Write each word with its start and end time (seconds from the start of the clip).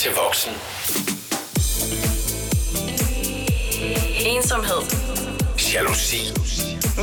til 0.00 0.10
voksen. 0.24 0.52
Ensomhed. 4.34 4.82
Jalousi. 5.74 6.22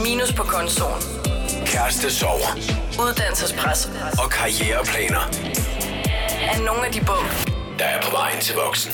Minus 0.06 0.34
på 0.34 0.44
kontoen. 0.44 1.02
Kæreste 1.66 2.12
sover. 2.12 2.52
Uddannelsespres. 3.04 3.82
Og 4.24 4.28
karriereplaner. 4.32 5.24
Er 6.52 6.66
nogle 6.66 6.86
af 6.88 6.92
de 6.94 7.00
bump, 7.00 7.32
Der 7.80 7.86
er 7.86 8.02
på 8.02 8.12
vejen 8.12 8.42
til 8.42 8.56
voksen. 8.56 8.92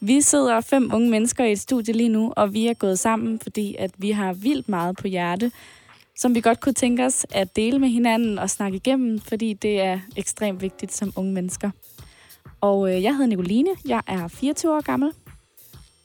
Vi 0.00 0.20
sidder 0.20 0.60
fem 0.60 0.90
unge 0.94 1.10
mennesker 1.10 1.44
i 1.44 1.52
et 1.52 1.60
studie 1.60 1.94
lige 1.94 2.08
nu, 2.08 2.32
og 2.36 2.54
vi 2.54 2.66
er 2.66 2.74
gået 2.74 2.98
sammen, 2.98 3.40
fordi 3.42 3.76
at 3.78 3.90
vi 3.98 4.10
har 4.10 4.32
vildt 4.32 4.68
meget 4.68 4.96
på 4.96 5.08
hjerte, 5.08 5.52
som 6.16 6.34
vi 6.34 6.40
godt 6.40 6.60
kunne 6.60 6.74
tænke 6.74 7.04
os 7.04 7.26
at 7.30 7.56
dele 7.56 7.78
med 7.78 7.88
hinanden 7.88 8.38
og 8.38 8.50
snakke 8.50 8.76
igennem, 8.76 9.20
fordi 9.20 9.52
det 9.52 9.80
er 9.80 10.00
ekstremt 10.16 10.62
vigtigt 10.62 10.94
som 10.94 11.12
unge 11.16 11.32
mennesker. 11.32 11.70
Og 12.64 12.90
øh, 12.90 13.02
jeg 13.02 13.12
hedder 13.12 13.26
Nicoline, 13.26 13.70
jeg 13.88 14.02
er 14.06 14.28
24 14.28 14.76
år 14.76 14.80
gammel. 14.80 15.12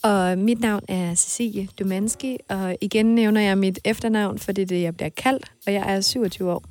Og 0.03 0.37
mit 0.37 0.59
navn 0.59 0.81
er 0.87 1.15
Cecilie 1.15 1.67
Dumanski, 1.79 2.37
og 2.49 2.75
igen 2.81 3.15
nævner 3.15 3.41
jeg 3.41 3.57
mit 3.57 3.79
efternavn, 3.85 4.39
for 4.39 4.51
det 4.51 4.61
er 4.61 4.65
det, 4.65 4.81
jeg 4.81 4.95
bliver 4.95 5.09
kaldt, 5.09 5.51
og 5.67 5.73
jeg 5.73 5.95
er 5.95 6.01
27 6.01 6.51
år. 6.51 6.63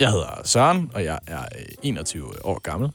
Jeg 0.00 0.10
hedder 0.10 0.40
Søren, 0.44 0.90
og 0.94 1.04
jeg 1.04 1.18
er 1.26 1.40
øh, 1.40 1.74
21 1.82 2.46
år 2.46 2.58
gammel. 2.58 2.90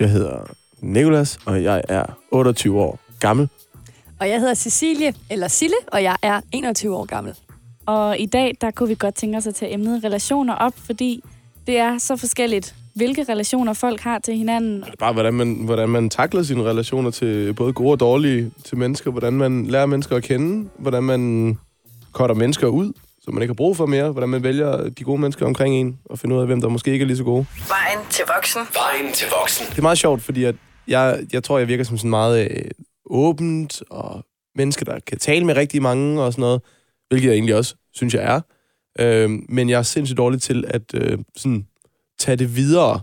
Jeg 0.00 0.10
hedder 0.10 0.54
Nikolas, 0.80 1.38
og 1.46 1.62
jeg 1.64 1.82
er 1.88 2.04
28 2.30 2.80
år 2.80 3.00
gammel. 3.20 3.48
Og 4.20 4.28
jeg 4.28 4.40
hedder 4.40 4.54
Cecilie, 4.54 5.14
eller 5.30 5.48
Sille, 5.48 5.76
og 5.86 6.02
jeg 6.02 6.16
er 6.22 6.40
21 6.52 6.96
år 6.96 7.04
gammel. 7.04 7.34
Og 7.86 8.18
i 8.18 8.26
dag, 8.26 8.56
der 8.60 8.70
kunne 8.70 8.88
vi 8.88 8.96
godt 8.98 9.14
tænke 9.14 9.38
os 9.38 9.46
at 9.46 9.54
tage 9.54 9.72
emnet 9.72 10.04
relationer 10.04 10.54
op, 10.54 10.74
fordi 10.76 11.24
det 11.66 11.78
er 11.78 11.98
så 11.98 12.16
forskelligt, 12.16 12.74
hvilke 12.98 13.24
relationer 13.28 13.72
folk 13.72 14.00
har 14.00 14.18
til 14.18 14.36
hinanden. 14.36 14.80
Det 14.80 14.88
er 14.88 14.96
bare, 14.98 15.12
hvordan 15.12 15.34
man, 15.34 15.54
hvordan 15.54 15.88
man 15.88 16.10
takler 16.10 16.42
sine 16.42 16.62
relationer 16.62 17.10
til 17.10 17.54
både 17.54 17.72
gode 17.72 17.92
og 17.92 18.00
dårlige 18.00 18.50
til 18.64 18.78
mennesker. 18.78 19.10
Hvordan 19.10 19.32
man 19.32 19.66
lærer 19.66 19.86
mennesker 19.86 20.16
at 20.16 20.22
kende. 20.22 20.68
Hvordan 20.78 21.02
man 21.02 21.58
cutter 22.12 22.34
mennesker 22.34 22.66
ud, 22.66 22.92
som 23.22 23.34
man 23.34 23.42
ikke 23.42 23.50
har 23.50 23.54
brug 23.56 23.76
for 23.76 23.86
mere. 23.86 24.10
Hvordan 24.10 24.28
man 24.28 24.42
vælger 24.42 24.88
de 24.88 25.04
gode 25.04 25.20
mennesker 25.20 25.46
omkring 25.46 25.74
en, 25.74 25.98
og 26.04 26.18
finder 26.18 26.36
ud 26.36 26.40
af, 26.40 26.46
hvem 26.46 26.60
der 26.60 26.68
måske 26.68 26.92
ikke 26.92 27.02
er 27.02 27.06
lige 27.06 27.16
så 27.16 27.24
gode. 27.24 27.46
vejen 27.68 28.06
til 28.10 28.24
voksen. 28.36 28.60
Vejen 28.74 29.12
til 29.12 29.26
voksen. 29.40 29.66
Det 29.70 29.78
er 29.78 29.82
meget 29.82 29.98
sjovt, 29.98 30.22
fordi 30.22 30.44
at 30.44 30.54
jeg, 30.88 31.20
jeg 31.32 31.44
tror, 31.44 31.58
jeg 31.58 31.68
virker 31.68 31.84
som 31.84 31.98
sådan 31.98 32.10
meget 32.10 32.50
øh, 32.50 32.70
åbent, 33.10 33.82
og 33.90 34.24
menneske, 34.56 34.84
der 34.84 34.98
kan 35.06 35.18
tale 35.18 35.44
med 35.44 35.56
rigtig 35.56 35.82
mange 35.82 36.22
og 36.22 36.32
sådan 36.32 36.42
noget, 36.42 36.60
hvilket 37.08 37.28
jeg 37.28 37.34
egentlig 37.34 37.54
også 37.54 37.74
synes, 37.94 38.14
jeg 38.14 38.22
er. 38.22 38.40
Øh, 39.00 39.30
men 39.48 39.70
jeg 39.70 39.78
er 39.78 39.82
sindssygt 39.82 40.18
dårlig 40.18 40.42
til 40.42 40.64
at 40.68 40.82
øh, 40.94 41.18
sådan, 41.36 41.66
tage 42.18 42.36
det 42.36 42.56
videre 42.56 43.00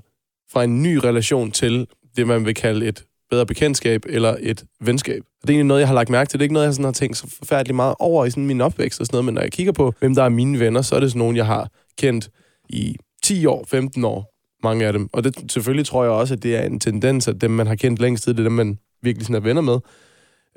fra 0.52 0.64
en 0.64 0.84
ny 0.84 0.96
relation 0.96 1.52
til 1.52 1.88
det, 2.18 2.28
man 2.28 2.46
vil 2.46 2.56
kalde 2.56 2.88
et 2.88 3.06
bedre 3.30 3.46
bekendtskab 3.46 4.06
eller 4.10 4.36
et 4.40 4.64
venskab. 4.82 5.24
Det 5.42 5.50
er 5.50 5.54
egentlig 5.54 5.66
noget, 5.66 5.82
jeg 5.82 5.88
har 5.88 5.96
lagt 5.96 6.10
mærke 6.10 6.30
til. 6.30 6.40
Det 6.40 6.44
er 6.44 6.46
ikke 6.46 6.54
noget, 6.54 6.66
jeg 6.66 6.74
sådan 6.74 6.86
har 6.86 6.92
tænkt 6.92 7.18
så 7.18 7.28
forfærdeligt 7.38 7.76
meget 7.76 7.96
over 8.00 8.26
i 8.26 8.30
sådan 8.30 8.46
min 8.46 8.62
opvækst 8.62 9.00
og 9.00 9.06
sådan 9.06 9.16
noget, 9.16 9.26
men 9.26 9.34
når 9.34 9.42
jeg 9.42 9.52
kigger 9.52 9.72
på, 9.72 9.94
hvem 10.00 10.16
der 10.16 10.24
er 10.24 10.30
mine 10.30 10.60
venner, 10.60 10.82
så 10.82 10.96
er 10.96 11.00
det 11.00 11.10
sådan 11.10 11.20
nogen, 11.20 11.36
jeg 11.36 11.46
har 11.46 11.70
kendt 11.98 12.30
i 12.70 12.96
10 13.24 13.46
år, 13.46 13.66
15 13.68 14.06
år, 14.06 14.34
mange 14.64 14.86
af 14.86 14.94
dem. 14.94 15.10
Og 15.14 15.24
det, 15.24 15.52
selvfølgelig 15.52 15.86
tror 15.86 16.04
jeg 16.04 16.12
også, 16.12 16.34
at 16.34 16.44
det 16.44 16.56
er 16.56 16.62
en 16.62 16.80
tendens, 16.80 17.28
at 17.28 17.42
dem, 17.42 17.52
man 17.52 17.68
har 17.68 17.76
kendt 17.76 18.02
længst 18.02 18.24
tid, 18.24 18.34
det 18.34 18.40
er 18.40 18.44
dem, 18.44 18.52
man 18.52 18.80
virkelig 19.02 19.26
sådan 19.26 19.36
er 19.36 19.40
venner 19.40 19.62
med. 19.62 19.80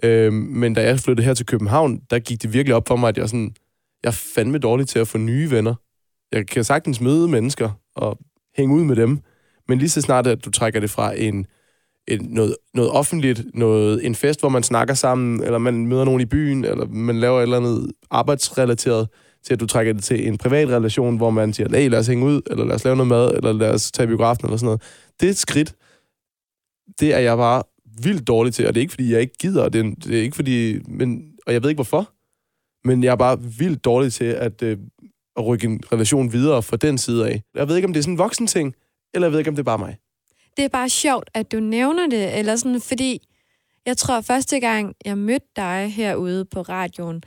Øhm, 0.03 0.35
men 0.35 0.75
da 0.75 0.83
jeg 0.83 1.01
flyttede 1.01 1.27
her 1.27 1.35
til 1.35 1.47
København, 1.47 2.01
der 2.11 2.19
gik 2.19 2.43
det 2.43 2.53
virkelig 2.53 2.75
op 2.75 2.89
for 2.89 2.97
mig, 2.97 3.09
at 3.09 3.19
jeg, 3.19 3.29
sådan, 3.29 3.55
jeg 4.03 4.09
er 4.09 4.23
fandme 4.35 4.59
dårlig 4.59 4.89
til 4.89 4.99
at 4.99 5.09
få 5.09 5.19
nye 5.19 5.51
venner. 5.51 5.75
Jeg 6.33 6.47
kan 6.47 6.65
sagtens 6.65 7.01
møde 7.01 7.29
mennesker 7.29 7.71
og 7.97 8.19
hænge 8.59 8.75
ud 8.75 8.85
med 8.85 8.97
dem, 8.97 9.19
men 9.69 9.79
lige 9.79 9.89
så 9.89 10.01
snart, 10.01 10.27
at 10.27 10.45
du 10.45 10.51
trækker 10.51 10.81
det 10.81 10.91
fra 10.91 11.13
en, 11.17 11.47
en 12.09 12.27
noget, 12.31 12.57
noget 12.75 12.91
offentligt, 12.91 13.45
noget, 13.55 14.07
en 14.07 14.15
fest, 14.15 14.41
hvor 14.41 14.49
man 14.49 14.63
snakker 14.63 14.95
sammen, 14.95 15.43
eller 15.43 15.59
man 15.59 15.87
møder 15.87 16.05
nogen 16.05 16.21
i 16.21 16.27
byen, 16.27 16.65
eller 16.65 16.87
man 16.87 17.21
laver 17.21 17.39
et 17.39 17.43
eller 17.43 17.57
andet 17.57 17.93
arbejdsrelateret, 18.11 19.09
til 19.45 19.53
at 19.53 19.61
du 19.61 19.67
trækker 19.67 19.93
det 19.93 20.05
til 20.05 20.29
en 20.29 20.39
privat 20.39 20.69
relation, 20.69 21.17
hvor 21.17 21.31
man 21.31 21.53
siger, 21.53 21.77
hey, 21.77 21.89
lad 21.89 21.99
os 21.99 22.07
hænge 22.07 22.25
ud, 22.25 22.41
eller 22.51 22.65
lad 22.65 22.75
os 22.75 22.85
lave 22.85 22.97
noget 22.97 23.09
mad, 23.09 23.35
eller 23.35 23.53
lad 23.53 23.71
os 23.71 23.93
tage 23.93 24.07
biografen, 24.07 24.47
eller 24.47 24.57
sådan 24.57 24.67
noget. 24.67 24.83
Det 25.21 25.27
er 25.27 25.31
et 25.31 25.37
skridt. 25.37 25.75
Det 27.01 27.15
er 27.15 27.19
jeg 27.19 27.37
bare 27.37 27.63
vildt 28.03 28.27
dårlig 28.27 28.55
til, 28.55 28.67
og 28.67 28.75
det 28.75 28.81
er 28.81 28.83
ikke, 28.83 28.93
fordi 28.93 29.13
jeg 29.13 29.21
ikke 29.21 29.39
gider, 29.39 29.69
det 29.69 29.87
er, 29.87 29.95
det 30.05 30.19
er 30.19 30.23
ikke 30.23 30.37
fordi, 30.37 30.79
men, 30.89 31.33
og 31.47 31.53
jeg 31.53 31.63
ved 31.63 31.71
ikke 31.71 31.79
hvorfor, 31.79 32.13
men 32.89 33.05
jeg 33.05 33.13
er 33.13 33.17
bare 33.17 33.43
vildt 33.59 33.85
dårlig 33.85 34.13
til 34.13 34.25
at, 34.25 34.63
øh, 34.63 34.79
at 35.39 35.47
rykke 35.47 35.67
en 35.67 35.81
relation 35.93 36.33
videre 36.33 36.63
fra 36.63 36.77
den 36.77 36.99
side 36.99 37.29
af. 37.29 37.43
Jeg 37.55 37.69
ved 37.69 37.77
ikke, 37.77 37.87
om 37.87 37.93
det 37.93 38.01
er 38.01 38.03
sådan 38.03 38.15
en 38.15 38.19
voksen 38.19 38.47
ting, 38.47 38.75
eller 39.15 39.27
jeg 39.27 39.33
ved 39.33 39.39
ikke, 39.39 39.49
om 39.49 39.55
det 39.55 39.63
er 39.63 39.65
bare 39.65 39.79
mig. 39.79 39.97
Det 40.57 40.65
er 40.65 40.69
bare 40.69 40.89
sjovt, 40.89 41.31
at 41.35 41.53
du 41.53 41.61
nævner 41.61 42.07
det, 42.07 42.39
eller 42.39 42.57
sådan, 42.57 42.81
fordi 42.81 43.29
jeg 43.87 43.97
tror, 43.97 44.21
første 44.21 44.61
gang, 44.61 44.95
jeg 45.05 45.19
mødte 45.19 45.47
dig 45.57 45.93
herude 45.93 46.45
på 46.45 46.63
radioen, 46.63 47.23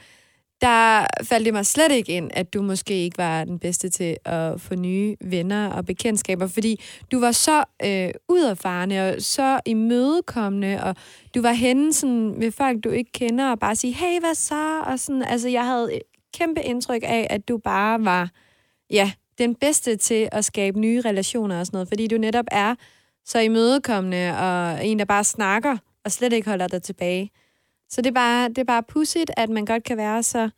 der 0.62 1.06
faldt 1.24 1.46
det 1.46 1.54
mig 1.54 1.66
slet 1.66 1.92
ikke 1.92 2.12
ind, 2.12 2.32
at 2.34 2.54
du 2.54 2.62
måske 2.62 2.94
ikke 2.94 3.18
var 3.18 3.44
den 3.44 3.60
bedste 3.60 3.90
til 3.90 4.18
at 4.26 4.62
få 4.62 4.76
nye 4.76 5.16
venner 5.22 5.70
og 5.70 5.86
bekendtskaber, 5.86 6.48
fordi 6.48 6.82
du 7.12 7.20
var 7.20 7.32
så 7.32 7.64
øh, 7.86 8.10
uderfarende 8.30 9.10
og 9.10 9.22
så 9.22 9.60
imødekommende, 9.66 10.84
og 10.84 10.96
du 11.36 11.42
var 11.42 11.52
henne 11.52 11.94
sådan, 11.94 12.40
med 12.40 12.52
folk, 12.52 12.84
du 12.84 12.90
ikke 12.90 13.12
kender, 13.12 13.52
og 13.52 13.60
bare 13.60 13.76
sige, 13.76 13.94
hey, 13.94 14.20
hvad 14.20 14.36
så? 14.36 14.82
Og 14.82 15.00
sådan, 15.00 15.24
altså, 15.24 15.50
jeg 15.50 15.66
havde 15.66 16.00
kæmpe 16.34 16.62
indtryk 16.62 17.04
af, 17.04 17.28
at 17.30 17.48
du 17.48 17.58
bare 17.58 18.06
var, 18.06 18.30
ja, 18.90 19.12
den 19.38 19.56
bedste 19.56 19.96
til 19.96 20.30
at 20.32 20.46
skabe 20.46 20.80
nye 20.80 21.02
relationer 21.02 21.60
og 21.60 21.66
sådan 21.66 21.76
noget, 21.76 21.88
fordi 21.88 22.08
du 22.08 22.18
netop 22.18 22.46
er 22.52 22.76
så 23.26 23.40
imødekommende, 23.40 24.38
og 24.38 24.86
en, 24.86 25.00
der 25.00 25.06
bare 25.06 25.24
snakker, 25.24 25.78
og 26.06 26.12
slet 26.12 26.34
ikke 26.34 26.50
holder 26.50 26.68
dig 26.68 26.84
tilbage. 26.84 27.32
Så 27.90 28.02
det 28.02 28.10
er 28.10 28.14
bare, 28.14 28.50
det 28.50 28.58
er 28.58 28.64
bare 28.64 28.84
pudsigt, 28.84 29.32
at 29.38 29.50
man 29.50 29.66
godt 29.66 29.84
kan 29.84 29.98
være 29.98 30.24
så 30.24 30.50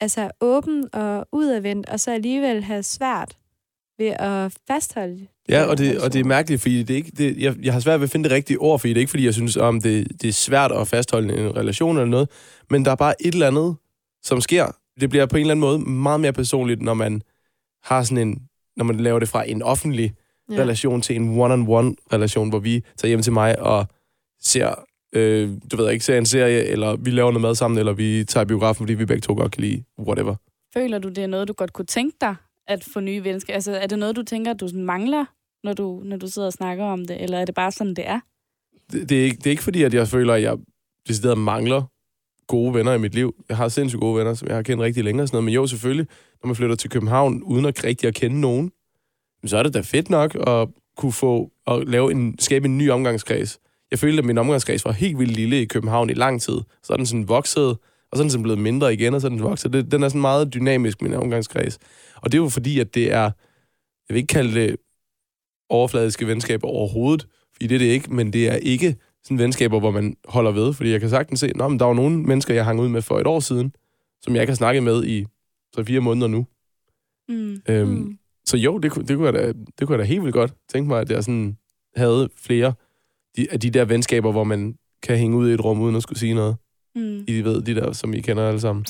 altså, 0.00 0.30
åben 0.40 0.88
og 0.92 1.28
udadvendt, 1.32 1.88
og 1.88 2.00
så 2.00 2.10
alligevel 2.10 2.62
have 2.64 2.82
svært 2.82 3.36
ved 3.98 4.06
at 4.18 4.52
fastholde 4.68 5.18
de 5.20 5.26
Ja, 5.48 5.64
og 5.64 5.78
det, 5.78 6.00
og 6.00 6.12
det 6.12 6.20
er 6.20 6.24
mærkeligt, 6.24 6.62
fordi 6.62 6.82
det 6.82 6.90
er 6.90 6.96
ikke, 6.96 7.10
det, 7.10 7.36
jeg, 7.38 7.56
jeg 7.62 7.72
har 7.72 7.80
svært 7.80 8.00
ved 8.00 8.04
at 8.06 8.10
finde 8.10 8.28
det 8.28 8.36
rigtige 8.36 8.58
ord, 8.58 8.80
fordi 8.80 8.88
det 8.88 8.96
er 8.96 9.00
ikke, 9.00 9.10
fordi 9.10 9.24
jeg 9.24 9.34
synes, 9.34 9.56
om 9.56 9.80
det, 9.80 10.22
det 10.22 10.28
er 10.28 10.32
svært 10.32 10.72
at 10.72 10.88
fastholde 10.88 11.38
en 11.38 11.56
relation 11.56 11.96
eller 11.96 12.10
noget, 12.10 12.28
men 12.70 12.84
der 12.84 12.90
er 12.90 12.94
bare 12.94 13.22
et 13.22 13.32
eller 13.32 13.46
andet, 13.46 13.76
som 14.22 14.40
sker. 14.40 14.77
Det 15.00 15.10
bliver 15.10 15.26
på 15.26 15.36
en 15.36 15.40
eller 15.40 15.50
anden 15.52 15.60
måde 15.60 15.78
meget 15.78 16.20
mere 16.20 16.32
personligt, 16.32 16.82
når 16.82 16.94
man 16.94 17.22
har 17.82 18.02
sådan 18.02 18.28
en, 18.28 18.42
når 18.76 18.84
man 18.84 18.96
laver 19.00 19.18
det 19.18 19.28
fra 19.28 19.48
en 19.50 19.62
offentlig 19.62 20.12
Ja. 20.50 20.56
relation 20.56 21.02
til 21.02 21.16
en 21.16 21.28
one-on-one 21.40 21.94
relation, 22.12 22.48
hvor 22.48 22.58
vi 22.58 22.82
tager 22.96 23.08
hjem 23.08 23.22
til 23.22 23.32
mig 23.32 23.58
og 23.62 23.86
ser, 24.40 24.74
øh, 25.12 25.50
du 25.72 25.76
ved 25.76 25.90
ikke, 25.90 26.04
ser 26.04 26.18
en 26.18 26.26
serie, 26.26 26.64
eller 26.64 26.96
vi 26.96 27.10
laver 27.10 27.30
noget 27.30 27.42
mad 27.42 27.54
sammen, 27.54 27.78
eller 27.78 27.92
vi 27.92 28.24
tager 28.24 28.44
biografen, 28.44 28.82
fordi 28.82 28.94
vi 28.94 29.04
begge 29.04 29.20
to 29.20 29.34
godt 29.34 29.52
kan 29.52 29.60
lide 29.62 29.82
whatever. 29.98 30.34
Føler 30.74 30.98
du, 30.98 31.08
det 31.08 31.18
er 31.18 31.26
noget, 31.26 31.48
du 31.48 31.52
godt 31.52 31.72
kunne 31.72 31.84
tænke 31.84 32.16
dig 32.20 32.34
at 32.68 32.84
få 32.92 33.00
nye 33.00 33.24
venskaber? 33.24 33.54
Altså, 33.54 33.72
er 33.72 33.86
det 33.86 33.98
noget, 33.98 34.16
du 34.16 34.22
tænker, 34.22 34.52
du 34.52 34.68
sådan 34.68 34.84
mangler, 34.84 35.24
når 35.64 35.72
du, 35.72 36.02
når 36.04 36.16
du 36.16 36.26
sidder 36.26 36.46
og 36.46 36.52
snakker 36.52 36.84
om 36.84 37.04
det? 37.06 37.22
Eller 37.22 37.38
er 37.38 37.44
det 37.44 37.54
bare 37.54 37.72
sådan, 37.72 37.94
det 37.94 38.06
er? 38.08 38.20
det, 38.92 39.08
det, 39.08 39.20
er 39.20 39.24
ikke, 39.24 39.36
det 39.36 39.46
er 39.46 39.50
ikke 39.50 39.62
fordi, 39.62 39.82
at 39.82 39.94
jeg 39.94 40.08
føler, 40.08 40.34
at 40.34 40.42
jeg 40.42 40.56
decideret 41.08 41.38
mangler 41.38 41.82
gode 42.48 42.74
venner 42.74 42.92
i 42.92 42.98
mit 42.98 43.14
liv. 43.14 43.34
Jeg 43.48 43.56
har 43.56 43.68
sindssygt 43.68 44.00
gode 44.00 44.18
venner, 44.18 44.34
som 44.34 44.48
jeg 44.48 44.56
har 44.56 44.62
kendt 44.62 44.82
rigtig 44.82 45.04
længe 45.04 45.22
og 45.22 45.28
sådan 45.28 45.36
noget. 45.36 45.44
Men 45.44 45.54
jo, 45.54 45.66
selvfølgelig, 45.66 46.06
når 46.42 46.46
man 46.46 46.56
flytter 46.56 46.76
til 46.76 46.90
København, 46.90 47.42
uden 47.42 47.64
at 47.64 47.84
rigtig 47.84 48.08
at 48.08 48.14
kende 48.14 48.40
nogen, 48.40 48.70
så 49.46 49.56
er 49.56 49.62
det 49.62 49.74
da 49.74 49.80
fedt 49.80 50.10
nok 50.10 50.36
at 50.46 50.68
kunne 50.96 51.12
få 51.12 51.50
at 51.66 51.88
lave 51.88 52.10
en, 52.10 52.38
skabe 52.38 52.66
en 52.66 52.78
ny 52.78 52.90
omgangskreds. 52.90 53.58
Jeg 53.90 53.98
følte, 53.98 54.18
at 54.18 54.24
min 54.24 54.38
omgangskreds 54.38 54.84
var 54.84 54.92
helt 54.92 55.18
vildt 55.18 55.32
lille 55.32 55.62
i 55.62 55.64
København 55.64 56.10
i 56.10 56.14
lang 56.14 56.42
tid. 56.42 56.60
Så 56.82 56.92
er 56.92 56.96
den 56.96 57.06
sådan 57.06 57.28
vokset, 57.28 57.68
og 58.10 58.14
så 58.14 58.20
er 58.20 58.22
den 58.22 58.30
sådan 58.30 58.42
blevet 58.42 58.58
mindre 58.58 58.94
igen, 58.94 59.14
og 59.14 59.20
så 59.20 59.26
er 59.26 59.28
den 59.28 59.42
vokset. 59.42 59.72
Det, 59.72 59.92
den 59.92 60.02
er 60.02 60.08
sådan 60.08 60.20
meget 60.20 60.54
dynamisk, 60.54 61.02
min 61.02 61.14
omgangskreds. 61.14 61.78
Og 62.16 62.32
det 62.32 62.38
er 62.38 62.42
jo 62.42 62.48
fordi, 62.48 62.80
at 62.80 62.94
det 62.94 63.12
er, 63.12 63.22
jeg 64.08 64.14
vil 64.14 64.16
ikke 64.16 64.26
kalde 64.26 64.60
det 64.60 64.76
overfladiske 65.70 66.26
venskaber 66.26 66.68
overhovedet, 66.68 67.26
fordi 67.52 67.66
det 67.66 67.74
er 67.74 67.78
det 67.78 67.86
ikke, 67.86 68.14
men 68.14 68.32
det 68.32 68.48
er 68.48 68.56
ikke 68.56 68.96
sådan 69.24 69.38
venskaber, 69.38 69.78
hvor 69.80 69.90
man 69.90 70.16
holder 70.28 70.50
ved, 70.50 70.72
fordi 70.74 70.90
jeg 70.90 71.00
kan 71.00 71.10
sagtens 71.10 71.40
se, 71.40 71.46
at 71.46 71.54
der 71.56 71.84
var 71.84 71.94
nogle 71.94 72.18
mennesker, 72.22 72.54
jeg 72.54 72.64
hang 72.64 72.80
ud 72.80 72.88
med 72.88 73.02
for 73.02 73.18
et 73.20 73.26
år 73.26 73.40
siden, 73.40 73.72
som 74.22 74.34
jeg 74.34 74.42
ikke 74.42 74.50
har 74.50 74.56
snakket 74.56 74.82
med 74.82 75.04
i 75.04 75.26
3-4 75.78 75.98
måneder 76.00 76.26
nu. 76.26 76.46
Mm. 77.28 77.60
Øhm, 77.68 77.88
Mm. 77.90 78.18
Så 78.46 78.56
jo, 78.56 78.78
det, 78.78 78.90
kunne- 78.92 79.06
det, 79.06 79.16
kunne 79.16 79.26
jeg 79.26 79.34
da, 79.34 79.46
det 79.78 79.86
kunne 79.86 79.92
jeg 79.92 79.98
da 79.98 80.04
helt 80.04 80.22
vildt 80.22 80.34
godt 80.34 80.54
tænke 80.72 80.88
mig, 80.88 81.00
at 81.00 81.10
jeg 81.10 81.24
sådan 81.24 81.56
havde 81.96 82.28
flere 82.36 82.72
de, 83.36 83.46
af 83.50 83.60
de 83.60 83.70
der 83.70 83.84
venskaber, 83.84 84.32
hvor 84.32 84.44
man 84.44 84.74
kan 85.02 85.16
hænge 85.18 85.36
ud 85.36 85.50
i 85.50 85.54
et 85.54 85.64
rum, 85.64 85.80
uden 85.80 85.96
at 85.96 86.02
skulle 86.02 86.18
sige 86.18 86.34
noget. 86.34 86.56
Mm. 86.94 87.24
I 87.28 87.40
ved, 87.42 87.62
de 87.62 87.74
der, 87.74 87.92
som 87.92 88.14
I 88.14 88.20
kender 88.20 88.48
alle 88.48 88.60
sammen. 88.60 88.86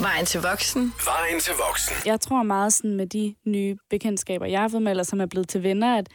Vejen 0.00 0.26
til 0.26 0.40
voksen. 0.40 0.92
Vejen 1.04 1.40
til 1.40 1.52
voksen. 1.68 1.96
Jeg 2.06 2.20
tror 2.20 2.42
meget 2.42 2.72
sådan 2.72 2.96
med 2.96 3.06
de 3.06 3.34
nye 3.46 3.76
bekendtskaber, 3.90 4.46
jeg 4.46 4.60
har 4.60 4.68
fået 4.68 4.82
med, 4.82 4.92
eller 4.92 5.04
som 5.04 5.20
er 5.20 5.26
blevet 5.26 5.48
til 5.48 5.62
venner, 5.62 5.96
at 5.98 6.08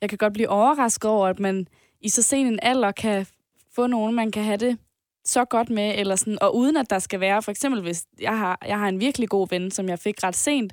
jeg 0.00 0.08
kan 0.08 0.18
godt 0.18 0.32
blive 0.32 0.48
overrasket 0.48 1.10
over, 1.10 1.26
at 1.28 1.40
man 1.40 1.66
i 2.02 2.08
så 2.08 2.22
sen 2.22 2.46
en 2.46 2.58
alder 2.62 2.92
kan 2.92 3.26
få 3.74 3.86
nogen, 3.86 4.14
man 4.14 4.30
kan 4.30 4.44
have 4.44 4.56
det 4.56 4.78
så 5.24 5.44
godt 5.44 5.70
med, 5.70 5.94
eller 5.98 6.16
sådan, 6.16 6.42
og 6.42 6.56
uden 6.56 6.76
at 6.76 6.90
der 6.90 6.98
skal 6.98 7.20
være, 7.20 7.42
for 7.42 7.50
eksempel 7.50 7.82
hvis 7.82 8.04
jeg 8.20 8.38
har, 8.38 8.58
jeg 8.66 8.78
har 8.78 8.88
en 8.88 9.00
virkelig 9.00 9.28
god 9.28 9.48
ven, 9.50 9.70
som 9.70 9.88
jeg 9.88 9.98
fik 9.98 10.24
ret 10.24 10.36
sent, 10.36 10.72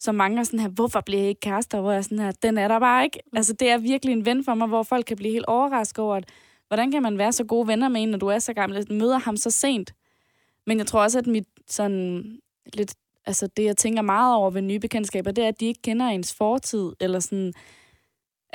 som 0.00 0.14
mange 0.14 0.38
er 0.38 0.44
sådan 0.44 0.60
her, 0.60 0.68
hvorfor 0.68 1.00
bliver 1.00 1.20
jeg 1.20 1.28
ikke 1.28 1.40
kærester? 1.40 1.80
Hvor 1.80 1.90
jeg 1.90 1.98
er 1.98 2.02
sådan 2.02 2.18
her, 2.18 2.32
den 2.32 2.58
er 2.58 2.68
der 2.68 2.78
bare 2.78 3.04
ikke. 3.04 3.18
Altså, 3.32 3.52
det 3.52 3.70
er 3.70 3.78
virkelig 3.78 4.12
en 4.12 4.26
ven 4.26 4.44
for 4.44 4.54
mig, 4.54 4.68
hvor 4.68 4.82
folk 4.82 5.06
kan 5.06 5.16
blive 5.16 5.32
helt 5.32 5.44
overrasket 5.46 5.98
over, 5.98 6.16
at 6.16 6.24
hvordan 6.68 6.90
kan 6.90 7.02
man 7.02 7.18
være 7.18 7.32
så 7.32 7.44
gode 7.44 7.68
venner 7.68 7.88
med 7.88 8.02
en, 8.02 8.08
når 8.08 8.18
du 8.18 8.26
er 8.26 8.38
så 8.38 8.52
gammel, 8.52 8.78
at 8.78 8.90
møder 8.90 9.18
ham 9.18 9.36
så 9.36 9.50
sent? 9.50 9.94
Men 10.66 10.78
jeg 10.78 10.86
tror 10.86 11.02
også, 11.02 11.18
at 11.18 11.26
mit 11.26 11.46
sådan 11.66 12.38
lidt, 12.74 12.94
altså 13.26 13.46
det, 13.56 13.64
jeg 13.64 13.76
tænker 13.76 14.02
meget 14.02 14.36
over 14.36 14.50
ved 14.50 14.62
nye 14.62 14.78
bekendtskaber, 14.78 15.30
det 15.30 15.44
er, 15.44 15.48
at 15.48 15.60
de 15.60 15.66
ikke 15.66 15.82
kender 15.82 16.06
ens 16.06 16.34
fortid, 16.34 16.92
eller 17.00 17.20
sådan, 17.20 17.52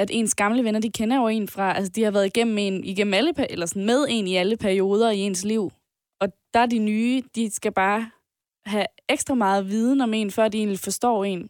at 0.01 0.09
ens 0.13 0.35
gamle 0.35 0.63
venner, 0.63 0.79
de 0.79 0.91
kender 0.91 1.17
jo 1.17 1.27
en 1.27 1.47
fra, 1.47 1.75
altså 1.75 1.91
de 1.95 2.03
har 2.03 2.11
været 2.11 2.25
igennem 2.25 2.57
en, 2.57 2.83
igennem 2.83 3.13
alle, 3.13 3.33
eller 3.49 3.65
sådan 3.65 3.85
med 3.85 4.05
en 4.09 4.27
i 4.27 4.35
alle 4.35 4.57
perioder 4.57 5.11
i 5.11 5.19
ens 5.19 5.45
liv. 5.45 5.71
Og 6.21 6.27
der 6.53 6.59
er 6.59 6.65
de 6.65 6.79
nye, 6.79 7.23
de 7.35 7.51
skal 7.51 7.71
bare 7.71 8.09
have 8.65 8.85
ekstra 9.09 9.33
meget 9.35 9.69
viden 9.69 10.01
om 10.01 10.13
en, 10.13 10.31
før 10.31 10.47
de 10.47 10.57
egentlig 10.57 10.79
forstår 10.79 11.23
en. 11.25 11.49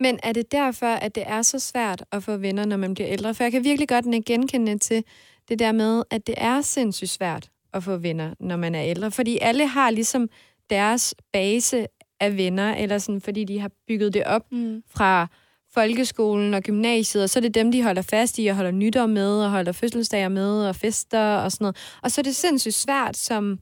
Men 0.00 0.18
er 0.22 0.32
det 0.32 0.52
derfor, 0.52 0.86
at 0.86 1.14
det 1.14 1.24
er 1.26 1.42
så 1.42 1.58
svært 1.58 2.04
at 2.12 2.22
få 2.22 2.36
venner, 2.36 2.64
når 2.64 2.76
man 2.76 2.94
bliver 2.94 3.08
ældre? 3.10 3.34
For 3.34 3.44
jeg 3.44 3.52
kan 3.52 3.64
virkelig 3.64 3.88
godt 3.88 4.24
genkende 4.26 4.78
til 4.78 5.04
det 5.48 5.58
der 5.58 5.72
med, 5.72 6.02
at 6.10 6.26
det 6.26 6.34
er 6.38 6.60
sindssygt 6.60 7.10
svært 7.10 7.50
at 7.72 7.82
få 7.82 7.96
venner, 7.96 8.34
når 8.40 8.56
man 8.56 8.74
er 8.74 8.82
ældre. 8.82 9.10
Fordi 9.10 9.38
alle 9.40 9.66
har 9.66 9.90
ligesom 9.90 10.28
deres 10.70 11.14
base 11.32 11.86
af 12.20 12.36
venner, 12.36 12.74
eller 12.74 12.98
sådan, 12.98 13.20
fordi 13.20 13.44
de 13.44 13.58
har 13.60 13.70
bygget 13.88 14.14
det 14.14 14.24
op 14.24 14.52
Mm. 14.52 14.82
fra 14.90 15.26
folkeskolen 15.74 16.54
og 16.54 16.62
gymnasiet, 16.62 17.22
og 17.22 17.30
så 17.30 17.38
er 17.38 17.40
det 17.40 17.54
dem, 17.54 17.72
de 17.72 17.82
holder 17.82 18.02
fast 18.02 18.38
i 18.38 18.46
og 18.46 18.56
holder 18.56 18.70
nytår 18.70 19.06
med, 19.06 19.44
og 19.44 19.50
holder 19.50 19.72
fødselsdager 19.72 20.28
med, 20.28 20.66
og 20.66 20.76
fester 20.76 21.36
og 21.36 21.52
sådan 21.52 21.64
noget. 21.64 21.76
Og 22.02 22.10
så 22.10 22.20
er 22.20 22.22
det 22.22 22.36
sindssygt 22.36 22.74
svært 22.74 23.16
som 23.16 23.58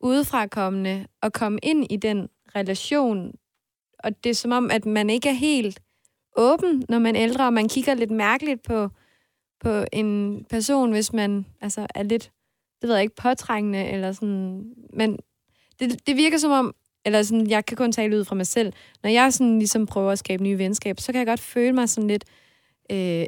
udefrakommende 0.00 1.06
at 1.22 1.32
komme 1.32 1.58
ind 1.62 1.86
i 1.90 1.96
den 1.96 2.28
relation, 2.56 3.32
og 3.98 4.24
det 4.24 4.30
er 4.30 4.34
som 4.34 4.52
om, 4.52 4.70
at 4.70 4.86
man 4.86 5.10
ikke 5.10 5.28
er 5.28 5.32
helt 5.32 5.80
åben, 6.36 6.84
når 6.88 6.98
man 6.98 7.16
er 7.16 7.22
ældre, 7.22 7.46
og 7.46 7.52
man 7.52 7.68
kigger 7.68 7.94
lidt 7.94 8.10
mærkeligt 8.10 8.62
på, 8.62 8.88
på 9.60 9.84
en 9.92 10.40
person, 10.50 10.92
hvis 10.92 11.12
man 11.12 11.46
altså, 11.60 11.86
er 11.94 12.02
lidt, 12.02 12.30
det 12.80 12.88
ved 12.88 12.94
jeg 12.94 13.02
ikke, 13.02 13.14
påtrængende, 13.14 13.84
eller 13.84 14.12
sådan, 14.12 14.64
men 14.92 15.18
det, 15.80 16.06
det 16.06 16.16
virker 16.16 16.38
som 16.38 16.50
om, 16.50 16.74
eller 17.04 17.22
sådan, 17.22 17.50
jeg 17.50 17.66
kan 17.66 17.76
kun 17.76 17.92
tale 17.92 18.18
ud 18.18 18.24
fra 18.24 18.34
mig 18.34 18.46
selv, 18.46 18.72
når 19.02 19.10
jeg 19.10 19.32
sådan 19.32 19.58
ligesom 19.58 19.86
prøver 19.86 20.12
at 20.12 20.18
skabe 20.18 20.42
nye 20.42 20.58
venskaber, 20.58 21.02
så 21.02 21.12
kan 21.12 21.18
jeg 21.18 21.26
godt 21.26 21.40
føle 21.40 21.72
mig 21.72 21.88
sådan 21.88 22.08
lidt 22.08 22.24
øh, 22.92 23.24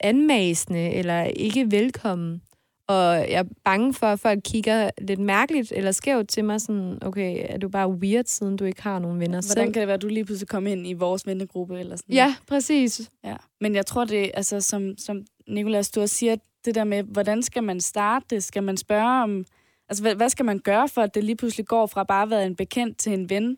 anmasende, 0.00 0.90
eller 0.90 1.24
ikke 1.24 1.70
velkommen. 1.70 2.42
Og 2.88 3.14
jeg 3.14 3.38
er 3.38 3.44
bange 3.64 3.94
for, 3.94 4.06
at 4.06 4.20
folk 4.20 4.40
kigger 4.44 4.90
lidt 4.98 5.20
mærkeligt 5.20 5.72
eller 5.76 5.92
skævt 5.92 6.28
til 6.28 6.44
mig, 6.44 6.60
sådan, 6.60 6.98
okay, 7.02 7.46
er 7.48 7.58
du 7.58 7.68
bare 7.68 7.90
weird, 7.90 8.24
siden 8.26 8.56
du 8.56 8.64
ikke 8.64 8.82
har 8.82 8.98
nogen 8.98 9.20
venner 9.20 9.40
Hvordan 9.40 9.66
selv? 9.66 9.72
kan 9.72 9.80
det 9.80 9.86
være, 9.86 9.94
at 9.94 10.02
du 10.02 10.08
lige 10.08 10.24
pludselig 10.24 10.48
kommer 10.48 10.70
ind 10.70 10.86
i 10.86 10.92
vores 10.92 11.26
vennegruppe? 11.26 11.80
Eller 11.80 11.96
sådan? 11.96 12.14
Ja, 12.14 12.34
præcis. 12.48 13.10
Ja, 13.24 13.36
men 13.60 13.74
jeg 13.74 13.86
tror 13.86 14.04
det, 14.04 14.30
altså 14.34 14.60
som, 14.60 14.98
som 14.98 15.22
Nicolas 15.48 15.90
du 15.90 16.06
siger, 16.06 16.36
det 16.64 16.74
der 16.74 16.84
med, 16.84 17.02
hvordan 17.02 17.42
skal 17.42 17.64
man 17.64 17.80
starte 17.80 18.26
det? 18.30 18.44
Skal 18.44 18.62
man 18.62 18.76
spørge 18.76 19.22
om, 19.22 19.44
altså 19.92 20.02
hvad, 20.02 20.14
hvad 20.14 20.28
skal 20.28 20.44
man 20.44 20.58
gøre 20.58 20.88
for, 20.88 21.02
at 21.02 21.14
det 21.14 21.24
lige 21.24 21.36
pludselig 21.36 21.66
går 21.66 21.86
fra 21.86 22.04
bare 22.04 22.22
at 22.22 22.30
være 22.30 22.46
en 22.46 22.56
bekendt 22.56 22.98
til 22.98 23.12
en 23.12 23.30
ven? 23.30 23.56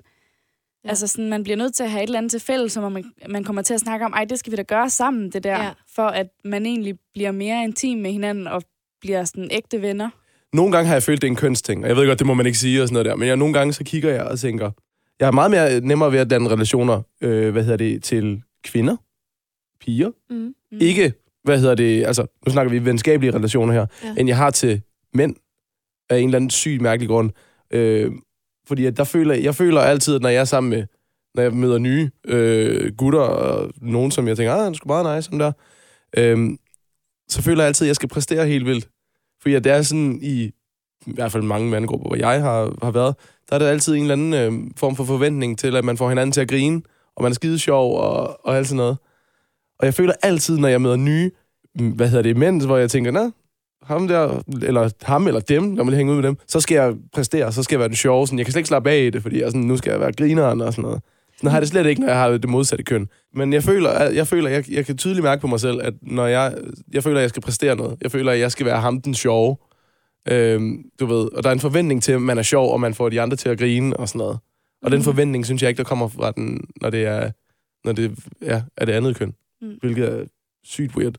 Ja. 0.85 0.89
Altså 0.89 1.07
sådan, 1.07 1.29
man 1.29 1.43
bliver 1.43 1.57
nødt 1.57 1.75
til 1.75 1.83
at 1.85 1.91
have 1.91 2.03
et 2.03 2.07
eller 2.07 2.19
andet 2.19 2.31
til 2.31 2.41
fælles, 2.41 2.73
som 2.73 2.93
man, 2.93 3.05
man 3.29 3.45
kommer 3.45 3.63
til 3.63 3.75
at 3.75 3.81
snakke 3.81 4.05
om, 4.07 4.13
ej, 4.13 4.25
det 4.25 4.39
skal 4.39 4.51
vi 4.51 4.57
da 4.57 4.63
gøre 4.63 4.91
sammen, 4.91 5.31
det 5.33 5.45
der, 5.45 5.63
Ja. 5.63 5.71
for 5.95 6.03
at 6.07 6.27
man 6.45 6.67
egentlig 6.67 6.95
bliver 7.13 7.31
mere 7.31 7.65
intim 7.65 7.99
med 7.99 8.13
hinanden 8.13 8.47
og 8.47 8.63
bliver 9.01 9.25
sådan 9.25 9.49
ægte 9.51 9.83
venner. 9.83 10.11
Nogle 10.53 10.73
gange 10.73 10.87
har 10.89 10.95
jeg 10.95 11.03
følt, 11.03 11.23
det 11.23 11.29
er 11.29 11.31
en 11.31 11.37
kønsting, 11.37 11.83
og 11.83 11.89
jeg 11.89 11.97
ved 11.97 12.07
godt, 12.07 12.19
det 12.19 12.27
må 12.27 12.35
man 12.35 12.47
ikke 12.47 12.59
sige 12.59 12.83
og 12.83 12.89
sådan 12.89 12.93
noget 12.95 13.07
der, 13.07 13.17
men 13.17 13.29
jeg, 13.29 13.37
nogle 13.37 13.55
gange 13.55 13.73
så 13.73 13.85
kigger 13.85 14.11
jeg 14.11 14.23
og 14.23 14.39
tænker, 14.39 14.71
jeg 15.21 15.27
er 15.27 15.33
meget 15.33 15.51
mere 15.51 15.81
nemmere 15.81 16.13
ved 16.13 16.19
at 16.19 16.31
danne 16.31 16.49
relationer, 16.51 17.03
øh, 17.21 17.53
hvad 17.53 17.63
hedder 17.63 17.77
det, 17.77 18.03
til 18.03 18.43
kvinder, 18.65 18.97
piger, 19.81 20.11
Mm. 20.31 20.37
Mm. 20.37 20.79
ikke, 20.81 21.13
hvad 21.45 21.59
hedder 21.61 21.75
det, 21.75 22.05
altså, 22.07 22.27
nu 22.47 22.53
snakker 22.53 22.71
vi 22.71 22.85
venskabelige 22.85 23.35
relationer 23.35 23.73
her, 23.73 23.87
ja. 24.05 24.15
end 24.19 24.29
jeg 24.29 24.37
har 24.37 24.51
til 24.51 24.83
mænd, 25.15 25.37
af 26.15 26.19
en 26.19 26.29
eller 26.29 26.39
anden 26.39 26.51
sygt 26.51 26.83
mærkelig 26.83 27.09
grund. 27.09 27.31
Øh, 27.71 28.13
fordi 28.67 28.87
at 28.87 28.97
der 28.97 29.05
føler, 29.05 29.35
jeg 29.35 29.55
føler 29.55 29.81
altid, 29.81 30.15
at 30.15 30.23
når 30.23 30.29
jeg 30.29 30.41
er 30.41 30.45
sammen 30.45 30.71
med, 30.71 30.87
når 31.35 31.43
jeg 31.43 31.53
møder 31.53 31.79
nye 31.79 32.11
øh, 32.25 32.93
gutter, 32.97 33.21
og 33.21 33.73
nogen, 33.77 34.11
som 34.11 34.29
jeg 34.29 34.37
tænker, 34.37 34.53
ah, 34.53 34.63
han 34.63 34.73
er 34.73 34.77
sgu 34.77 34.87
meget 34.87 35.17
nice, 35.17 35.25
sådan 35.25 35.41
der, 35.41 35.53
øh, 36.17 36.51
så 37.29 37.43
føler 37.43 37.63
jeg 37.63 37.69
altid, 37.69 37.87
at 37.87 37.89
jeg 37.89 37.97
skal 37.97 38.09
præstere 38.09 38.47
helt 38.47 38.67
vildt. 38.67 38.89
Fordi 39.43 39.55
at 39.55 39.65
det 39.65 39.73
er 39.73 39.83
sådan 39.83 40.19
i, 40.23 40.43
i 41.07 41.13
hvert 41.15 41.33
fald 41.33 41.43
mange 41.43 41.71
mandegrupper, 41.71 42.09
hvor 42.09 42.17
jeg 42.17 42.43
har, 42.43 42.75
har 42.83 42.91
været, 42.91 43.15
der 43.51 43.55
er 43.55 43.59
der 43.59 43.69
altid 43.69 43.95
en 43.95 44.01
eller 44.01 44.13
anden 44.13 44.35
øh, 44.35 44.71
form 44.77 44.97
for 44.97 45.05
forventning 45.05 45.59
til, 45.59 45.77
at 45.77 45.85
man 45.85 45.97
får 45.97 46.09
hinanden 46.09 46.33
til 46.33 46.41
at 46.41 46.49
grine, 46.49 46.83
og 47.17 47.23
man 47.23 47.33
er 47.33 47.35
skide 47.35 47.59
sjov 47.59 47.99
og, 47.99 48.47
og 48.47 48.57
alt 48.57 48.67
sådan 48.67 48.77
noget. 48.77 48.99
Og 49.79 49.87
jeg 49.87 49.95
føler 49.95 50.13
altid, 50.23 50.59
når 50.59 50.69
jeg 50.69 50.81
møder 50.81 50.97
nye, 50.97 51.31
hvad 51.75 52.09
hedder 52.09 52.23
det, 52.23 52.37
mænd, 52.37 52.63
hvor 52.63 52.77
jeg 52.77 52.91
tænker, 52.91 53.11
nej, 53.11 53.31
ham 53.87 54.09
der, 54.09 54.43
eller 54.63 54.91
ham 55.03 55.27
eller 55.27 55.41
dem, 55.41 55.63
når 55.63 55.85
man 55.85 55.87
vil 55.87 55.97
hænge 55.97 56.13
ud 56.13 56.17
med 56.17 56.29
dem, 56.29 56.37
så 56.49 56.61
skal 56.61 56.75
jeg 56.75 56.95
præstere, 57.13 57.53
så 57.53 57.63
skal 57.63 57.75
jeg 57.75 57.81
være 57.81 57.89
den 57.89 57.97
sjove. 57.97 58.27
Sådan, 58.27 58.39
jeg 58.39 58.47
kan 58.47 58.53
slet 58.53 58.61
ikke 58.61 58.69
slappe 58.69 58.91
af 58.91 58.99
i 58.99 59.11
det, 59.11 59.23
fordi 59.23 59.41
jeg 59.41 59.51
sådan, 59.51 59.61
nu 59.61 59.77
skal 59.77 59.91
jeg 59.91 60.01
være 60.01 60.13
grineren 60.13 60.61
og 60.61 60.73
sådan 60.73 60.83
noget. 60.83 61.03
Sådan 61.37 61.51
har 61.51 61.57
jeg 61.57 61.63
det 61.63 61.69
slet 61.69 61.87
ikke, 61.87 62.01
når 62.01 62.09
jeg 62.09 62.17
har 62.17 62.29
det 62.29 62.49
modsatte 62.49 62.85
køn. 62.85 63.09
Men 63.35 63.53
jeg 63.53 63.63
føler, 63.63 64.03
jeg, 64.11 64.27
føler 64.27 64.51
jeg, 64.51 64.71
jeg 64.71 64.87
kan 64.87 64.97
tydeligt 64.97 65.25
mærke 65.25 65.41
på 65.41 65.47
mig 65.47 65.61
selv, 65.61 65.81
at 65.83 65.95
når 66.03 66.27
jeg, 66.27 66.55
jeg 66.93 67.03
føler, 67.03 67.17
at 67.17 67.23
jeg 67.23 67.31
skal 67.31 67.43
præstere 67.43 67.77
noget. 67.77 67.99
Jeg 68.03 68.11
føler, 68.11 68.33
at 68.33 68.39
jeg 68.39 68.53
skal 68.53 68.67
være 68.67 68.81
ham 68.81 69.01
den 69.01 69.15
sjove. 69.15 69.57
Øhm, 70.29 70.85
du 71.01 71.07
ved, 71.07 71.33
og 71.33 71.43
der 71.43 71.49
er 71.49 71.53
en 71.53 71.61
forventning 71.61 72.03
til, 72.03 72.13
at 72.13 72.23
man 72.23 72.39
er 72.39 72.43
sjov, 72.43 72.73
og 72.73 72.81
man 72.81 72.95
får 72.95 73.09
de 73.09 73.21
andre 73.21 73.37
til 73.37 73.49
at 73.49 73.59
grine 73.59 73.97
og 73.97 74.09
sådan 74.09 74.19
noget. 74.19 74.39
Og 74.83 74.91
den 74.91 75.03
forventning, 75.03 75.45
synes 75.45 75.63
jeg 75.63 75.69
ikke, 75.69 75.79
der 75.79 75.85
kommer 75.85 76.09
fra 76.09 76.31
den, 76.31 76.61
når 76.81 76.91
det 76.91 77.05
er, 77.05 77.31
når 77.85 77.93
det 77.93 78.19
ja, 78.43 78.63
er 78.77 78.85
det 78.85 78.93
andet 78.93 79.17
køn. 79.17 79.35
Mm. 79.63 79.73
Hvilket 79.81 80.05
er 80.05 80.25
sygt 80.65 80.97
weird. 80.97 81.15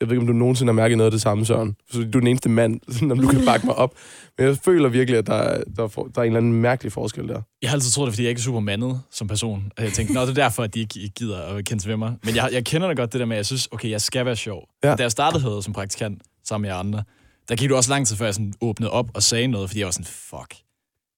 Jeg 0.00 0.08
ved 0.08 0.14
ikke, 0.16 0.20
om 0.20 0.26
du 0.26 0.32
nogensinde 0.32 0.70
har 0.72 0.74
mærket 0.74 0.96
noget 0.98 1.06
af 1.06 1.10
det 1.12 1.20
samme, 1.20 1.46
Søren. 1.46 1.76
Så 1.90 1.98
du 1.98 2.18
er 2.18 2.20
den 2.20 2.26
eneste 2.26 2.48
mand, 2.48 2.80
om 3.12 3.18
du 3.20 3.28
kan 3.28 3.44
bakke 3.44 3.66
mig 3.66 3.74
op. 3.74 3.94
Men 4.38 4.46
jeg 4.46 4.56
føler 4.64 4.88
virkelig, 4.88 5.18
at 5.18 5.26
der, 5.26 5.34
er- 5.34 5.62
der, 5.76 5.84
er 5.84 5.88
for- 5.88 6.10
der 6.14 6.20
er 6.20 6.22
en 6.22 6.26
eller 6.26 6.38
anden 6.38 6.52
mærkelig 6.52 6.92
forskel 6.92 7.28
der. 7.28 7.42
Jeg 7.62 7.70
har 7.70 7.74
altid 7.76 7.90
troet 7.90 8.06
det, 8.06 8.14
fordi 8.14 8.22
jeg 8.22 8.28
ikke 8.28 8.38
er 8.38 8.42
super 8.42 8.60
mandet 8.60 9.00
som 9.10 9.28
person. 9.28 9.72
Og 9.76 9.84
jeg 9.84 9.92
tænkte, 9.92 10.14
nå, 10.14 10.20
det 10.22 10.28
er 10.28 10.34
derfor, 10.34 10.62
at 10.62 10.74
de 10.74 10.80
ikke 10.80 11.08
gider 11.08 11.42
at 11.42 11.64
kende 11.64 11.82
til 11.82 11.98
mig. 11.98 12.14
Men 12.24 12.36
jeg, 12.36 12.48
jeg 12.52 12.64
kender 12.64 12.88
det 12.88 12.96
godt, 12.96 13.12
det 13.12 13.20
der 13.20 13.26
med, 13.26 13.36
at 13.36 13.38
jeg 13.38 13.46
synes, 13.46 13.68
okay, 13.70 13.90
jeg 13.90 14.00
skal 14.00 14.26
være 14.26 14.36
sjov. 14.36 14.68
Ja. 14.84 14.94
Da 14.94 15.02
jeg 15.02 15.10
startede 15.10 15.42
herude 15.42 15.62
som 15.62 15.72
praktikant 15.72 16.22
sammen 16.44 16.62
med 16.62 16.70
jer 16.70 16.76
andre, 16.78 17.02
der 17.48 17.56
gik 17.56 17.68
det 17.68 17.76
også 17.76 17.90
lang 17.90 18.06
tid, 18.06 18.16
før 18.16 18.24
jeg 18.24 18.34
sådan 18.34 18.52
åbnede 18.60 18.90
op 18.90 19.10
og 19.14 19.22
sagde 19.22 19.46
noget, 19.48 19.70
fordi 19.70 19.78
jeg 19.80 19.86
var 19.86 19.92
sådan, 19.92 20.06
fuck. 20.06 20.54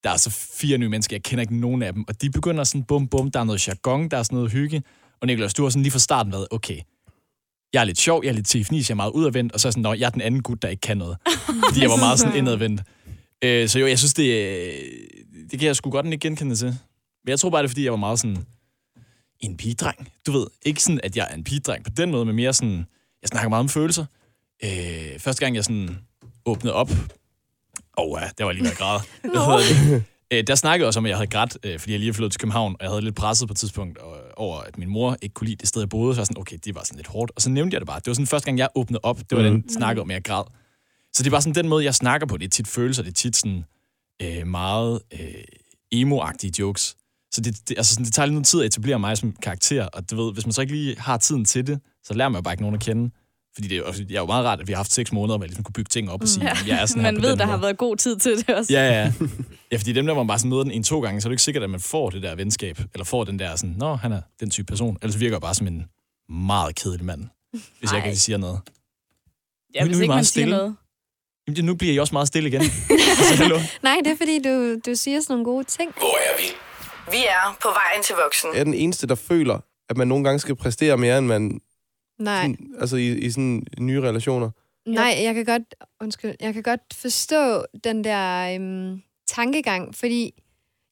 Der 0.05 0.11
er 0.11 0.17
så 0.17 0.31
fire 0.61 0.79
nye 0.79 0.89
mennesker, 0.89 1.17
jeg 1.17 1.23
kender 1.23 1.41
ikke 1.43 1.57
nogen 1.61 1.83
af 1.83 1.93
dem. 1.93 2.05
Og 2.09 2.23
de 2.23 2.31
begynder 2.31 2.65
sådan, 2.65 2.85
bum, 2.85 3.09
bum, 3.09 3.31
der 3.31 3.41
er 3.41 3.45
noget 3.45 3.69
jargon, 3.69 4.09
der 4.09 4.17
er 4.17 4.23
sådan 4.23 4.37
noget 4.37 4.53
hygge. 4.53 4.83
Og 5.23 5.29
Nicolás, 5.31 5.53
du 5.57 5.63
har 5.63 5.69
sådan 5.71 5.83
lige 5.83 5.93
fra 5.93 5.99
starten 5.99 6.33
været, 6.33 6.47
okay, 6.51 6.79
jeg 7.73 7.81
er 7.81 7.85
lidt 7.85 7.99
sjov, 7.99 8.25
jeg 8.25 8.31
er 8.31 8.35
lidt 8.35 8.47
tifnis, 8.47 8.89
jeg 8.89 8.95
er 8.95 8.97
meget 8.97 9.11
udadvendt, 9.11 9.53
og 9.53 9.61
så 9.61 9.69
er 9.69 9.71
sådan, 9.73 9.83
nå, 9.83 9.93
jeg 9.93 10.07
er 10.07 10.11
den 10.11 10.21
anden 10.21 10.43
gut, 10.43 10.63
der 10.63 10.69
ikke 10.69 10.81
kan 10.81 10.97
noget. 10.97 11.17
Fordi 11.69 11.81
jeg 11.81 11.91
var 11.91 11.97
meget 11.97 12.19
sådan 12.19 12.37
indadvendt. 12.37 12.83
Øh, 13.45 13.69
så 13.69 13.79
jo, 13.79 13.87
jeg 13.87 13.99
synes, 13.99 14.15
det, 14.15 14.25
øh, 14.25 14.73
det 15.51 15.59
kan 15.59 15.67
jeg 15.67 15.77
sgu 15.77 15.91
godt 15.91 16.07
ikke 16.07 16.19
genkende 16.19 16.57
til. 16.57 16.67
Men 17.25 17.31
jeg 17.31 17.41
tror 17.41 17.51
bare, 17.51 17.63
det 17.63 17.67
er, 17.67 17.71
fordi 17.71 17.85
jeg 17.85 17.93
var 17.93 17.99
meget 17.99 18.19
sådan 18.19 18.47
en 19.41 19.57
pigedreng. 19.57 20.09
Du 20.27 20.33
ved, 20.33 20.47
ikke 20.63 20.83
sådan, 20.83 21.01
at 21.03 21.17
jeg 21.17 21.27
er 21.31 21.35
en 21.35 21.45
pigedreng 21.45 21.85
på 21.85 21.91
den 21.97 22.11
måde, 22.11 22.25
men 22.25 22.37
mere 22.37 22.53
sådan, 22.53 22.87
jeg 23.23 23.29
snakker 23.29 23.49
meget 23.49 23.61
om 23.61 23.69
følelser. 23.69 24.05
Øh, 24.65 25.19
første 25.19 25.45
gang, 25.45 25.57
jeg 25.57 25.65
sådan 25.65 25.99
åbnede 26.47 26.75
op, 26.75 26.91
og 27.93 28.19
ja, 28.21 28.29
det 28.39 28.47
var 28.47 28.53
lige 28.53 28.63
ved 28.63 28.71
at 28.71 28.77
græde. 28.77 29.01
Hvad 29.21 29.31
hedder 29.31 29.95
det? 29.95 30.05
Øh, 30.33 30.45
der 30.47 30.55
snakkede 30.55 30.85
jeg 30.85 30.87
også 30.87 31.01
om, 31.01 31.07
at 31.07 31.09
jeg 31.09 31.17
havde 31.17 31.31
grædt, 31.31 31.59
øh, 31.63 31.79
fordi 31.79 31.93
jeg 31.93 32.01
lige 32.01 32.15
flyttet 32.15 32.33
til 32.33 32.41
København, 32.41 32.73
og 32.73 32.83
jeg 32.85 32.91
havde 32.91 33.03
lidt 33.03 33.15
presset 33.15 33.49
på 33.49 33.53
et 33.53 33.59
tidspunkt 33.59 33.99
over, 34.37 34.59
at 34.61 34.79
min 34.79 34.89
mor 34.89 35.17
ikke 35.23 35.33
kunne 35.35 35.47
lide 35.47 35.57
det 35.57 35.69
sted, 35.69 35.83
jeg 35.83 35.89
boede. 35.89 36.15
Så 36.15 36.19
jeg 36.19 36.21
var 36.21 36.25
sådan, 36.25 36.41
okay, 36.41 36.59
det 36.65 36.75
var 36.75 36.83
sådan 36.85 36.97
lidt 36.97 37.07
hårdt. 37.07 37.33
Og 37.37 37.43
så 37.43 37.51
nævnte 37.51 37.75
jeg 37.75 37.81
det 37.81 37.87
bare. 37.87 37.99
Det 37.99 38.07
var 38.07 38.15
sådan 38.15 38.27
første 38.27 38.47
gang, 38.47 38.59
jeg 38.59 38.69
åbnede 38.75 39.01
op. 39.03 39.19
Det 39.19 39.39
var 39.39 39.51
Mhm. 39.51 39.63
den 39.63 39.71
snakke 39.73 40.01
om, 40.01 40.11
at 40.11 40.15
jeg 40.15 40.25
græd. 40.25 40.45
Så 41.13 41.23
det 41.23 41.33
bare 41.33 41.43
sådan 41.43 41.55
den 41.55 41.69
måde, 41.69 41.85
jeg 41.85 41.95
snakker 41.95 42.27
på. 42.27 42.37
Det 42.37 42.45
er 42.45 42.49
tit 42.49 42.69
følelser, 42.69 43.03
det 43.03 43.11
er 43.11 43.15
tit 43.15 43.37
sådan 43.37 43.65
øh, 44.23 44.47
meget 44.47 45.01
øh, 45.13 45.45
emo-agtige 45.95 46.53
jokes. 46.59 46.97
Så 47.33 47.41
det, 47.41 47.69
det, 47.69 47.79
altså 47.79 47.95
sådan, 47.95 48.05
det 48.05 48.15
tager 48.15 48.27
lidt 48.27 48.35
noget 48.35 48.47
tid 48.47 48.61
at 48.61 48.67
etablere 48.67 48.99
mig 48.99 49.19
som 49.19 49.33
karakter, 49.43 49.87
og 49.87 50.11
du 50.11 50.17
ved, 50.25 50.33
hvis 50.33 50.47
man 50.47 50.53
så 50.53 50.61
ikke 50.61 50.73
lige 50.73 50.99
har 50.99 51.17
tiden 51.17 51.45
til 51.45 51.67
det, 51.67 51.81
så 52.05 52.15
lærer 52.15 52.29
man 52.29 52.39
jo 52.39 52.43
bare 52.43 52.55
ikke 52.55 52.63
nogen 52.63 52.75
at 52.75 52.83
kende. 52.83 53.11
Fordi 53.59 53.69
det 53.69 53.75
er, 53.77 53.79
jo, 53.87 53.93
det 53.93 54.11
er 54.17 54.21
jo 54.21 54.27
meget 54.27 54.45
rart, 54.47 54.61
at 54.61 54.69
vi 54.69 54.73
har 54.73 54.77
haft 54.77 54.93
seks 54.93 55.13
måneder, 55.13 55.37
hvor 55.39 55.45
jeg 55.45 55.49
ligesom 55.49 55.65
kunne 55.65 55.73
bygge 55.73 55.89
ting 55.89 56.11
op 56.11 56.23
og 56.23 56.29
sige, 56.29 56.45
Ja. 56.45 56.53
ja. 56.67 56.75
jeg 56.75 56.83
er 56.83 56.87
sådan 56.87 57.05
her 57.05 57.11
Man 57.13 57.21
på 57.21 57.27
ved, 57.27 57.37
der 57.37 57.47
måde. 57.47 57.51
har 57.51 57.57
været 57.61 57.79
god 57.79 57.97
tid 57.97 58.17
til 58.17 58.37
det 58.37 58.51
også. 58.51 58.73
Ja, 58.73 58.89
ja. 59.03 59.13
Ja, 59.73 59.77
fordi 59.77 59.93
dem 59.93 60.07
der, 60.07 60.13
hvor 60.15 60.23
man 60.23 60.29
bare 60.29 60.39
sådan 60.39 60.51
møder 60.51 60.63
den 60.63 60.73
en-to 60.73 61.01
gange, 61.01 61.21
så 61.21 61.29
er 61.29 61.31
det 61.31 61.35
ikke 61.35 61.43
sikkert, 61.43 61.65
at 61.65 61.71
man 61.71 61.81
får 61.81 62.11
det 62.11 62.23
der 62.23 62.35
venskab, 62.35 62.79
eller 62.95 63.05
får 63.05 63.25
den 63.25 63.39
der 63.39 63.57
sådan, 63.57 63.75
nå, 63.79 63.95
han 63.95 64.13
er 64.13 64.21
den 64.41 64.51
type 64.51 64.67
person. 64.67 64.99
Ellers 65.03 65.21
virker 65.21 65.35
jeg 65.35 65.41
bare 65.41 65.55
som 65.55 65.67
en 65.67 65.85
meget 66.29 66.75
kedelig 66.75 67.05
mand, 67.07 67.25
hvis 67.53 67.63
jeg 67.83 67.91
Ej. 67.91 67.97
ikke 67.97 68.07
rigtig 68.07 68.21
siger 68.21 68.37
noget. 68.39 68.61
Ja, 69.75 69.81
Nu 69.81 69.85
er 69.85 69.87
hvis 69.89 69.99
vi 69.99 70.03
ikke 70.03 70.09
man 70.11 70.15
meget 70.17 70.27
siger 70.27 70.31
stille. 70.45 70.57
noget. 70.57 70.77
Jamen, 71.47 71.57
det- 71.57 71.65
nu 71.65 71.75
bliver 71.75 71.95
I 71.95 71.99
også 71.99 72.13
meget 72.15 72.29
stille 72.29 72.49
igen. 72.49 72.61
altså? 73.31 73.61
Nej, 73.83 73.97
det 74.05 74.13
er 74.13 74.17
fordi, 74.17 74.39
du, 74.45 74.79
du 74.91 74.95
siger 74.97 75.21
sådan 75.21 75.33
nogle 75.33 75.45
gode 75.45 75.65
ting. 75.65 75.93
Hvor 75.97 76.17
er 76.33 76.39
vi? 76.41 76.47
Vi 77.11 77.19
er 77.29 77.57
på 77.63 77.69
vejen 77.69 78.03
til 78.05 78.15
voksen. 78.25 78.51
Jeg 78.53 78.61
er 78.61 78.65
den 78.65 78.75
eneste, 78.75 79.07
der 79.07 79.15
føler, 79.15 79.59
at 79.91 79.97
man 79.97 80.09
nogle 80.09 80.25
gange 80.25 80.39
skal 80.39 80.57
præstere 80.57 80.97
mere, 80.97 81.19
end 81.19 81.27
man... 81.27 81.61
Nej. 82.19 82.43
Sådan, 82.43 82.75
altså 82.81 82.97
i, 82.97 83.19
i 83.19 83.31
sådan 83.31 83.67
nye 83.79 84.01
relationer. 84.01 84.51
Nej, 84.87 85.19
jeg 85.23 85.35
kan 85.35 85.45
godt, 85.45 85.75
undskyld, 86.01 86.35
jeg 86.41 86.55
kan 86.55 86.63
godt 86.63 86.95
forstå 86.95 87.65
den 87.85 88.05
der 88.05 88.55
øhm, 88.55 89.03
tankegang, 89.27 89.95
fordi 89.95 90.43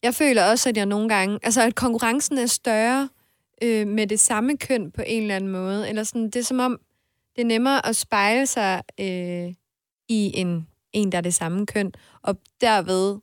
jeg 0.02 0.14
føler 0.14 0.44
også, 0.44 0.68
at 0.68 0.76
jeg 0.76 0.86
nogle 0.86 1.08
gange, 1.08 1.38
altså 1.42 1.62
at 1.62 1.74
konkurrencen 1.74 2.38
er 2.38 2.46
større 2.46 3.08
øh, 3.62 3.86
med 3.86 4.06
det 4.06 4.20
samme 4.20 4.56
køn 4.56 4.90
på 4.90 5.02
en 5.06 5.22
eller 5.22 5.36
anden 5.36 5.50
måde. 5.50 5.88
Eller 5.88 6.02
sådan, 6.02 6.24
det 6.24 6.36
er 6.36 6.42
som 6.42 6.58
om, 6.58 6.80
det 7.36 7.42
er 7.42 7.46
nemmere 7.46 7.86
at 7.86 7.96
spejle 7.96 8.46
sig 8.46 8.82
øh, 9.00 9.54
i 10.08 10.32
en, 10.34 10.66
en, 10.92 11.12
der 11.12 11.18
er 11.18 11.22
det 11.22 11.34
samme 11.34 11.66
køn, 11.66 11.92
og 12.22 12.38
derved 12.60 13.18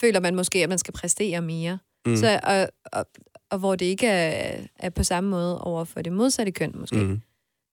føler 0.00 0.20
man 0.20 0.34
måske, 0.34 0.62
at 0.62 0.68
man 0.68 0.78
skal 0.78 0.94
præstere 0.94 1.42
mere. 1.42 1.78
Mm. 2.06 2.16
Så, 2.16 2.40
og, 2.42 2.68
og, 2.92 3.06
og 3.50 3.58
hvor 3.58 3.76
det 3.76 3.86
ikke 3.86 4.06
er, 4.06 4.60
er 4.78 4.90
på 4.90 5.02
samme 5.02 5.30
måde 5.30 5.60
over 5.60 5.84
for 5.84 6.02
det 6.02 6.12
modsatte 6.12 6.52
køn, 6.52 6.72
måske. 6.74 6.96
Mm. 6.96 7.20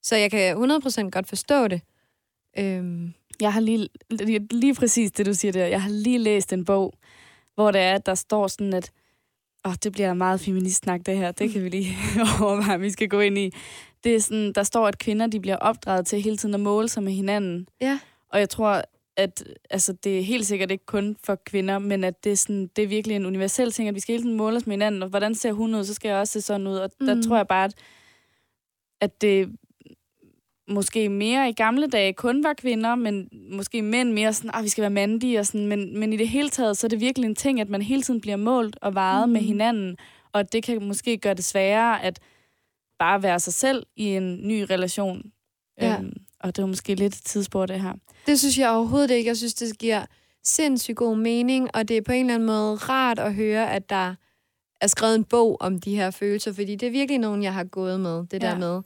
Så 0.03 0.15
jeg 0.15 0.31
kan 0.31 0.57
100% 0.71 1.09
godt 1.09 1.27
forstå 1.27 1.67
det. 1.67 1.81
Øhm, 2.59 3.13
Jeg 3.41 3.53
har 3.53 3.59
lige, 3.59 3.89
lige, 4.51 4.75
præcis 4.75 5.11
det, 5.11 5.25
du 5.25 5.33
siger 5.33 5.51
der. 5.51 5.65
Jeg 5.65 5.81
har 5.81 5.89
lige 5.89 6.17
læst 6.17 6.53
en 6.53 6.65
bog, 6.65 6.93
hvor 7.55 7.71
det 7.71 7.81
er, 7.81 7.95
at 7.95 8.05
der 8.05 8.15
står 8.15 8.47
sådan, 8.47 8.73
at 8.73 8.91
åh, 9.65 9.73
det 9.83 9.91
bliver 9.91 10.13
meget 10.13 10.41
feministsnak, 10.41 11.05
det 11.05 11.17
her. 11.17 11.31
Det 11.31 11.51
kan 11.51 11.63
vi 11.63 11.69
lige 11.69 11.95
overveje, 12.41 12.79
vi 12.79 12.89
skal 12.91 13.09
gå 13.09 13.19
ind 13.19 13.37
i. 13.37 13.51
Det 14.03 14.15
er 14.15 14.19
sådan, 14.19 14.53
der 14.53 14.63
står, 14.63 14.87
at 14.87 14.97
kvinder 14.99 15.27
de 15.27 15.39
bliver 15.39 15.57
opdraget 15.57 16.05
til 16.07 16.21
hele 16.21 16.37
tiden 16.37 16.53
at 16.53 16.59
måle 16.59 16.89
sig 16.89 17.03
med 17.03 17.11
hinanden. 17.13 17.67
ja. 17.81 17.99
Og 18.29 18.39
jeg 18.39 18.49
tror, 18.49 18.81
at 19.17 19.43
altså, 19.69 19.93
det 19.93 20.19
er 20.19 20.23
helt 20.23 20.45
sikkert 20.47 20.71
ikke 20.71 20.85
kun 20.85 21.17
for 21.23 21.35
kvinder, 21.45 21.79
men 21.79 22.03
at 22.03 22.23
det 22.23 22.31
er, 22.31 22.35
sådan, 22.35 22.67
det 22.75 22.83
er 22.83 22.87
virkelig 22.87 23.15
en 23.15 23.25
universel 23.25 23.71
ting, 23.71 23.89
at 23.89 23.95
vi 23.95 23.99
skal 23.99 24.13
hele 24.13 24.23
tiden 24.23 24.37
måle 24.37 24.57
os 24.57 24.67
med 24.67 24.73
hinanden. 24.73 25.03
Og 25.03 25.09
hvordan 25.09 25.35
ser 25.35 25.51
hun 25.51 25.75
ud, 25.75 25.83
så 25.83 25.93
skal 25.93 26.09
jeg 26.09 26.17
også 26.17 26.33
se 26.33 26.41
sådan 26.41 26.67
ud. 26.67 26.75
Og 26.77 26.89
mm. 26.99 27.05
der 27.07 27.15
Mm. 27.15 27.23
tror 27.23 27.37
jeg 27.37 27.47
bare, 27.47 27.65
at, 27.65 27.73
at 29.01 29.21
det 29.21 29.49
måske 30.71 31.09
mere 31.09 31.49
i 31.49 31.53
gamle 31.53 31.87
dage 31.87 32.13
kun 32.13 32.43
var 32.43 32.53
kvinder, 32.53 32.95
men 32.95 33.29
måske 33.51 33.81
mænd 33.81 34.11
mere 34.11 34.33
sådan, 34.33 34.51
at 34.53 34.63
vi 34.63 34.69
skal 34.69 34.81
være 34.81 34.89
mandige 34.89 35.39
og 35.39 35.45
sådan. 35.45 35.67
Men, 35.67 35.99
men 35.99 36.13
i 36.13 36.17
det 36.17 36.29
hele 36.29 36.49
taget, 36.49 36.77
så 36.77 36.87
er 36.87 36.89
det 36.89 36.99
virkelig 36.99 37.27
en 37.27 37.35
ting, 37.35 37.61
at 37.61 37.69
man 37.69 37.81
hele 37.81 38.01
tiden 38.01 38.21
bliver 38.21 38.37
målt 38.37 38.77
og 38.81 38.95
varet 38.95 39.29
mm. 39.29 39.33
med 39.33 39.41
hinanden. 39.41 39.97
Og 40.33 40.53
det 40.53 40.63
kan 40.63 40.83
måske 40.83 41.17
gøre 41.17 41.33
det 41.33 41.43
sværere 41.43 42.03
at 42.03 42.19
bare 42.99 43.23
være 43.23 43.39
sig 43.39 43.53
selv 43.53 43.85
i 43.95 44.05
en 44.05 44.47
ny 44.47 44.61
relation. 44.69 45.31
Ja. 45.81 45.97
Øhm, 45.99 46.13
og 46.39 46.55
det 46.55 46.61
var 46.61 46.67
måske 46.67 46.95
lidt 46.95 47.15
et 47.15 47.21
tidsspor, 47.25 47.65
det 47.65 47.81
her. 47.81 47.93
Det 48.25 48.39
synes 48.39 48.57
jeg 48.57 48.69
overhovedet 48.69 49.11
ikke. 49.11 49.27
Jeg 49.27 49.37
synes, 49.37 49.53
det 49.53 49.77
giver 49.79 50.05
sindssygt 50.43 50.97
god 50.97 51.15
mening, 51.17 51.69
og 51.75 51.87
det 51.87 51.97
er 51.97 52.01
på 52.01 52.11
en 52.11 52.19
eller 52.25 52.33
anden 52.33 52.47
måde 52.47 52.75
rart 52.75 53.19
at 53.19 53.33
høre, 53.33 53.71
at 53.73 53.89
der 53.89 54.15
er 54.81 54.87
skrevet 54.87 55.15
en 55.15 55.23
bog 55.23 55.57
om 55.59 55.79
de 55.79 55.95
her 55.95 56.11
følelser, 56.11 56.53
fordi 56.53 56.75
det 56.75 56.87
er 56.87 56.91
virkelig 56.91 57.19
nogen, 57.19 57.43
jeg 57.43 57.53
har 57.53 57.63
gået 57.63 57.99
med, 57.99 58.25
det 58.27 58.43
Ja. 58.43 58.49
der 58.49 58.57
med 58.57 58.81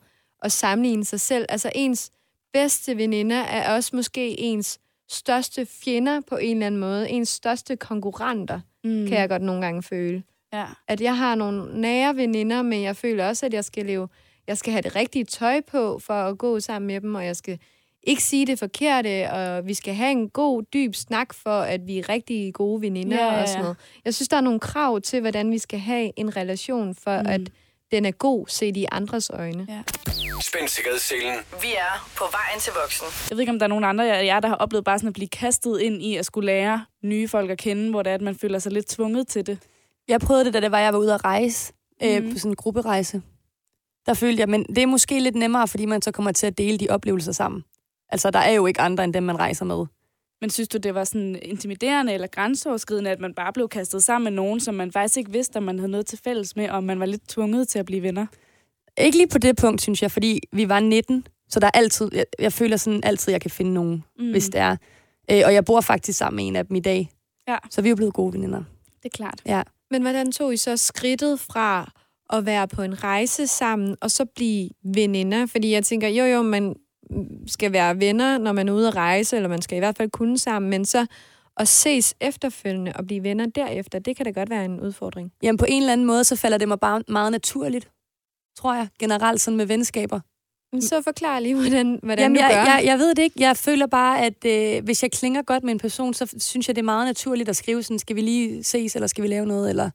at 0.45 0.51
sammenligne 0.51 1.05
sig 1.05 1.19
selv. 1.19 1.45
Altså 1.49 1.71
ens 1.75 2.11
bedste 2.53 2.97
veninder 2.97 3.37
er 3.37 3.75
også 3.75 3.95
måske 3.95 4.39
ens 4.39 4.79
største 5.09 5.65
fjender 5.83 6.21
på 6.29 6.37
en 6.37 6.51
eller 6.57 6.65
anden 6.67 6.81
måde, 6.81 7.09
ens 7.09 7.29
største 7.29 7.75
konkurrenter, 7.75 8.59
Mm. 8.83 9.07
kan 9.07 9.17
jeg 9.17 9.29
godt 9.29 9.41
nogle 9.41 9.61
gange 9.61 9.83
føle. 9.83 10.23
Ja. 10.53 10.65
At 10.87 11.01
jeg 11.01 11.17
har 11.17 11.35
nogle 11.35 11.81
nære 11.81 12.15
veninder, 12.15 12.61
men 12.61 12.81
jeg 12.83 12.95
føler 12.95 13.27
også, 13.27 13.45
at 13.45 13.53
jeg 13.53 13.65
skal 13.65 13.85
leve, 13.85 14.07
jeg 14.47 14.57
skal 14.57 14.71
have 14.71 14.81
det 14.81 14.95
rigtige 14.95 15.25
tøj 15.25 15.61
på 15.61 15.99
for 15.99 16.13
at 16.13 16.37
gå 16.37 16.59
sammen 16.59 16.87
med 16.87 17.01
dem, 17.01 17.15
og 17.15 17.25
jeg 17.25 17.35
skal 17.35 17.59
ikke 18.03 18.23
sige 18.23 18.45
det 18.47 18.59
forkerte, 18.59 19.31
og 19.31 19.67
vi 19.67 19.73
skal 19.73 19.93
have 19.93 20.11
en 20.11 20.29
god, 20.29 20.63
dyb 20.73 20.95
snak 20.95 21.33
for, 21.33 21.59
at 21.59 21.87
vi 21.87 21.99
er 21.99 22.09
rigtig 22.09 22.53
gode 22.53 22.81
veninder 22.81 23.17
Ja, 23.17 23.33
ja, 23.33 23.41
og 23.41 23.47
sådan 23.47 23.59
ja. 23.59 23.61
noget. 23.63 23.77
Jeg 24.05 24.13
synes, 24.13 24.27
der 24.29 24.37
er 24.37 24.41
nogle 24.41 24.59
krav 24.59 25.01
til, 25.01 25.21
hvordan 25.21 25.51
vi 25.51 25.57
skal 25.57 25.79
have 25.79 26.11
en 26.15 26.35
relation, 26.37 26.95
for 26.95 27.21
mm. 27.21 27.27
at 27.29 27.41
den 27.95 28.05
er 28.05 28.11
god 28.11 28.47
set 28.47 28.77
i 28.77 28.85
andres 28.91 29.29
øjne. 29.29 29.65
Ja. 29.69 29.81
Spænd 30.41 30.67
sikkerhedsselen. 30.67 31.35
Vi 31.61 31.67
er 31.77 32.09
på 32.17 32.23
vejen 32.31 32.59
til 32.59 32.73
voksen. 32.81 33.05
Jeg 33.29 33.35
ved 33.35 33.41
ikke, 33.41 33.51
om 33.51 33.59
der 33.59 33.65
er 33.65 33.67
nogen 33.67 33.83
andre 33.83 34.17
af 34.17 34.25
jer, 34.25 34.39
der 34.39 34.47
har 34.47 34.55
oplevet 34.55 34.85
bare 34.85 34.99
sådan 34.99 35.07
at 35.07 35.13
blive 35.13 35.27
kastet 35.27 35.79
ind 35.79 36.01
i 36.03 36.15
at 36.15 36.25
skulle 36.25 36.45
lære 36.45 36.85
nye 37.03 37.27
folk 37.27 37.49
at 37.49 37.57
kende, 37.57 37.89
hvor 37.89 38.03
det 38.03 38.09
er, 38.09 38.15
at 38.15 38.21
man 38.21 38.35
føler 38.35 38.59
sig 38.59 38.71
lidt 38.71 38.87
tvunget 38.87 39.27
til 39.27 39.47
det. 39.47 39.57
Jeg 40.07 40.19
prøvede 40.21 40.45
det, 40.45 40.53
da 40.53 40.59
det 40.59 40.71
var, 40.71 40.79
jeg 40.79 40.93
var 40.93 40.99
ude 40.99 41.13
at 41.13 41.23
rejse. 41.25 41.73
Øh, 42.03 42.23
Mhm. 42.23 42.31
på 42.33 42.37
sådan 42.39 42.51
en 42.51 42.55
grupperejse. 42.55 43.21
Der 44.05 44.13
følte 44.13 44.39
jeg, 44.39 44.49
men 44.49 44.63
det 44.63 44.77
er 44.77 44.85
måske 44.87 45.19
lidt 45.19 45.35
nemmere, 45.35 45.67
fordi 45.67 45.85
man 45.85 46.01
så 46.01 46.11
kommer 46.11 46.31
til 46.31 46.47
at 46.47 46.57
dele 46.57 46.77
de 46.77 46.87
oplevelser 46.89 47.31
sammen. 47.31 47.63
Altså, 48.09 48.31
der 48.31 48.39
er 48.39 48.51
jo 48.51 48.65
ikke 48.65 48.81
andre 48.81 49.03
end 49.03 49.13
dem, 49.13 49.23
man 49.23 49.39
rejser 49.39 49.65
med. 49.65 49.85
Men 50.41 50.49
synes 50.49 50.69
du, 50.69 50.77
det 50.77 50.95
var 50.95 51.03
sådan 51.03 51.39
intimiderende 51.41 52.13
eller 52.13 52.27
grænseoverskridende, 52.27 53.11
at 53.11 53.19
man 53.19 53.33
bare 53.33 53.53
blev 53.53 53.69
kastet 53.69 54.03
sammen 54.03 54.23
med 54.23 54.31
nogen, 54.31 54.59
som 54.59 54.75
man 54.75 54.91
faktisk 54.91 55.17
ikke 55.17 55.31
vidste, 55.31 55.57
om 55.57 55.63
man 55.63 55.79
havde 55.79 55.91
noget 55.91 56.05
til 56.05 56.19
fælles 56.23 56.55
med, 56.55 56.69
og 56.69 56.83
man 56.83 56.99
var 56.99 57.05
lidt 57.05 57.27
tvunget 57.27 57.67
til 57.67 57.79
at 57.79 57.85
blive 57.85 58.01
venner? 58.01 58.25
Ikke 58.97 59.17
lige 59.17 59.27
på 59.27 59.37
det 59.37 59.57
punkt, 59.57 59.81
synes 59.81 60.01
jeg, 60.01 60.11
fordi 60.11 60.39
vi 60.51 60.69
var 60.69 60.79
19, 60.79 61.27
så 61.49 61.59
der 61.59 61.67
er 61.67 61.71
altid, 61.71 62.09
jeg, 62.13 62.25
jeg 62.39 62.53
føler 62.53 62.77
sådan 62.77 63.03
altid, 63.03 63.31
jeg 63.31 63.41
kan 63.41 63.51
finde 63.51 63.73
nogen, 63.73 64.03
mm. 64.19 64.31
hvis 64.31 64.49
det 64.49 64.61
er. 64.61 64.75
Øh, 65.31 65.41
og 65.45 65.53
jeg 65.53 65.65
bor 65.65 65.81
faktisk 65.81 66.17
sammen 66.17 66.35
med 66.35 66.47
en 66.47 66.55
af 66.55 66.65
dem 66.65 66.75
i 66.75 66.79
dag. 66.79 67.09
Ja. 67.47 67.57
Så 67.69 67.81
vi 67.81 67.87
er 67.87 67.89
jo 67.89 67.95
blevet 67.95 68.13
gode 68.13 68.33
veninder. 68.33 68.63
Det 69.03 69.05
er 69.05 69.17
klart. 69.17 69.41
Ja. 69.45 69.61
Men 69.91 70.01
hvordan 70.01 70.31
tog 70.31 70.53
I 70.53 70.57
så 70.57 70.77
skridtet 70.77 71.39
fra 71.39 71.91
at 72.29 72.45
være 72.45 72.67
på 72.67 72.81
en 72.81 73.03
rejse 73.03 73.47
sammen, 73.47 73.95
og 74.01 74.11
så 74.11 74.25
blive 74.25 74.69
veninder? 74.83 75.45
Fordi 75.45 75.71
jeg 75.71 75.83
tænker, 75.83 76.07
jo 76.07 76.25
jo, 76.25 76.41
man 76.41 76.75
skal 77.47 77.71
være 77.71 77.99
venner, 77.99 78.37
når 78.37 78.51
man 78.51 78.69
er 78.69 78.73
ude 78.73 78.87
at 78.87 78.95
rejse, 78.95 79.35
eller 79.35 79.49
man 79.49 79.61
skal 79.61 79.75
i 79.75 79.79
hvert 79.79 79.97
fald 79.97 80.09
kunne 80.09 80.37
sammen, 80.37 80.69
men 80.69 80.85
så 80.85 81.05
at 81.57 81.67
ses 81.67 82.15
efterfølgende 82.21 82.93
og 82.95 83.05
blive 83.05 83.23
venner 83.23 83.45
derefter, 83.45 83.99
det 83.99 84.17
kan 84.17 84.25
da 84.25 84.31
godt 84.31 84.49
være 84.49 84.65
en 84.65 84.79
udfordring. 84.79 85.31
Jamen 85.43 85.57
på 85.57 85.65
en 85.67 85.81
eller 85.81 85.93
anden 85.93 86.07
måde, 86.07 86.23
så 86.23 86.35
falder 86.35 86.57
det 86.57 86.67
mig 86.67 86.79
bare 86.79 87.03
meget 87.07 87.31
naturligt, 87.31 87.89
tror 88.57 88.73
jeg, 88.75 88.87
generelt 88.99 89.41
sådan 89.41 89.57
med 89.57 89.65
venskaber. 89.65 90.19
Men 90.71 90.81
så 90.81 91.01
forklar 91.01 91.39
lige, 91.39 91.55
hvordan, 91.55 91.99
hvordan 92.03 92.23
Jamen, 92.23 92.35
du 92.35 92.41
jeg, 92.41 92.65
gør. 92.65 92.73
jeg, 92.73 92.81
jeg 92.85 92.99
ved 92.99 93.15
det 93.15 93.23
ikke. 93.23 93.35
Jeg 93.39 93.57
føler 93.57 93.87
bare, 93.87 94.21
at 94.21 94.45
øh, 94.45 94.83
hvis 94.83 95.03
jeg 95.03 95.11
klinger 95.11 95.41
godt 95.41 95.63
med 95.63 95.71
en 95.71 95.79
person, 95.79 96.13
så 96.13 96.35
synes 96.39 96.67
jeg, 96.67 96.75
det 96.75 96.81
er 96.81 96.85
meget 96.85 97.07
naturligt 97.07 97.49
at 97.49 97.55
skrive 97.55 97.83
sådan, 97.83 97.99
skal 97.99 98.15
vi 98.15 98.21
lige 98.21 98.63
ses, 98.63 98.95
eller 98.95 99.07
skal 99.07 99.23
vi 99.23 99.27
lave 99.27 99.45
noget, 99.45 99.69
eller 99.69 99.89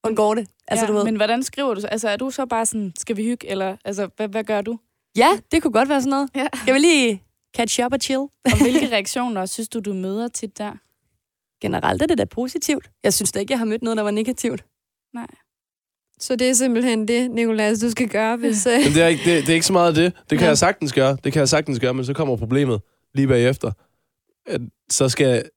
hvordan 0.00 0.16
går 0.16 0.34
det? 0.34 0.48
Altså, 0.68 0.86
ja, 0.86 0.92
du 0.92 0.96
ved. 0.96 1.04
Men 1.04 1.16
hvordan 1.16 1.42
skriver 1.42 1.74
du 1.74 1.80
så? 1.80 1.86
Altså, 1.86 2.08
er 2.08 2.16
du 2.16 2.30
så 2.30 2.46
bare 2.46 2.66
sådan, 2.66 2.92
skal 2.98 3.16
vi 3.16 3.24
hygge, 3.24 3.50
eller 3.50 3.76
altså, 3.84 4.08
hvad, 4.16 4.28
hvad 4.28 4.44
gør 4.44 4.60
du? 4.60 4.78
Ja, 5.16 5.38
det 5.52 5.62
kunne 5.62 5.72
godt 5.72 5.88
være 5.88 6.00
sådan 6.00 6.10
noget. 6.10 6.30
Ja. 6.36 6.46
Skal 6.54 6.74
vi 6.74 6.78
lige 6.78 7.22
catch 7.56 7.80
up 7.84 7.92
og 7.92 7.98
chill? 8.02 8.18
Og 8.20 8.62
hvilke 8.62 8.90
reaktioner 8.92 9.46
synes 9.46 9.68
du, 9.68 9.80
du 9.80 9.92
møder 9.94 10.28
tit 10.28 10.58
der? 10.58 10.72
Generelt 11.62 12.02
er 12.02 12.06
det 12.06 12.18
da 12.18 12.24
positivt. 12.24 12.90
Jeg 13.04 13.14
synes 13.14 13.32
da 13.32 13.38
ikke, 13.40 13.52
jeg 13.52 13.58
har 13.58 13.66
mødt 13.66 13.82
noget, 13.82 13.96
der 13.96 14.02
var 14.02 14.10
negativt. 14.10 14.64
Nej. 15.14 15.26
Så 16.20 16.36
det 16.36 16.48
er 16.50 16.54
simpelthen 16.54 17.08
det, 17.08 17.30
Nicolas, 17.30 17.78
du 17.80 17.90
skal 17.90 18.08
gøre, 18.08 18.36
hvis... 18.36 18.66
Øh, 18.66 18.72
Men 18.84 18.92
det 18.92 19.02
er, 19.02 19.06
ikke, 19.06 19.24
det, 19.24 19.42
det 19.42 19.48
er 19.48 19.54
ikke 19.54 19.66
så 19.66 19.72
meget 19.72 19.96
det. 19.96 20.12
Det 20.30 20.38
kan 20.38 20.40
Ja. 20.40 20.46
jeg 20.46 20.58
sagtens 20.58 20.92
gøre. 20.92 21.16
Det 21.24 21.32
kan 21.32 21.40
jeg 21.40 21.48
sagtens 21.48 21.80
gøre, 21.80 21.94
men 21.94 22.04
så 22.04 22.12
kommer 22.14 22.36
problemet 22.36 22.80
lige 23.14 23.28
bagefter. 23.28 23.72
At 24.46 24.60
så 24.90 25.08
skal, 25.08 25.50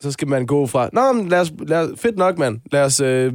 så 0.00 0.12
skal 0.12 0.28
man 0.28 0.46
gå 0.46 0.66
fra... 0.66 0.90
Nå, 0.92 1.12
men 1.12 1.28
lad 1.28 1.40
os, 1.40 1.52
lad 1.66 1.92
os, 1.92 2.00
fedt 2.00 2.16
nok, 2.16 2.38
mand. 2.38 2.60
Lad 2.72 2.84
os... 2.84 3.00
Øh, 3.00 3.32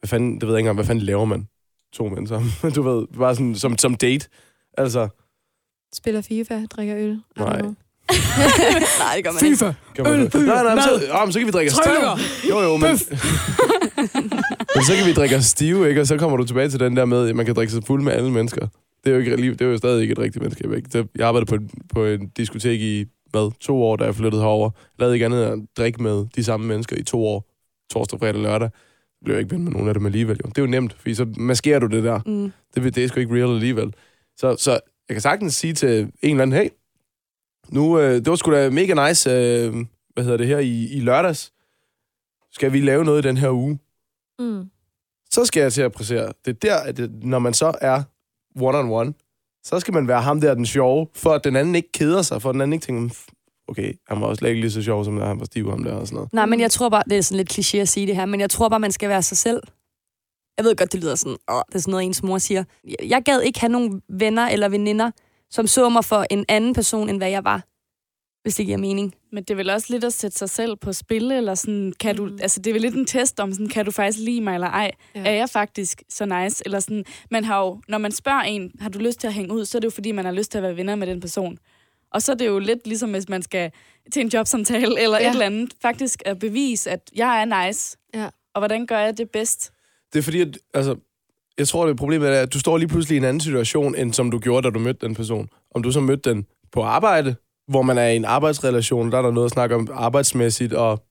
hvad 0.00 0.08
fanden, 0.08 0.34
det 0.34 0.42
ved 0.42 0.48
jeg 0.48 0.58
ikke 0.58 0.62
engang, 0.68 0.76
hvad 0.76 0.84
fanden 0.86 1.04
laver 1.04 1.24
man? 1.24 1.48
To 1.92 2.08
mænd 2.08 2.26
sammen. 2.26 2.50
Du 2.74 2.82
ved, 2.82 3.06
bare 3.18 3.34
sådan 3.34 3.54
som, 3.54 3.78
som 3.78 3.94
date. 3.94 4.28
Altså, 4.78 5.08
spiller 5.94 6.20
FIFA, 6.22 6.66
drikker 6.66 6.96
øl. 6.96 7.20
Nej. 7.38 7.60
Nej, 8.98 9.14
det 9.16 9.24
gør 9.24 9.32
man 9.32 9.44
ikke. 9.44 9.56
kan 9.94 10.04
man, 10.04 10.46
nej, 10.46 10.62
nej, 10.62 10.74
men 10.74 10.82
så, 10.82 11.10
oh, 11.12 11.26
men 11.26 11.32
så 11.32 11.38
kan 11.38 11.46
vi 11.46 11.52
drikke 11.52 11.70
stiv. 11.72 11.92
Jo, 12.50 12.60
jo, 12.60 12.76
men... 12.76 12.90
men 14.74 14.84
så 14.84 14.92
kan 14.96 15.06
vi 15.06 15.12
drikke 15.12 15.36
os 15.36 15.44
stive, 15.44 15.88
ikke? 15.88 16.00
Og 16.00 16.06
så 16.06 16.16
kommer 16.18 16.36
du 16.36 16.44
tilbage 16.44 16.68
til 16.68 16.80
den 16.80 16.96
der 16.96 17.04
med, 17.04 17.28
at 17.28 17.36
man 17.36 17.46
kan 17.46 17.54
drikke 17.54 17.72
sig 17.72 17.82
fuld 17.86 18.02
med 18.02 18.12
alle 18.12 18.30
mennesker. 18.30 18.66
Det 19.04 19.10
er 19.10 19.14
jo, 19.14 19.20
ikke, 19.20 19.52
det 19.52 19.60
er 19.60 19.66
jo 19.66 19.78
stadig 19.78 20.02
ikke 20.02 20.12
et 20.12 20.18
rigtigt 20.18 20.42
menneske. 20.42 20.76
Ikke? 20.76 21.08
Jeg 21.16 21.28
arbejdede 21.28 21.48
på, 21.48 21.54
en- 21.54 21.70
på 21.94 22.04
en 22.04 22.28
diskotek 22.28 22.80
i, 22.80 23.04
hvad, 23.30 23.50
to 23.60 23.82
år, 23.82 23.96
da 23.96 24.04
jeg 24.04 24.14
flyttede 24.14 24.42
herover. 24.42 24.70
Lavede 24.98 25.16
ikke 25.16 25.26
andet 25.26 25.52
end 25.52 25.62
at 25.62 25.68
drikke 25.76 26.02
med 26.02 26.26
de 26.36 26.44
samme 26.44 26.66
mennesker 26.66 26.96
i 26.96 27.02
to 27.02 27.26
år. 27.26 27.44
Torsdag, 27.92 28.18
fredag, 28.18 28.42
lørdag. 28.42 28.70
Blev 29.24 29.34
jeg 29.34 29.40
ikke 29.42 29.54
ven 29.54 29.64
med 29.64 29.72
nogen 29.72 29.88
af 29.88 29.94
dem 29.94 30.06
alligevel. 30.06 30.40
Jo. 30.44 30.48
Det 30.48 30.58
er 30.58 30.62
jo 30.62 30.66
nemt, 30.70 30.92
fordi 30.92 31.14
så 31.14 31.24
maskerer 31.36 31.78
du 31.78 31.86
det 31.86 32.04
der. 32.04 32.20
Mm. 32.26 32.52
Det, 32.74 32.94
det 32.94 33.04
er 33.04 33.08
sgu 33.08 33.20
ikke 33.20 33.34
real 33.34 33.54
alligevel. 33.54 33.94
Så, 34.36 34.56
så 34.56 34.70
jeg 35.08 35.14
kan 35.14 35.20
sagtens 35.20 35.54
sige 35.54 35.74
til 35.74 36.00
en 36.22 36.30
eller 36.30 36.42
anden, 36.42 36.60
hey, 36.60 36.68
nu, 37.68 37.98
øh, 38.00 38.14
det 38.14 38.26
var 38.26 38.36
sgu 38.36 38.52
da 38.52 38.70
mega 38.70 39.08
nice, 39.08 39.30
øh, 39.30 39.74
hvad 40.14 40.24
hedder 40.24 40.36
det 40.36 40.46
her, 40.46 40.58
i, 40.58 40.86
i 40.92 41.00
lørdags. 41.00 41.52
Skal 42.52 42.72
vi 42.72 42.80
lave 42.80 43.04
noget 43.04 43.24
i 43.24 43.28
den 43.28 43.36
her 43.36 43.50
uge? 43.50 43.78
Mm. 44.38 44.70
Så 45.30 45.44
skal 45.44 45.60
jeg 45.60 45.72
til 45.72 45.82
at 45.82 45.92
præsere. 45.92 46.32
Det 46.44 46.50
er 46.50 46.58
der, 46.62 46.76
at 46.76 46.96
det, 46.96 47.24
når 47.24 47.38
man 47.38 47.54
så 47.54 47.74
er 47.80 48.02
one-on-one, 48.60 49.12
så 49.64 49.80
skal 49.80 49.94
man 49.94 50.08
være 50.08 50.22
ham 50.22 50.40
der, 50.40 50.54
den 50.54 50.66
sjove, 50.66 51.06
for 51.14 51.30
at 51.30 51.44
den 51.44 51.56
anden 51.56 51.74
ikke 51.74 51.92
keder 51.92 52.22
sig, 52.22 52.42
for 52.42 52.48
at 52.48 52.52
den 52.52 52.60
anden 52.60 52.72
ikke 52.72 52.86
tænker, 52.86 53.02
"Mm, 53.02 53.10
okay, 53.68 53.92
han 54.08 54.20
var 54.20 54.26
også 54.26 54.38
slet 54.38 54.48
ikke 54.50 54.60
lige 54.60 54.70
så 54.70 54.82
sjov, 54.82 55.04
som 55.04 55.18
da 55.18 55.24
han 55.24 55.38
var 55.40 55.44
stiv, 55.44 55.70
ham 55.70 55.84
der 55.84 55.92
og 55.94 56.06
sådan 56.06 56.14
noget. 56.16 56.32
Nej, 56.32 56.46
men 56.46 56.60
jeg 56.60 56.70
tror 56.70 56.88
bare, 56.88 57.02
det 57.10 57.18
er 57.18 57.22
sådan 57.22 57.36
lidt 57.36 57.52
kliché 57.58 57.76
at 57.78 57.88
sige 57.88 58.06
det 58.06 58.16
her, 58.16 58.26
men 58.26 58.40
jeg 58.40 58.50
tror 58.50 58.68
bare, 58.68 58.80
man 58.80 58.92
skal 58.92 59.08
være 59.08 59.22
sig 59.22 59.36
selv. 59.36 59.62
Jeg 60.56 60.64
ved 60.64 60.76
godt, 60.76 60.92
det 60.92 61.00
lyder 61.00 61.14
sådan, 61.14 61.36
åh, 61.50 61.62
det 61.68 61.74
er 61.74 61.78
sådan 61.78 61.90
noget, 61.90 62.04
ens 62.06 62.22
mor 62.22 62.38
siger. 62.38 62.64
Jeg- 63.08 63.22
gad 63.24 63.40
ikke 63.40 63.60
have 63.60 63.72
nogen 63.72 64.02
venner 64.08 64.48
eller 64.48 64.68
veninder, 64.68 65.10
som 65.50 65.66
så 65.66 65.88
mig 65.88 66.04
for 66.04 66.26
en 66.30 66.44
anden 66.48 66.74
person, 66.74 67.08
end 67.08 67.16
hvad 67.18 67.30
jeg 67.30 67.44
var. 67.44 67.64
Hvis 68.42 68.54
det 68.54 68.66
giver 68.66 68.78
mening. 68.78 69.14
Men 69.32 69.42
det 69.44 69.50
er 69.50 69.54
vel 69.54 69.70
også 69.70 69.86
lidt 69.90 70.04
at 70.04 70.12
sætte 70.12 70.38
sig 70.38 70.50
selv 70.50 70.76
på 70.76 70.92
spil, 70.92 71.32
eller 71.32 71.54
sådan, 71.54 71.92
kan 72.00 72.16
du, 72.16 72.24
Mm. 72.26 72.38
altså 72.42 72.60
det 72.60 72.70
er 72.70 72.72
vel 72.74 72.82
lidt 72.82 72.94
en 72.94 73.04
test 73.06 73.40
om, 73.40 73.52
sådan, 73.52 73.68
kan 73.68 73.84
du 73.84 73.90
faktisk 73.90 74.18
lide 74.24 74.40
mig 74.40 74.54
eller 74.54 74.66
ej? 74.66 74.90
Ja. 75.14 75.20
Er 75.24 75.30
jeg 75.32 75.48
faktisk 75.50 76.02
så 76.08 76.24
nice? 76.26 76.62
Eller 76.66 76.80
sådan, 76.80 77.04
man 77.30 77.44
har 77.44 77.60
jo, 77.64 77.80
når 77.88 77.98
man 77.98 78.12
spørger 78.12 78.40
en, 78.42 78.70
har 78.80 78.88
du 78.88 78.98
lyst 78.98 79.20
til 79.20 79.26
at 79.26 79.32
hænge 79.34 79.54
ud, 79.54 79.64
så 79.64 79.78
er 79.78 79.80
det 79.80 79.84
jo 79.84 79.90
fordi, 79.90 80.12
man 80.12 80.24
har 80.24 80.32
lyst 80.32 80.50
til 80.50 80.58
at 80.58 80.62
være 80.62 80.76
venner 80.76 80.94
med 80.94 81.06
den 81.06 81.20
person. 81.20 81.58
Og 82.12 82.22
så 82.22 82.32
er 82.32 82.36
det 82.36 82.46
jo 82.46 82.58
lidt 82.58 82.86
ligesom, 82.86 83.10
hvis 83.10 83.28
man 83.28 83.42
skal 83.42 83.70
til 84.12 84.22
en 84.22 84.28
jobsamtale 84.28 85.00
eller 85.02 85.18
Ja. 85.20 85.26
et 85.28 85.32
eller 85.32 85.46
andet, 85.46 85.70
faktisk 85.82 86.22
at 86.26 86.38
bevise, 86.38 86.90
at 86.90 87.00
jeg 87.16 87.40
er 87.42 87.66
nice. 87.66 87.96
Ja. 88.14 88.28
Og 88.54 88.60
hvordan 88.60 88.86
gør 88.86 88.98
jeg 88.98 89.18
det 89.18 89.30
bedst? 89.30 89.72
Det 90.12 90.18
er 90.18 90.22
fordi, 90.22 90.40
at, 90.40 90.58
altså, 90.74 90.96
Jeg 91.58 91.68
tror, 91.68 91.86
det 91.86 91.96
problemet 91.96 92.28
er, 92.28 92.40
at 92.42 92.52
du 92.54 92.58
står 92.58 92.78
lige 92.78 92.88
pludselig 92.88 93.14
i 93.14 93.18
en 93.18 93.24
anden 93.24 93.40
situation, 93.40 93.94
end 93.94 94.12
som 94.12 94.30
du 94.30 94.38
gjorde, 94.38 94.64
da 94.68 94.70
du 94.70 94.78
mødte 94.78 95.06
den 95.06 95.14
person. 95.14 95.48
Om 95.74 95.82
du 95.82 95.92
så 95.92 96.00
mødte 96.00 96.30
den 96.30 96.46
på 96.72 96.82
arbejde, 96.82 97.34
hvor 97.68 97.82
man 97.82 97.98
er 97.98 98.06
i 98.08 98.16
en 98.16 98.24
arbejdsrelation, 98.24 99.12
der 99.12 99.18
er 99.18 99.22
der 99.22 99.30
noget 99.30 99.44
at 99.44 99.50
snakke 99.52 99.74
om 99.74 99.88
arbejdsmæssigt, 99.92 100.72
og 100.72 101.02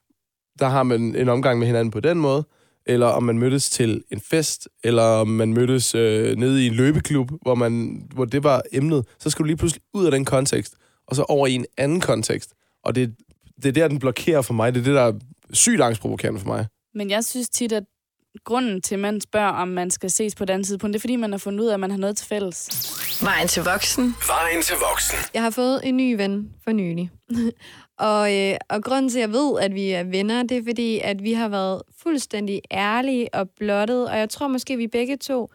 der 0.59 0.67
har 0.67 0.83
man 0.83 1.15
en 1.15 1.29
omgang 1.29 1.59
med 1.59 1.67
hinanden 1.67 1.91
på 1.91 1.99
den 1.99 2.17
måde, 2.17 2.43
eller 2.85 3.07
om 3.07 3.23
man 3.23 3.37
mødtes 3.39 3.69
til 3.69 4.03
en 4.11 4.19
fest, 4.21 4.67
eller 4.83 5.03
om 5.03 5.27
man 5.27 5.53
mødtes 5.53 5.95
øh, 5.95 6.35
nede 6.37 6.63
i 6.63 6.67
en 6.67 6.73
løbeklub, 6.73 7.31
hvor, 7.41 7.55
man, 7.55 8.01
hvor 8.13 8.25
det 8.25 8.43
var 8.43 8.61
emnet, 8.71 9.05
så 9.19 9.29
skal 9.29 9.43
du 9.43 9.47
lige 9.47 9.57
pludselig 9.57 9.81
ud 9.93 10.05
af 10.05 10.11
den 10.11 10.25
kontekst, 10.25 10.73
og 11.07 11.15
så 11.15 11.23
over 11.23 11.47
i 11.47 11.53
en 11.53 11.65
anden 11.77 12.01
kontekst. 12.01 12.53
Og 12.83 12.95
det, 12.95 13.15
det 13.55 13.65
er 13.65 13.71
der, 13.71 13.87
den 13.87 13.99
blokerer 13.99 14.41
for 14.41 14.53
mig. 14.53 14.73
Det 14.73 14.79
er 14.79 14.83
det, 14.83 14.95
der 14.95 15.01
er 15.01 15.13
sygt 15.53 15.81
angstprovokerende 15.81 16.39
for 16.39 16.47
mig. 16.47 16.65
Men 16.93 17.09
jeg 17.09 17.23
synes 17.23 17.49
tit, 17.49 17.71
at 17.71 17.83
grunden 18.43 18.81
til, 18.81 18.95
at 18.95 18.99
man 18.99 19.21
spørger, 19.21 19.49
om 19.49 19.67
man 19.67 19.91
skal 19.91 20.09
ses 20.09 20.35
på 20.35 20.45
den 20.45 20.63
tidspunkt, 20.63 20.93
det 20.93 20.99
er, 20.99 21.01
fordi 21.01 21.15
man 21.15 21.31
har 21.31 21.37
fundet 21.37 21.59
ud 21.59 21.67
af, 21.67 21.73
at 21.73 21.79
man 21.79 21.91
har 21.91 21.97
noget 21.97 22.17
til 22.17 22.27
fælles. 22.27 22.69
Vejen 23.23 23.47
til 23.47 23.63
voksen. 23.63 24.15
Vejen 24.27 24.61
til 24.61 24.75
voksen. 24.91 25.17
Jeg 25.33 25.41
har 25.41 25.49
fået 25.49 25.81
en 25.83 25.97
ny 25.97 26.15
ven 26.15 26.53
for 26.63 26.71
nylig. 26.71 27.11
og, 27.99 28.35
øh, 28.35 28.57
og 28.69 28.83
grunden 28.83 29.09
til, 29.09 29.17
at 29.17 29.21
jeg 29.21 29.31
ved, 29.31 29.59
at 29.59 29.73
vi 29.73 29.89
er 29.89 30.03
venner, 30.03 30.43
det 30.43 30.57
er 30.57 30.63
fordi, 30.63 30.99
at 30.99 31.23
vi 31.23 31.33
har 31.33 31.49
været 31.49 31.81
fuldstændig 32.01 32.61
ærlige 32.71 33.33
og 33.33 33.49
blottet. 33.49 34.09
Og 34.09 34.17
jeg 34.17 34.29
tror 34.29 34.47
måske, 34.47 34.77
vi 34.77 34.87
begge 34.87 35.17
to 35.17 35.49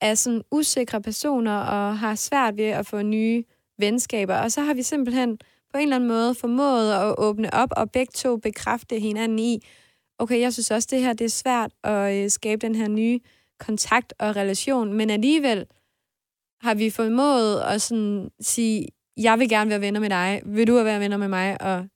er 0.00 0.14
sådan 0.14 0.42
usikre 0.50 1.02
personer 1.02 1.56
og 1.56 1.98
har 1.98 2.14
svært 2.14 2.56
ved 2.56 2.64
at 2.64 2.86
få 2.86 3.02
nye 3.02 3.44
venskaber. 3.80 4.34
Og 4.34 4.52
så 4.52 4.60
har 4.60 4.74
vi 4.74 4.82
simpelthen 4.82 5.38
på 5.72 5.76
en 5.76 5.82
eller 5.82 5.96
anden 5.96 6.08
måde 6.08 6.34
formået 6.34 6.92
at 6.92 7.14
åbne 7.18 7.54
op 7.54 7.68
og 7.76 7.90
begge 7.90 8.12
to 8.14 8.36
bekræfte 8.36 8.98
hinanden 8.98 9.38
i, 9.38 9.62
okay, 10.18 10.40
jeg 10.40 10.52
synes 10.52 10.70
også, 10.70 10.88
det 10.90 11.00
her 11.00 11.12
det 11.12 11.24
er 11.24 11.28
svært 11.28 11.72
at 11.84 12.24
øh, 12.24 12.30
skabe 12.30 12.66
den 12.66 12.74
her 12.74 12.88
nye 12.88 13.20
kontakt 13.60 14.14
og 14.18 14.36
relation, 14.36 14.92
men 14.92 15.10
alligevel 15.10 15.66
har 16.60 16.74
vi 16.74 16.90
formået 16.90 17.60
at 17.60 17.82
sådan 17.82 18.30
sige, 18.40 18.88
jeg 19.16 19.38
vil 19.38 19.48
gerne 19.48 19.70
være 19.70 19.80
venner 19.80 20.00
med 20.00 20.10
dig, 20.10 20.42
vil 20.44 20.66
du 20.66 20.74
være 20.74 21.00
venner 21.00 21.16
med 21.16 21.28
mig? 21.28 21.62
Og 21.62 21.86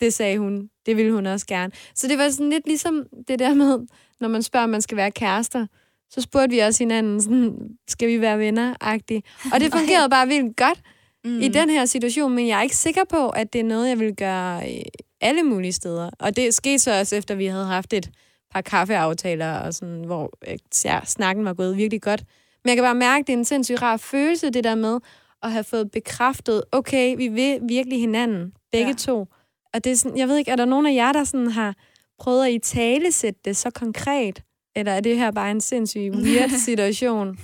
det 0.00 0.14
sagde 0.14 0.38
hun, 0.38 0.70
det 0.86 0.96
ville 0.96 1.12
hun 1.12 1.26
også 1.26 1.46
gerne. 1.46 1.72
Så 1.94 2.08
det 2.08 2.18
var 2.18 2.28
sådan 2.28 2.50
lidt 2.50 2.66
ligesom 2.66 3.06
det 3.28 3.38
der 3.38 3.54
med, 3.54 3.78
når 4.20 4.28
man 4.28 4.42
spørger, 4.42 4.64
om 4.64 4.70
man 4.70 4.82
skal 4.82 4.96
være 4.96 5.10
kærester, 5.10 5.66
så 6.10 6.20
spurgte 6.20 6.50
vi 6.50 6.58
også 6.58 6.84
hinanden, 6.84 7.22
sådan, 7.22 7.78
skal 7.88 8.08
vi 8.08 8.20
være 8.20 8.38
venner 8.38 8.74
-agtigt. 8.84 9.50
Og 9.54 9.60
det 9.60 9.72
fungerede 9.78 10.10
bare 10.10 10.26
vildt 10.26 10.56
godt 10.56 10.82
mm. 11.24 11.40
i 11.40 11.48
den 11.48 11.70
her 11.70 11.84
situation, 11.84 12.34
men 12.34 12.48
jeg 12.48 12.58
er 12.58 12.62
ikke 12.62 12.76
sikker 12.76 13.04
på, 13.04 13.28
at 13.28 13.52
det 13.52 13.60
er 13.60 13.64
noget, 13.64 13.88
jeg 13.88 13.98
vil 13.98 14.16
gøre 14.16 14.70
øh, 14.70 14.82
alle 15.20 15.42
mulige 15.42 15.72
steder. 15.72 16.10
Og 16.18 16.36
det 16.36 16.54
skete 16.54 16.78
så 16.78 16.98
også, 16.98 17.16
efter 17.16 17.34
vi 17.34 17.46
havde 17.46 17.66
haft 17.66 17.92
et 17.92 18.10
par 18.50 18.60
kaffeaftaler, 18.60 19.52
og 19.52 19.74
sådan, 19.74 20.04
hvor 20.04 20.32
øh, 20.48 20.58
ja, 20.84 21.00
snakken 21.04 21.44
var 21.44 21.54
gået 21.54 21.76
virkelig 21.76 22.02
godt. 22.02 22.24
Men 22.64 22.68
jeg 22.68 22.76
kan 22.76 22.84
bare 22.84 22.94
mærke, 22.94 23.20
at 23.20 23.26
det 23.26 23.32
er 23.32 23.38
en 23.38 23.44
sindssygt 23.44 23.82
rar 23.82 23.96
følelse, 23.96 24.50
det 24.50 24.64
der 24.64 24.74
med 24.74 24.98
at 25.42 25.52
have 25.52 25.64
fået 25.64 25.90
bekræftet, 25.90 26.62
okay, 26.72 27.16
vi 27.16 27.28
vil 27.28 27.58
virkelig 27.62 28.00
hinanden, 28.00 28.52
begge 28.72 28.86
ja. 28.86 28.94
to. 28.94 29.26
Og 29.74 29.84
det 29.84 29.92
er 29.92 29.96
sådan, 29.96 30.18
jeg 30.18 30.28
ved 30.28 30.36
ikke, 30.36 30.50
er 30.50 30.56
der 30.56 30.64
nogen 30.64 30.86
af 30.86 30.94
jer, 30.94 31.12
der 31.12 31.24
sådan 31.24 31.50
har 31.50 31.74
prøvet 32.18 32.46
at 32.46 32.52
i 32.52 32.58
tale 32.58 33.12
sætte 33.12 33.40
det 33.44 33.56
så 33.56 33.70
konkret? 33.70 34.42
Eller 34.76 34.92
er 34.92 35.00
det 35.00 35.18
her 35.18 35.30
bare 35.30 35.50
en 35.50 35.60
sindssygt 35.60 36.14
weird 36.14 36.50
situation? 36.66 37.38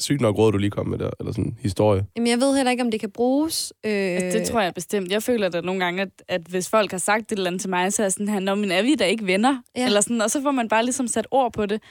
Sygt 0.00 0.20
nok 0.20 0.38
råd, 0.38 0.52
du 0.52 0.58
lige 0.58 0.70
kom 0.70 0.86
med 0.86 0.98
der, 0.98 1.10
eller 1.20 1.32
sådan 1.32 1.44
en 1.44 1.58
historie. 1.60 2.06
Jamen, 2.16 2.26
jeg 2.30 2.40
ved 2.40 2.56
heller 2.56 2.70
ikke, 2.70 2.82
om 2.82 2.90
det 2.90 3.00
kan 3.00 3.10
bruges. 3.10 3.72
Øh... 3.86 3.92
Altså, 3.92 4.38
det 4.38 4.48
tror 4.48 4.60
jeg 4.60 4.74
bestemt. 4.74 5.10
Jeg 5.10 5.22
føler 5.22 5.48
da 5.48 5.60
nogle 5.60 5.84
gange, 5.84 6.02
at, 6.02 6.08
at 6.28 6.40
hvis 6.40 6.68
folk 6.68 6.90
har 6.90 6.98
sagt 6.98 7.32
et 7.32 7.36
eller 7.36 7.46
andet 7.50 7.60
til 7.60 7.70
mig, 7.70 7.92
så 7.92 8.02
er 8.02 8.04
jeg 8.04 8.12
sådan 8.12 8.28
her, 8.28 8.40
Nå, 8.40 8.54
men 8.54 8.70
er 8.70 8.82
vi 8.82 8.94
da 8.94 9.04
ikke 9.04 9.26
venner? 9.26 9.62
Ja. 9.76 9.86
Eller 9.86 10.00
sådan, 10.00 10.20
og 10.20 10.30
så 10.30 10.42
får 10.42 10.50
man 10.50 10.68
bare 10.68 10.84
ligesom 10.84 11.06
sat 11.08 11.26
ord 11.30 11.52
på 11.52 11.66
det. 11.66 11.82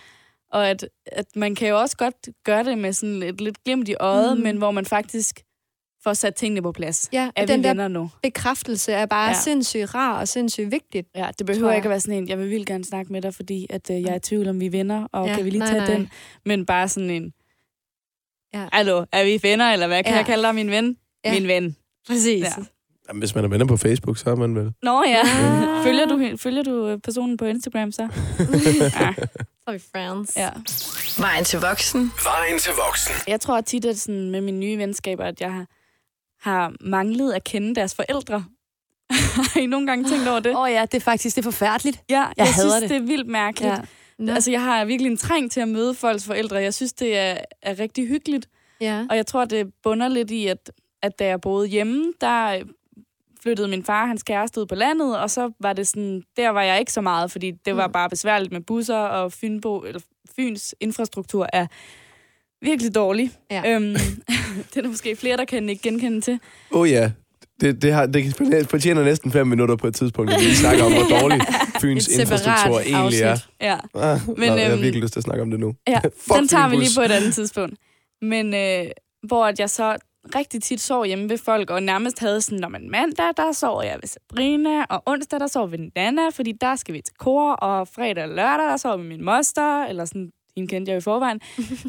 Og 0.51 0.69
at, 0.69 0.88
at 1.05 1.25
man 1.36 1.55
kan 1.55 1.67
jo 1.69 1.79
også 1.79 1.98
godt 1.98 2.29
gøre 2.45 2.63
det 2.63 2.77
med 2.77 2.93
sådan 2.93 3.24
et 3.24 3.41
lidt 3.41 3.63
glimt 3.63 3.89
i 3.89 3.95
øjet, 4.00 4.38
Mm. 4.38 4.43
men 4.43 4.57
hvor 4.57 4.72
man 4.72 4.86
faktisk 4.86 5.39
får 6.03 6.13
sat 6.13 6.36
tingene 6.36 6.62
på 6.62 6.72
plads. 6.72 7.10
Ja, 7.13 7.29
Er 7.36 7.45
vi 7.45 7.51
den 7.53 7.63
der 7.63 7.69
venner 7.69 7.88
nu? 7.88 8.10
bekræftelse 8.24 8.91
er 8.91 9.05
bare 9.05 9.27
ja. 9.27 9.33
Sindssygt 9.33 9.95
rar 9.95 10.19
og 10.19 10.27
sindssygt 10.27 10.72
vigtigt. 10.72 11.07
Ja, 11.15 11.29
det 11.39 11.45
behøver 11.47 11.73
ikke 11.73 11.86
at 11.86 11.89
være 11.89 11.99
sådan 11.99 12.17
en, 12.17 12.30
jeg 12.30 12.39
vil 12.39 12.49
vildt 12.49 12.67
gerne 12.67 12.86
snakke 12.86 13.12
med 13.13 13.21
dig, 13.21 13.34
fordi 13.34 13.67
at, 13.69 13.89
øh, 13.89 14.01
jeg 14.01 14.10
er 14.12 14.15
i 14.15 14.19
tvivl 14.19 14.47
om, 14.47 14.60
vi 14.60 14.65
er 14.65 14.69
venner, 14.69 15.08
og 15.12 15.27
ja, 15.27 15.36
kan 15.36 15.45
vi 15.45 15.49
lige 15.49 15.60
nej, 15.60 15.67
tage 15.67 15.80
nej. 15.86 15.93
den? 15.93 16.10
Men 16.45 16.65
bare 16.65 16.88
sådan 16.89 17.10
en, 17.10 17.34
Ja. 18.53 18.67
hallo, 18.73 19.05
er 19.11 19.23
vi 19.23 19.39
venner, 19.41 19.73
eller 19.73 19.87
hvad 19.87 20.03
kan 20.03 20.11
Ja. 20.13 20.17
jeg 20.17 20.25
kalde 20.25 20.43
dig, 20.43 20.55
min 20.55 20.71
ven? 20.71 20.97
Ja. 21.25 21.33
Min 21.33 21.47
ven. 21.47 21.75
Præcis. 22.07 22.43
Ja. 22.43 22.49
Jamen, 23.07 23.19
hvis 23.21 23.35
man 23.35 23.43
er 23.43 23.47
venner 23.47 23.65
på 23.65 23.77
Facebook, 23.77 24.17
så 24.17 24.29
er 24.29 24.35
man 24.35 24.55
vel... 24.55 24.73
Nå 24.83 25.03
ja. 25.07 25.23
Følger, 25.83 26.05
du, 26.05 26.37
følger 26.37 26.63
du 26.63 26.87
øh, 26.87 26.99
personen 26.99 27.37
på 27.37 27.45
Instagram 27.45 27.91
så? 27.91 28.01
ja. 28.99 29.13
Så 29.63 29.67
er 29.67 29.71
vi 29.71 29.79
friends. 29.91 30.37
ja. 30.37 30.49
Vejen 31.19 31.43
til 31.45 31.59
voksen. 31.59 32.11
Vejen 32.23 32.59
til 32.59 32.71
voksen. 32.87 33.13
Jeg 33.27 33.41
tror 33.41 33.61
tit, 33.61 33.85
at 33.85 33.99
sådan, 33.99 34.31
med 34.31 34.41
mine 34.41 34.57
nye 34.59 34.77
venskaber, 34.77 35.23
at 35.25 35.41
jeg 35.41 35.51
har, 35.53 35.65
har 36.49 36.73
manglet 36.81 37.33
at 37.33 37.43
kende 37.43 37.75
deres 37.75 37.95
forældre. 37.95 38.45
har 39.53 39.59
I 39.59 39.65
nogle 39.65 39.87
gange 39.87 40.09
tænkt 40.09 40.27
over 40.27 40.39
det? 40.39 40.55
Åh 40.55 40.61
oh, 40.61 40.71
ja, 40.71 40.81
det 40.81 40.93
er 40.93 41.01
faktisk 41.01 41.35
det 41.35 41.41
er 41.41 41.51
forfærdeligt. 41.51 42.01
Ja, 42.09 42.15
jeg, 42.19 42.31
Jeg 42.37 42.47
synes, 42.47 42.73
det. 42.73 42.81
det. 42.81 42.89
det 42.89 42.97
er 42.97 43.01
vildt 43.01 43.27
mærkeligt. 43.27 43.73
Ja. 43.73 43.79
Ja. 44.19 44.23
Nå. 44.23 44.32
Altså, 44.34 44.52
jeg 44.52 44.62
har 44.63 44.86
virkelig 44.86 45.12
en 45.12 45.17
træng 45.17 45.52
til 45.52 45.60
at 45.62 45.67
møde 45.67 45.93
folks 45.93 46.26
forældre. 46.26 46.56
Jeg 46.58 46.73
synes, 46.73 46.93
det 46.93 47.17
er, 47.17 47.38
er 47.62 47.80
rigtig 47.80 48.08
hyggeligt. 48.08 48.49
ja. 48.82 49.06
Og 49.10 49.15
jeg 49.15 49.26
tror, 49.26 49.45
det 49.45 49.73
bunder 49.84 50.08
lidt 50.08 50.32
i, 50.32 50.47
at, 50.47 50.71
at 51.02 51.19
da 51.19 51.26
jeg 51.28 51.41
boede 51.41 51.67
hjemme, 51.67 52.13
der 52.21 52.63
flyttede 53.43 53.67
min 53.67 53.84
far 53.84 54.06
hans 54.06 54.23
kæreste 54.23 54.62
ud 54.62 54.65
på 54.65 54.76
landet, 54.76 55.17
og 55.19 55.30
så 55.30 55.52
var 55.60 55.73
det 55.73 55.88
sådan, 55.88 56.23
der 56.38 56.49
var 56.49 56.62
jeg 56.63 56.80
ikke 56.80 56.93
så 56.93 57.02
meget, 57.02 57.32
fordi 57.32 57.52
det 57.52 57.76
var 57.76 57.88
Mm. 57.88 57.93
bare 57.93 58.10
besværligt 58.10 58.52
med 58.52 58.62
busser, 58.62 58.97
og 58.97 59.32
Fynbo, 59.32 59.80
eller 59.80 60.02
Fyns 60.36 60.76
infrastruktur 60.80 61.47
er 61.54 61.67
virkelig 62.62 62.95
dårlig. 62.95 63.32
Ja. 63.52 63.63
Øhm, 63.76 63.95
det 64.69 64.78
er 64.78 64.82
der 64.82 64.89
måske 64.89 65.15
flere, 65.15 65.38
der 65.38 65.45
kan 65.45 65.69
ikke 65.69 65.82
genkende 65.84 66.21
til. 66.21 66.39
Åh 66.71 66.82
oh, 66.82 66.89
ja, 66.89 67.12
det, 67.63 67.82
det, 67.82 67.93
har, 67.93 68.06
det 68.06 68.69
fortjener 68.69 69.04
næsten 69.04 69.32
fem 69.32 69.47
minutter 69.47 69.76
på 69.76 69.88
et 69.88 69.95
tidspunkt, 69.95 70.32
at 70.34 70.39
vi 70.39 70.56
snakker 70.56 70.84
om, 70.84 70.93
hvor 70.93 71.19
dårlig 71.19 71.41
Fyns 71.82 72.08
infrastruktur 72.08 72.80
egentlig 72.80 73.21
er. 73.21 73.38
Ja. 73.62 73.78
Ah, 73.95 74.19
Men, 74.28 74.49
Nå, 74.49 74.56
jeg 74.56 74.65
har 74.65 74.73
øhm, 74.73 74.82
virkelig 74.82 75.02
lyst 75.02 75.13
til 75.13 75.19
at 75.19 75.23
snakke 75.23 75.41
om 75.41 75.52
det 75.52 75.60
nu. 75.60 75.73
Ja, 75.88 75.99
den 76.38 76.47
tager 76.47 76.69
vi 76.69 76.76
lige 76.76 76.91
på 76.97 77.02
et 77.02 77.12
andet 77.12 77.34
tidspunkt. 77.39 77.76
Men 78.21 78.54
øh, 78.54 78.86
hvor 79.28 79.45
at 79.45 79.60
jeg 79.60 79.69
så 79.69 79.97
rigtig 80.36 80.63
tit 80.63 80.82
sov 80.82 81.06
hjemme 81.06 81.30
ved 81.30 81.38
folk, 81.38 81.69
og 81.69 81.84
nærmest 81.84 82.19
havde 82.19 82.41
sådan, 82.41 82.60
når 82.60 82.67
man 82.67 82.89
mandag, 82.89 83.26
der 83.38 83.52
sover 83.52 83.84
jeg 83.84 83.97
ved 84.02 84.08
Sabrina, 84.08 84.84
og 84.89 85.04
onsdag, 85.06 85.39
der 85.39 85.47
sover 85.47 85.67
vi 85.67 85.78
ved 85.78 85.89
Nana, 85.95 86.30
fordi 86.30 86.52
der 86.62 86.76
skal 86.76 86.93
vi 86.93 87.02
til 87.02 87.15
kor, 87.19 87.52
og 87.52 87.88
fredag 87.88 88.23
og 88.23 88.30
lørdag, 88.30 88.65
der 88.65 88.78
sover 88.78 88.97
vi 88.97 89.08
min 89.08 89.26
moster, 89.26 89.86
eller 89.86 90.06
sådan, 90.06 90.30
hende 90.56 90.67
kendte 90.67 90.91
jeg 90.91 90.97
i 90.97 91.02
forvejen. 91.02 91.41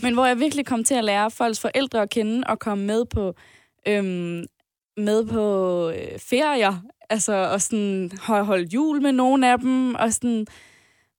Men 0.02 0.14
hvor 0.14 0.26
jeg 0.26 0.38
virkelig 0.38 0.66
kom 0.66 0.84
til 0.84 0.94
at 0.94 1.04
lære 1.04 1.30
folks 1.30 1.60
forældre 1.60 2.02
at 2.02 2.10
kende, 2.10 2.46
og 2.46 2.58
komme 2.58 2.84
med 2.84 3.04
på, 3.04 3.34
øhm, 3.88 4.44
med 4.96 5.26
på 5.26 5.88
øh, 5.90 6.18
ferier, 6.18 6.74
altså, 7.10 7.32
og 7.32 7.62
sådan 7.62 8.10
holde 8.22 8.44
hold 8.44 8.68
jul 8.68 9.02
med 9.02 9.12
nogle 9.12 9.52
af 9.52 9.58
dem, 9.58 9.94
og 9.94 10.12
sådan, 10.12 10.46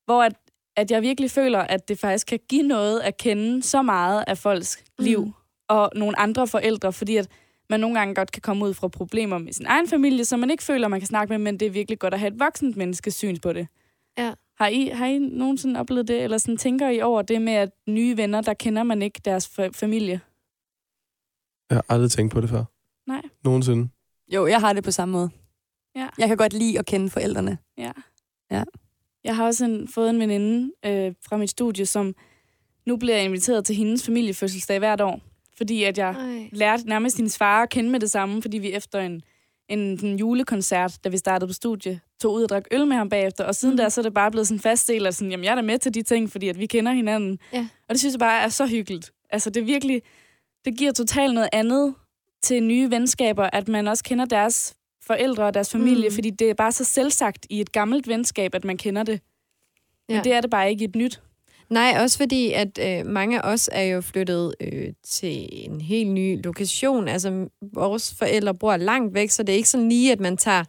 hvor 0.05 0.23
at, 0.23 0.33
at 0.77 0.91
jeg 0.91 1.01
virkelig 1.01 1.31
føler, 1.31 1.59
at 1.59 1.87
det 1.87 1.99
faktisk 1.99 2.27
kan 2.27 2.39
give 2.49 2.63
noget 2.63 2.99
at 2.99 3.17
kende 3.17 3.63
så 3.63 3.81
meget 3.81 4.23
af 4.27 4.37
folks 4.37 4.83
liv, 4.99 5.25
Mm. 5.25 5.33
og 5.67 5.91
nogle 5.95 6.19
andre 6.19 6.47
forældre, 6.47 6.93
fordi 6.93 7.15
at 7.17 7.27
man 7.69 7.79
nogle 7.79 7.99
gange 7.99 8.15
godt 8.15 8.31
kan 8.31 8.41
komme 8.41 8.65
ud 8.65 8.73
fra 8.73 8.87
problemer 8.87 9.37
med 9.37 9.53
sin 9.53 9.65
egen 9.65 9.87
familie, 9.87 10.25
som 10.25 10.39
man 10.39 10.51
ikke 10.51 10.63
føler, 10.63 10.87
man 10.87 10.99
kan 10.99 11.07
snakke 11.07 11.31
med, 11.31 11.37
men 11.37 11.59
det 11.59 11.65
er 11.65 11.69
virkelig 11.71 11.99
godt 11.99 12.13
at 12.13 12.19
have 12.19 12.33
et 12.33 12.39
voksent 12.39 12.77
menneskes 12.77 13.15
syn 13.15 13.37
på 13.37 13.53
det. 13.53 13.67
Ja. 14.17 14.33
Har 14.57 14.67
I, 14.67 14.87
har 14.87 15.05
I 15.05 15.17
nogensinde 15.19 15.79
oplevet 15.79 16.07
det, 16.07 16.23
eller 16.23 16.37
sådan 16.37 16.57
tænker 16.57 16.89
I 16.89 17.01
over 17.01 17.21
det 17.21 17.41
med, 17.41 17.53
at 17.53 17.69
nye 17.87 18.17
venner, 18.17 18.41
der 18.41 18.53
kender 18.53 18.83
man 18.83 19.01
ikke 19.01 19.21
deres 19.25 19.47
fa- 19.59 19.69
familie? 19.73 20.19
Jeg 21.69 21.75
har 21.77 21.85
aldrig 21.89 22.11
tænkt 22.11 22.33
på 22.33 22.41
det 22.41 22.49
før. 22.49 22.63
Nej. 23.07 23.21
Nogensinde. 23.43 23.89
Jo, 24.33 24.47
jeg 24.47 24.59
har 24.59 24.73
det 24.73 24.83
på 24.83 24.91
samme 24.91 25.11
måde. 25.11 25.29
Ja. 25.95 26.07
Jeg 26.17 26.27
kan 26.27 26.37
godt 26.37 26.53
lide 26.53 26.79
at 26.79 26.85
kende 26.85 27.09
forældrene. 27.09 27.57
Ja. 27.77 27.91
Ja. 28.51 28.63
Jeg 29.23 29.35
har 29.35 29.45
også 29.45 29.65
en, 29.65 29.87
fået 29.87 30.09
en 30.09 30.19
veninde 30.19 30.71
øh, 30.85 31.13
fra 31.27 31.37
mit 31.37 31.49
studie, 31.49 31.85
som 31.85 32.15
nu 32.85 32.97
bliver 32.97 33.15
jeg 33.15 33.25
inviteret 33.25 33.65
til 33.65 33.75
hendes 33.75 34.05
familiefødselsdag 34.05 34.79
hvert 34.79 35.01
år. 35.01 35.21
Fordi 35.57 35.83
at 35.83 35.97
jeg 35.97 36.09
Ej. 36.11 36.49
lærte 36.51 36.87
nærmest 36.89 37.17
hendes 37.17 37.37
far 37.37 37.63
at 37.63 37.69
kende 37.69 37.89
med 37.89 37.99
det 37.99 38.11
samme, 38.11 38.41
fordi 38.41 38.57
vi 38.57 38.71
efter 38.71 38.99
en, 38.99 39.21
en, 39.69 39.79
en 40.05 40.19
julekoncert, 40.19 40.99
da 41.03 41.09
vi 41.09 41.17
startede 41.17 41.49
på 41.49 41.53
studie, 41.53 41.99
tog 42.21 42.33
ud 42.33 42.43
og 42.43 42.49
drak 42.49 42.63
øl 42.71 42.87
med 42.87 42.97
ham 42.97 43.09
bagefter. 43.09 43.43
Og 43.43 43.55
siden 43.55 43.73
Mm. 43.73 43.77
der, 43.77 43.89
så 43.89 44.01
er 44.01 44.03
det 44.03 44.13
bare 44.13 44.31
blevet 44.31 44.47
sådan 44.47 44.55
en 44.55 44.61
fast 44.61 44.87
del, 44.87 45.07
at 45.07 45.15
sådan, 45.15 45.31
jamen, 45.31 45.43
jeg 45.43 45.51
er 45.51 45.55
da 45.55 45.61
med 45.61 45.79
til 45.79 45.93
de 45.93 46.01
ting, 46.03 46.31
fordi 46.31 46.47
at 46.49 46.59
vi 46.59 46.65
kender 46.65 46.91
hinanden. 46.91 47.39
Ja. 47.53 47.67
Og 47.89 47.93
det 47.93 47.99
synes 47.99 48.13
jeg 48.13 48.19
bare 48.19 48.41
er 48.43 48.49
så 48.49 48.65
hyggeligt. 48.67 49.11
Altså 49.29 49.49
det 49.49 49.61
er 49.61 49.65
virkelig, 49.65 50.01
det 50.65 50.77
giver 50.77 50.91
totalt 50.91 51.33
noget 51.33 51.49
andet 51.53 51.95
til 52.45 52.63
nye 52.63 52.91
venskaber, 52.91 53.49
at 53.53 53.67
man 53.67 53.87
også 53.87 54.03
kender 54.03 54.25
deres 54.25 54.73
forældre 55.07 55.43
og 55.45 55.53
deres 55.53 55.71
familie, 55.71 56.09
Mm. 56.09 56.15
fordi 56.15 56.29
det 56.29 56.49
er 56.49 56.53
bare 56.53 56.71
så 56.71 56.83
selvsagt 56.83 57.45
i 57.49 57.61
et 57.61 57.71
gammelt 57.71 58.07
venskab, 58.07 58.55
at 58.55 58.63
man 58.65 58.77
kender 58.77 59.03
det. 59.03 59.19
Men 60.09 60.17
Ja. 60.17 60.21
det 60.23 60.33
er 60.33 60.41
det 60.41 60.49
bare 60.49 60.69
ikke 60.69 60.81
i 60.81 60.87
et 60.87 60.95
nyt. 60.95 61.21
Nej, 61.69 61.97
også 61.99 62.17
fordi, 62.17 62.51
at 62.51 62.79
øh, 62.81 63.05
mange 63.05 63.41
af 63.41 63.51
os 63.53 63.69
er 63.71 63.83
jo 63.83 64.01
flyttet 64.01 64.55
øh, 64.61 64.93
til 65.03 65.49
en 65.51 65.81
helt 65.81 66.09
ny 66.11 66.43
lokation. 66.43 67.07
Altså, 67.07 67.47
vores 67.73 68.15
forældre 68.19 68.55
bor 68.55 68.77
langt 68.77 69.13
væk, 69.13 69.29
så 69.29 69.43
det 69.43 69.53
er 69.53 69.57
ikke 69.57 69.69
sådan 69.69 69.89
lige, 69.89 70.11
at 70.11 70.19
man 70.19 70.37
tager 70.37 70.63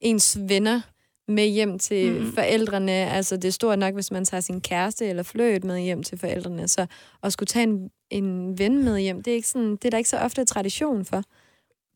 ens 0.00 0.38
venner 0.40 0.80
med 1.28 1.46
hjem 1.46 1.78
til 1.78 2.20
mm. 2.20 2.32
forældrene. 2.32 2.92
Altså, 2.92 3.36
det 3.36 3.44
er 3.44 3.52
stort 3.52 3.78
nok, 3.78 3.94
hvis 3.94 4.10
man 4.10 4.24
tager 4.24 4.40
sin 4.40 4.60
kæreste 4.60 5.06
eller 5.06 5.22
fløjt 5.22 5.64
med 5.64 5.80
hjem 5.80 6.02
til 6.02 6.18
forældrene. 6.18 6.68
Så 6.68 6.86
at 7.22 7.32
skulle 7.32 7.46
tage 7.46 7.62
en, 7.62 7.90
en 8.10 8.58
ven 8.58 8.84
med 8.84 9.00
hjem, 9.00 9.22
det 9.22 9.30
er, 9.30 9.34
ikke 9.34 9.48
sådan, 9.48 9.70
det 9.70 9.84
er 9.84 9.90
der 9.90 9.98
ikke 9.98 10.10
så 10.10 10.18
ofte 10.18 10.44
tradition 10.44 11.04
for. 11.04 11.22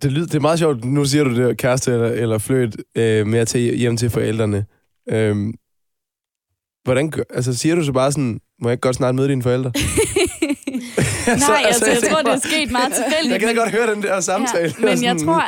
Det, 0.03 0.13
lyder, 0.13 0.27
det 0.27 0.35
er 0.35 0.41
meget 0.41 0.59
sjovt, 0.59 0.85
nu 0.85 1.05
siger 1.05 1.25
du 1.25 1.37
det, 1.37 1.59
kæreste 1.59 1.93
eller, 1.93 2.09
eller 2.09 2.39
fløjt, 2.39 2.77
øh, 2.97 3.27
med 3.27 3.39
at 3.39 3.49
tage 3.49 3.77
hjem 3.77 3.97
til 3.97 4.11
forældrene. 4.11 4.67
Øhm, 5.09 5.55
hvordan 6.85 7.13
altså 7.31 7.55
siger 7.55 7.75
du 7.75 7.85
så 7.85 7.93
bare 7.93 8.13
sådan, 8.13 8.41
må 8.63 8.69
jeg 8.69 8.73
ikke 8.73 8.81
godt 8.81 8.97
snart 8.97 9.15
møde 9.15 9.29
dine 9.29 9.43
forældre? 9.43 9.73
Nej, 11.49 11.63
altså, 11.67 11.87
jeg 11.87 12.03
tror, 12.11 12.23
det 12.23 12.33
er 12.33 12.39
sket 12.39 12.71
meget 12.71 12.93
tilfældigt. 13.01 13.33
Jeg 13.33 13.41
kan 13.41 13.55
godt 13.57 13.71
høre 13.71 13.95
den 13.95 14.03
der 14.03 14.21
samtale. 14.21 14.75
Ja, 14.81 14.85
men 14.95 15.05
jeg 15.05 15.17
tror 15.25 15.45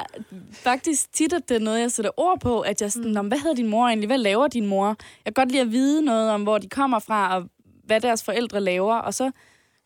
faktisk 0.52 1.12
tit, 1.12 1.32
at 1.32 1.42
det 1.48 1.54
er 1.54 1.60
noget, 1.60 1.80
jeg 1.80 1.90
sætter 1.90 2.10
ord 2.16 2.40
på, 2.40 2.60
at 2.60 2.80
jeg 2.82 2.92
sådan, 2.92 3.10
"Nå, 3.10 3.22
men 3.22 3.28
hvad 3.28 3.38
hedder 3.38 3.54
din 3.56 3.66
mor 3.68 3.86
egentlig? 3.86 4.06
Hvad 4.06 4.18
laver 4.18 4.48
din 4.48 4.66
mor? 4.66 4.86
Jeg 5.24 5.34
kan 5.34 5.44
godt 5.44 5.52
lide 5.52 5.62
at 5.62 5.72
vide 5.72 6.02
noget 6.02 6.30
om, 6.30 6.42
hvor 6.42 6.58
de 6.58 6.68
kommer 6.68 6.98
fra, 6.98 7.36
og 7.36 7.44
hvad 7.84 8.00
deres 8.00 8.24
forældre 8.24 8.60
laver, 8.60 8.94
og 8.96 9.14
så 9.14 9.30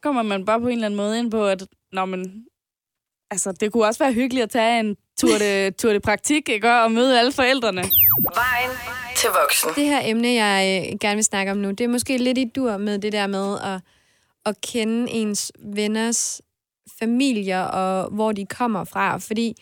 kommer 0.02 0.22
man 0.22 0.44
bare 0.44 0.60
på 0.60 0.66
en 0.66 0.72
eller 0.72 0.86
anden 0.86 0.96
måde 0.96 1.18
ind 1.18 1.30
på, 1.30 1.46
at 1.46 1.62
Nå, 1.92 2.04
men, 2.04 2.44
altså, 3.30 3.52
det 3.52 3.72
kunne 3.72 3.84
også 3.86 4.04
være 4.04 4.12
hyggeligt 4.12 4.42
at 4.44 4.50
tage 4.50 4.80
en 4.80 4.96
tur 5.20 5.38
de, 5.38 5.70
tur 5.80 5.92
de 5.92 6.00
praktik, 6.00 6.48
ikke? 6.48 6.72
Og 6.72 6.92
møde 6.92 7.18
alle 7.18 7.32
forældrene. 7.32 7.80
Vejen 8.34 8.70
til 9.16 9.28
voksen. 9.42 9.70
Det 9.76 9.84
her 9.84 10.00
emne, 10.04 10.28
jeg 10.28 10.86
øh, 10.92 10.98
gerne 10.98 11.14
vil 11.14 11.24
snakke 11.24 11.52
om 11.52 11.58
nu, 11.58 11.70
det 11.70 11.80
er 11.80 11.88
måske 11.88 12.18
lidt 12.18 12.38
i 12.38 12.44
dur 12.56 12.76
med 12.76 12.98
det 12.98 13.12
der 13.12 13.26
med 13.26 13.58
at, 13.64 13.80
at 14.46 14.60
kende 14.60 15.10
ens 15.10 15.52
venners 15.58 16.42
familier 16.98 17.60
og 17.60 18.10
hvor 18.10 18.32
de 18.32 18.46
kommer 18.46 18.84
fra. 18.84 19.16
Fordi 19.16 19.54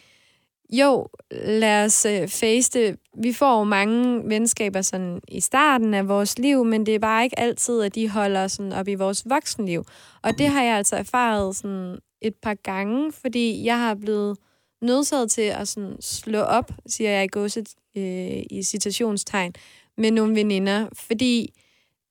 jo, 0.72 1.08
lad 1.30 1.84
os 1.84 2.06
øh, 2.06 2.28
face 2.28 2.70
det, 2.72 2.98
vi 3.18 3.32
får 3.32 3.58
jo 3.58 3.64
mange 3.64 4.28
venskaber 4.28 4.82
sådan 4.82 5.20
i 5.28 5.40
starten 5.40 5.94
af 5.94 6.08
vores 6.08 6.38
liv, 6.38 6.64
men 6.64 6.86
det 6.86 6.94
er 6.94 6.98
bare 6.98 7.24
ikke 7.24 7.38
altid, 7.38 7.82
at 7.82 7.94
de 7.94 8.08
holder 8.08 8.48
sådan 8.48 8.72
op 8.72 8.88
i 8.88 8.94
vores 8.94 9.22
voksenliv. 9.26 9.84
Og 10.22 10.38
det 10.38 10.48
har 10.48 10.62
jeg 10.62 10.76
altså 10.76 10.96
erfaret 10.96 11.56
sådan 11.56 11.98
et 12.22 12.34
par 12.42 12.54
gange, 12.54 13.12
fordi 13.12 13.64
jeg 13.64 13.78
har 13.78 13.94
blevet 13.94 14.38
nødsaget 14.82 15.30
til 15.30 15.42
at 15.42 15.68
sådan 15.68 15.96
slå 16.00 16.38
op, 16.38 16.72
siger 16.86 17.10
jeg 17.10 17.24
i 17.24 17.28
godset, 17.32 17.68
øh, 17.96 18.42
i 18.50 18.62
citationstegn, 18.62 19.52
med 19.96 20.10
nogle 20.10 20.34
veninder, 20.34 20.88
fordi 20.92 21.54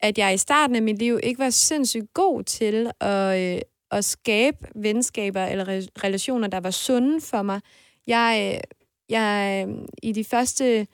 at 0.02 0.18
jeg 0.18 0.34
i 0.34 0.38
starten 0.38 0.76
af 0.76 0.82
mit 0.82 1.00
liv 1.00 1.20
ikke 1.24 1.40
var 1.40 1.50
sindssygt 1.50 2.14
god 2.14 2.44
til 2.44 2.92
at, 3.00 3.40
øh, 3.40 3.62
at 3.92 4.06
skabe 4.06 4.58
venskaber 4.76 5.46
eller 5.46 5.66
re- 5.66 6.04
relationer, 6.04 6.48
der 6.48 6.60
var 6.60 6.72
sunde 6.72 7.22
for 7.22 7.42
mig. 7.42 7.62
Jeg, 8.08 8.54
øh, 8.56 8.62
jeg 9.10 9.66
øh, 9.68 9.76
i 10.04 10.12
de 10.12 10.24
første 10.24 10.88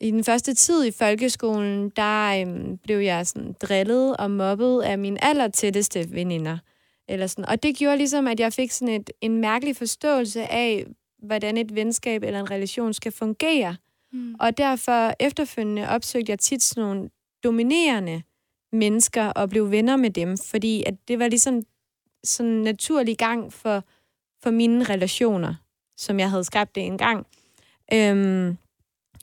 i 0.00 0.10
den 0.10 0.24
første 0.24 0.54
tid 0.54 0.84
i 0.84 0.90
folkeskolen, 0.90 1.90
der 1.96 2.40
øhm, 2.40 2.78
blev 2.78 2.98
jeg 2.98 3.26
sådan 3.26 3.54
drillet 3.62 4.16
og 4.16 4.30
mobbet 4.30 4.82
af 4.82 4.98
mine 4.98 5.24
allertætteste 5.24 6.12
veninder. 6.12 6.58
Eller 7.08 7.26
sådan. 7.26 7.48
Og 7.48 7.62
det 7.62 7.76
gjorde 7.76 7.96
ligesom, 7.96 8.26
at 8.26 8.40
jeg 8.40 8.52
fik 8.52 8.70
sådan 8.70 8.94
et, 8.94 9.10
en 9.20 9.40
mærkelig 9.40 9.76
forståelse 9.76 10.52
af, 10.52 10.86
hvordan 11.22 11.56
et 11.56 11.74
venskab 11.74 12.22
eller 12.22 12.40
en 12.40 12.50
relation 12.50 12.92
skal 12.92 13.12
fungere. 13.12 13.76
Mm. 14.12 14.34
Og 14.40 14.58
derfor 14.58 15.14
efterfølgende 15.20 15.88
opsøgte 15.88 16.30
jeg 16.30 16.38
tit 16.38 16.62
sådan 16.62 16.84
nogle 16.84 17.10
dominerende 17.44 18.22
mennesker 18.72 19.26
og 19.26 19.50
blev 19.50 19.70
venner 19.70 19.96
med 19.96 20.10
dem, 20.10 20.36
fordi 20.38 20.82
at 20.86 20.94
det 21.08 21.18
var 21.18 21.28
ligesom 21.28 21.62
sådan 22.24 22.52
en 22.52 22.62
naturlig 22.62 23.18
gang 23.18 23.52
for, 23.52 23.84
for 24.42 24.50
mine 24.50 24.84
relationer, 24.84 25.54
som 25.96 26.20
jeg 26.20 26.30
havde 26.30 26.44
skabt 26.44 26.74
det 26.74 26.86
engang. 26.86 27.26
Øhm, 27.92 28.56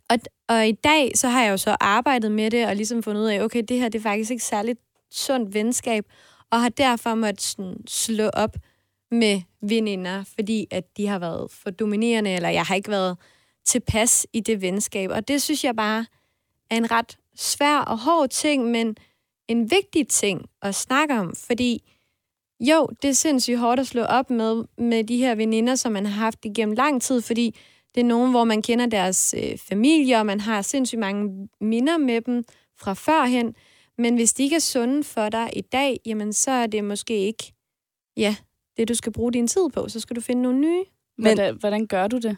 og, 0.10 0.18
og 0.48 0.68
i 0.68 0.72
dag, 0.72 1.12
så 1.16 1.28
har 1.28 1.44
jeg 1.44 1.52
jo 1.52 1.58
så 1.58 1.78
arbejdet 1.80 2.32
med 2.32 2.52
det, 2.52 2.68
og 2.68 2.76
ligesom 2.76 3.04
fundet 3.04 3.22
ud 3.22 3.28
af, 3.28 3.42
okay, 3.42 3.64
det 3.68 3.80
her 3.80 3.90
det 3.90 4.00
er 4.00 4.04
faktisk 4.04 4.32
ikke 4.32 4.44
særligt 4.44 4.80
sundt 5.12 5.54
venskab, 5.54 6.06
og 6.52 6.62
har 6.62 6.70
derfor 6.70 7.16
måttet 7.16 7.42
sådan 7.42 7.78
slå 7.88 8.30
op 8.34 8.56
med 9.12 9.42
veninder, 9.62 10.24
fordi 10.36 10.68
at 10.72 10.98
de 10.98 11.08
har 11.08 11.20
været 11.20 11.52
for 11.52 11.70
dominerende, 11.70 12.32
eller 12.32 12.50
jeg 12.50 12.64
har 12.64 12.76
ikke 12.76 12.92
været 12.92 13.18
tilpas 13.66 14.28
i 14.34 14.40
det 14.40 14.62
venskab. 14.62 15.10
Og 15.10 15.28
det 15.28 15.42
synes 15.42 15.64
jeg 15.64 15.76
bare 15.76 16.06
er 16.70 16.78
en 16.78 16.92
ret 16.92 17.18
svær 17.38 17.78
og 17.80 17.98
hård 18.00 18.30
ting, 18.30 18.66
men 18.66 18.96
en 19.48 19.72
vigtig 19.72 20.08
ting 20.08 20.46
at 20.62 20.76
snakke 20.76 21.14
om, 21.20 21.36
fordi 21.36 21.94
jo, 22.60 22.88
det 23.02 23.10
er 23.10 23.14
sindssygt 23.14 23.60
hårdt 23.60 23.80
at 23.80 23.88
slå 23.88 24.02
op 24.02 24.30
med, 24.30 24.64
med 24.78 25.04
de 25.04 25.18
her 25.18 25.36
veninder, 25.36 25.76
som 25.76 25.92
man 25.92 26.06
har 26.06 26.20
haft 26.24 26.46
igennem 26.46 26.76
lang 26.76 27.02
tid, 27.02 27.22
fordi 27.22 27.56
det 27.96 28.02
er 28.02 28.06
nogen, 28.06 28.32
hvor 28.32 28.44
man 28.44 28.62
kender 28.62 28.86
deres 28.86 29.36
øh, 29.38 29.58
familier, 29.58 30.20
og 30.20 30.26
man 30.26 30.40
har 30.40 30.62
sindssygt 30.62 31.00
mange 31.00 31.48
minder 31.62 31.98
med 31.98 32.22
dem 32.22 32.44
fra 32.80 32.94
førhen. 32.94 33.56
Men 33.98 34.16
hvis 34.16 34.34
de 34.34 34.44
ikke 34.44 34.56
er 34.56 34.60
sunde 34.60 35.04
for 35.04 35.30
dig 35.30 35.50
i 35.56 35.62
dag, 35.62 36.00
jamen 36.06 36.34
så 36.34 36.52
er 36.52 36.68
det 36.68 36.84
måske 36.84 37.18
ikke 37.18 37.54
ja, 38.18 38.36
det, 38.78 38.88
du 38.90 38.94
skal 38.94 39.12
bruge 39.14 39.34
din 39.34 39.48
tid 39.48 39.70
på. 39.74 39.90
Så 39.90 40.00
skal 40.00 40.16
du 40.16 40.22
finde 40.22 40.42
nogle 40.42 40.60
nye. 40.60 40.84
Men- 41.18 41.26
Hvordan, 41.36 41.56
hvordan 41.60 41.88
gør 41.88 42.08
du 42.08 42.18
det? 42.18 42.38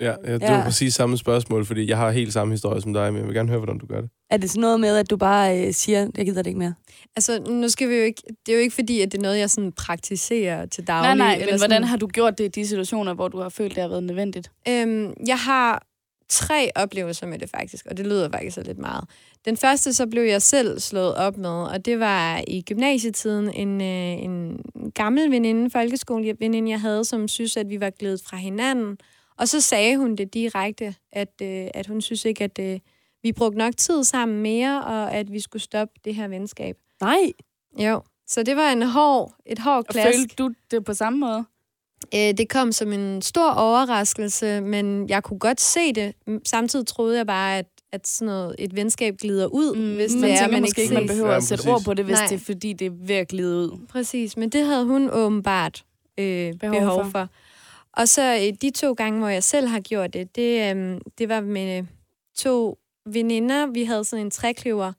Ja, 0.00 0.14
ja, 0.26 0.34
det 0.34 0.42
Ja. 0.42 0.56
var 0.56 0.64
præcis 0.64 0.94
samme 0.94 1.18
spørgsmål, 1.18 1.64
fordi 1.66 1.88
jeg 1.90 1.96
har 1.96 2.10
helt 2.10 2.32
samme 2.32 2.54
historie 2.54 2.80
som 2.80 2.92
dig, 2.92 3.12
men 3.12 3.18
jeg 3.20 3.26
vil 3.26 3.34
gerne 3.34 3.48
høre, 3.48 3.58
hvordan 3.58 3.78
du 3.78 3.86
gør 3.86 4.00
det. 4.00 4.10
Er 4.30 4.36
det 4.36 4.50
sådan 4.50 4.60
noget 4.60 4.80
med, 4.80 4.96
at 4.96 5.10
du 5.10 5.16
bare 5.16 5.66
øh, 5.66 5.72
siger, 5.72 6.08
jeg 6.16 6.26
gider 6.26 6.42
det 6.42 6.46
ikke 6.46 6.58
mere? 6.58 6.74
Altså, 7.16 7.40
nu 7.48 7.68
skal 7.68 7.88
vi 7.88 7.94
jo 7.94 8.02
ikke... 8.02 8.22
Det 8.46 8.52
er 8.52 8.56
jo 8.56 8.62
ikke 8.62 8.74
fordi, 8.74 9.00
at 9.00 9.12
det 9.12 9.18
er 9.18 9.22
noget, 9.22 9.38
jeg 9.38 9.50
sådan 9.50 9.72
praktiserer 9.72 10.66
til 10.66 10.86
daglig. 10.86 11.08
Nej, 11.08 11.26
nej, 11.26 11.34
eller 11.34 11.46
men 11.52 11.58
sådan. 11.58 11.70
hvordan 11.70 11.84
har 11.84 11.96
du 11.96 12.06
gjort 12.06 12.38
det 12.38 12.44
i 12.44 12.48
de 12.48 12.66
situationer, 12.66 13.14
hvor 13.14 13.28
du 13.28 13.38
har 13.40 13.48
følt, 13.48 13.74
det 13.74 13.82
har 13.82 13.88
været 13.88 14.02
nødvendigt? 14.04 14.50
Øhm, 14.68 15.12
jeg 15.26 15.38
har 15.38 15.86
tre 16.28 16.70
oplevelser 16.76 17.26
med 17.26 17.38
det 17.38 17.50
faktisk, 17.50 17.86
og 17.90 17.96
det 17.96 18.06
lyder 18.06 18.30
faktisk 18.30 18.54
så 18.54 18.62
lidt 18.62 18.78
meget. 18.78 19.04
Den 19.44 19.56
første, 19.56 19.94
så 19.94 20.06
blev 20.06 20.22
jeg 20.22 20.42
selv 20.42 20.80
slået 20.80 21.14
op 21.14 21.36
med, 21.36 21.50
og 21.50 21.84
det 21.84 22.00
var 22.00 22.40
i 22.48 22.62
gymnasietiden 22.62 23.50
en, 23.54 23.80
øh, 23.80 24.24
en 24.24 24.58
gammel 24.94 25.30
veninde, 25.30 25.70
folkeskoleveninde, 25.70 26.70
jeg 26.70 26.80
havde, 26.80 27.04
som 27.04 27.28
synes, 27.28 27.56
at 27.56 27.68
vi 27.68 27.80
var 27.80 27.90
glædet 27.90 28.20
fra 28.26 28.36
hinanden. 28.36 28.96
Og 29.38 29.48
så 29.48 29.60
sagde 29.60 29.96
hun 29.96 30.16
det 30.16 30.34
direkte, 30.34 30.94
at, 31.12 31.32
øh, 31.42 31.66
at 31.74 31.86
hun 31.86 32.00
synes 32.00 32.24
ikke, 32.24 32.44
at 32.44 32.58
øh, 32.58 32.78
vi 33.22 33.32
brugte 33.32 33.58
nok 33.58 33.76
tid 33.76 34.04
sammen 34.04 34.42
mere, 34.42 34.84
og 34.84 35.12
at 35.14 35.32
vi 35.32 35.40
skulle 35.40 35.62
stoppe 35.62 35.94
det 36.04 36.14
her 36.14 36.28
venskab. 36.28 36.76
Nej. 37.00 37.32
Jo, 37.78 38.00
så 38.26 38.42
det 38.42 38.56
var 38.56 38.70
en 38.72 38.82
hård, 38.82 39.34
et 39.46 39.58
hårdt 39.58 39.88
Og 39.88 39.92
klask. 39.92 40.18
følte 40.18 40.34
du 40.38 40.50
det 40.70 40.84
på 40.84 40.94
samme 40.94 41.18
måde? 41.18 41.44
Øh, 42.14 42.38
det 42.38 42.48
kom 42.48 42.72
som 42.72 42.92
en 42.92 43.22
stor 43.22 43.50
overraskelse, 43.50 44.60
men 44.60 45.08
jeg 45.08 45.22
kunne 45.22 45.38
godt 45.38 45.60
se 45.60 45.92
det. 45.92 46.14
Samtidig 46.44 46.86
troede 46.86 47.16
jeg 47.16 47.26
bare, 47.26 47.58
at, 47.58 47.66
at 47.92 48.08
sådan 48.08 48.26
noget, 48.26 48.56
et 48.58 48.76
venskab 48.76 49.16
glider 49.16 49.46
ud, 49.46 49.76
mm, 49.76 49.94
hvis 49.94 50.14
man 50.14 50.22
det 50.22 50.32
er, 50.32 50.36
tænker 50.38 50.52
man 50.52 50.60
måske 50.62 50.82
ikke 50.82 50.82
ikke, 50.82 50.94
man 50.94 51.02
ses. 51.08 51.10
behøver 51.10 51.30
Ja, 51.30 51.36
at 51.36 51.42
sætte 51.42 51.62
præcis. 51.64 51.72
ord 51.74 51.84
på 51.84 51.94
det, 51.94 52.04
hvis 52.04 52.18
Nej. 52.18 52.26
det 52.28 52.34
er 52.34 52.38
fordi, 52.44 52.72
det 52.72 52.86
er 52.86 52.90
ved 52.94 53.14
at 53.16 53.28
glide 53.28 53.56
ud. 53.56 53.86
Præcis, 53.88 54.36
men 54.36 54.48
det 54.48 54.64
havde 54.66 54.84
hun 54.84 55.10
åbenbart 55.12 55.84
øh, 56.18 56.24
behov, 56.26 56.58
Behov 56.58 56.80
behov 56.80 57.04
for. 57.04 57.10
for. 57.10 57.28
Og 57.96 58.08
så 58.08 58.34
øh, 58.34 58.54
de 58.62 58.70
to 58.70 58.92
gange, 58.92 59.18
hvor 59.18 59.28
jeg 59.28 59.42
selv 59.42 59.66
har 59.66 59.80
gjort 59.80 60.12
det, 60.12 60.36
det, 60.36 60.76
øh, 60.76 61.00
det 61.18 61.28
var 61.28 61.40
med 61.40 61.78
øh, 61.78 61.84
to 62.36 62.78
veninder. 63.06 63.66
Vi 63.66 63.84
havde 63.84 64.04
sådan 64.04 64.24
en 64.24 64.30
trækløver, 64.30 64.92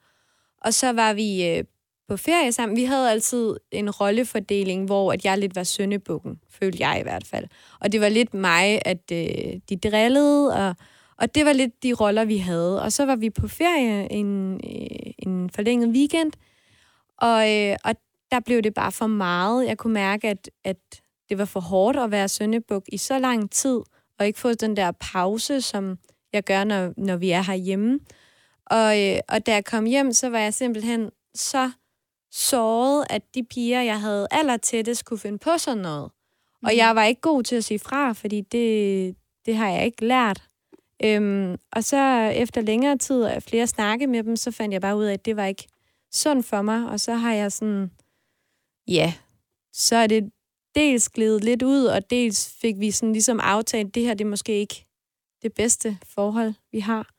og 0.62 0.73
så 0.73 0.91
var 0.91 1.13
vi 1.13 1.47
øh, 1.47 1.63
på 2.07 2.17
ferie 2.17 2.51
sammen. 2.51 2.77
Vi 2.77 2.83
havde 2.83 3.12
altid 3.12 3.57
en 3.71 3.89
rollefordeling, 3.89 4.86
hvor 4.86 5.13
at 5.13 5.25
jeg 5.25 5.38
lidt 5.38 5.55
var 5.55 5.63
søndebukken, 5.63 6.39
følte 6.49 6.88
jeg 6.88 6.99
i 6.99 7.03
hvert 7.03 7.27
fald. 7.27 7.45
Og 7.79 7.91
det 7.91 8.01
var 8.01 8.10
lidt 8.10 8.33
mig, 8.33 8.81
at 8.86 9.12
øh, 9.12 9.60
de 9.69 9.77
drillede, 9.89 10.53
og, 10.53 10.75
og 11.17 11.36
det 11.36 11.45
var 11.45 11.53
lidt 11.53 11.83
de 11.83 11.93
roller, 11.93 12.25
vi 12.25 12.38
havde. 12.38 12.81
Og 12.81 12.91
så 12.91 13.05
var 13.05 13.15
vi 13.15 13.29
på 13.29 13.47
ferie 13.47 14.12
en, 14.12 14.53
øh, 14.53 15.12
en 15.19 15.49
forlænget 15.49 15.89
weekend, 15.89 16.31
og, 17.17 17.53
øh, 17.53 17.75
og 17.83 17.95
der 18.31 18.39
blev 18.39 18.62
det 18.62 18.73
bare 18.73 18.91
for 18.91 19.07
meget. 19.07 19.67
Jeg 19.67 19.77
kunne 19.77 19.93
mærke, 19.93 20.27
at, 20.29 20.49
at 20.63 21.01
det 21.29 21.37
var 21.37 21.45
for 21.45 21.59
hårdt 21.59 21.97
at 21.97 22.11
være 22.11 22.27
søndebuk 22.27 22.83
i 22.87 22.97
så 22.97 23.19
lang 23.19 23.51
tid, 23.51 23.79
og 24.19 24.27
ikke 24.27 24.39
få 24.39 24.53
den 24.53 24.77
der 24.77 24.91
pause, 24.91 25.61
som 25.61 25.97
jeg 26.33 26.43
gør, 26.43 26.63
når, 26.63 26.93
når 26.97 27.17
vi 27.17 27.31
er 27.31 27.41
herhjemme. 27.41 27.99
Og, 28.65 29.01
øh, 29.01 29.19
og 29.29 29.45
da 29.45 29.53
jeg 29.53 29.65
kom 29.65 29.85
hjem, 29.85 30.13
så 30.13 30.29
var 30.29 30.39
jeg 30.39 30.53
simpelthen 30.53 31.09
så 31.35 31.71
såret, 32.31 33.05
at 33.09 33.21
de 33.35 33.43
piger, 33.43 33.81
jeg 33.81 34.01
havde 34.01 34.27
allertættest, 34.31 35.05
kunne 35.05 35.19
finde 35.19 35.37
på 35.37 35.57
sådan 35.57 35.81
noget. 35.81 36.11
Og 36.63 36.77
jeg 36.77 36.95
var 36.95 37.03
ikke 37.03 37.21
god 37.21 37.43
til 37.43 37.55
at 37.55 37.63
sige 37.63 37.79
fra, 37.79 38.13
fordi 38.13 38.41
det, 38.41 39.15
det 39.45 39.55
har 39.55 39.69
jeg 39.69 39.85
ikke 39.85 40.05
lært. 40.05 40.43
Øhm, 41.03 41.57
og 41.71 41.83
så 41.83 42.31
efter 42.35 42.61
længere 42.61 42.97
tid 42.97 43.23
og 43.23 43.43
flere 43.43 43.67
snakke 43.67 44.07
med 44.07 44.23
dem, 44.23 44.35
så 44.35 44.51
fandt 44.51 44.73
jeg 44.73 44.81
bare 44.81 44.97
ud 44.97 45.05
af, 45.05 45.13
at 45.13 45.25
det 45.25 45.35
var 45.35 45.45
ikke 45.45 45.67
sundt 46.11 46.45
for 46.45 46.61
mig. 46.61 46.89
Og 46.89 46.99
så 46.99 47.13
har 47.13 47.33
jeg 47.33 47.51
sådan, 47.51 47.91
ja, 48.87 49.13
så 49.73 49.95
er 49.95 50.07
det 50.07 50.31
dels 50.77 51.09
glidet 51.09 51.43
lidt 51.43 51.63
ud, 51.63 51.85
og 51.85 52.09
dels 52.09 52.55
fik 52.61 52.75
vi 52.79 52.91
sådan 52.91 53.13
ligesom 53.13 53.39
aftalt, 53.39 53.95
det 53.95 54.03
her 54.03 54.13
det 54.13 54.25
er 54.25 54.29
måske 54.29 54.59
ikke 54.59 54.85
det 55.41 55.53
bedste 55.53 55.97
forhold, 56.15 56.53
vi 56.71 56.79
har. 56.79 57.13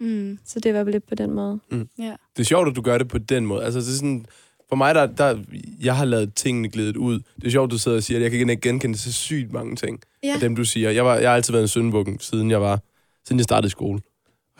Mm. 0.00 0.38
Så 0.44 0.60
det 0.60 0.74
var 0.74 0.84
lidt 0.84 1.06
på 1.08 1.14
den 1.14 1.30
måde. 1.30 1.60
Ja. 1.98 2.14
Det 2.36 2.40
er 2.40 2.44
sjovt, 2.44 2.68
at 2.68 2.76
du 2.76 2.80
gør 2.82 2.98
det 2.98 3.08
på 3.08 3.18
den 3.18 3.46
måde. 3.46 3.64
Altså, 3.64 3.80
det 3.80 3.88
er 3.88 3.92
sådan, 3.92 4.26
for 4.68 4.76
mig, 4.76 4.94
der, 4.94 5.06
der, 5.06 5.38
jeg 5.80 5.96
har 5.96 6.04
lavet 6.04 6.34
tingene 6.34 6.68
glidet 6.68 6.96
ud. 6.96 7.18
Det 7.36 7.46
er 7.46 7.50
sjovt, 7.50 7.70
du 7.70 7.78
sidder 7.78 7.96
og 7.96 8.02
siger, 8.02 8.18
at 8.18 8.22
jeg 8.22 8.30
kan 8.30 8.50
ikke 8.50 8.60
genkende 8.68 8.98
til 8.98 9.14
sygt 9.14 9.52
mange 9.52 9.76
ting 9.76 10.00
Ja. 10.22 10.34
af 10.34 10.40
dem, 10.40 10.56
du 10.56 10.64
siger. 10.64 10.90
Jeg, 10.90 11.04
var, 11.04 11.14
jeg 11.16 11.30
har 11.30 11.36
altid 11.36 11.52
været 11.52 11.62
en 11.64 11.68
søndenbukken, 11.68 12.18
siden 12.18 12.50
jeg 12.50 12.60
var, 12.60 12.80
siden 13.24 13.38
jeg 13.38 13.44
startede 13.44 13.66
i 13.66 13.70
skole. 13.70 14.00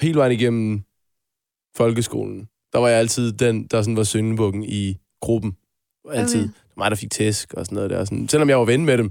hele 0.00 0.18
vejen 0.18 0.32
igennem 0.32 0.82
folkeskolen, 1.76 2.48
der 2.72 2.78
var 2.78 2.88
jeg 2.88 2.98
altid 2.98 3.32
den, 3.32 3.66
der 3.66 3.82
sådan 3.82 3.96
var 3.96 4.02
syndebukken 4.04 4.64
i 4.64 4.96
gruppen. 5.20 5.56
Altid. 6.10 6.40
Okay. 6.40 6.52
Mig, 6.76 6.90
der 6.90 6.96
fik 6.96 7.10
tæsk 7.10 7.54
og 7.54 7.66
sådan 7.66 7.76
noget 7.76 7.90
der. 7.90 8.04
Sådan. 8.04 8.28
Selvom 8.28 8.48
jeg 8.48 8.58
var 8.58 8.64
ven 8.64 8.84
med 8.84 8.98
dem, 8.98 9.10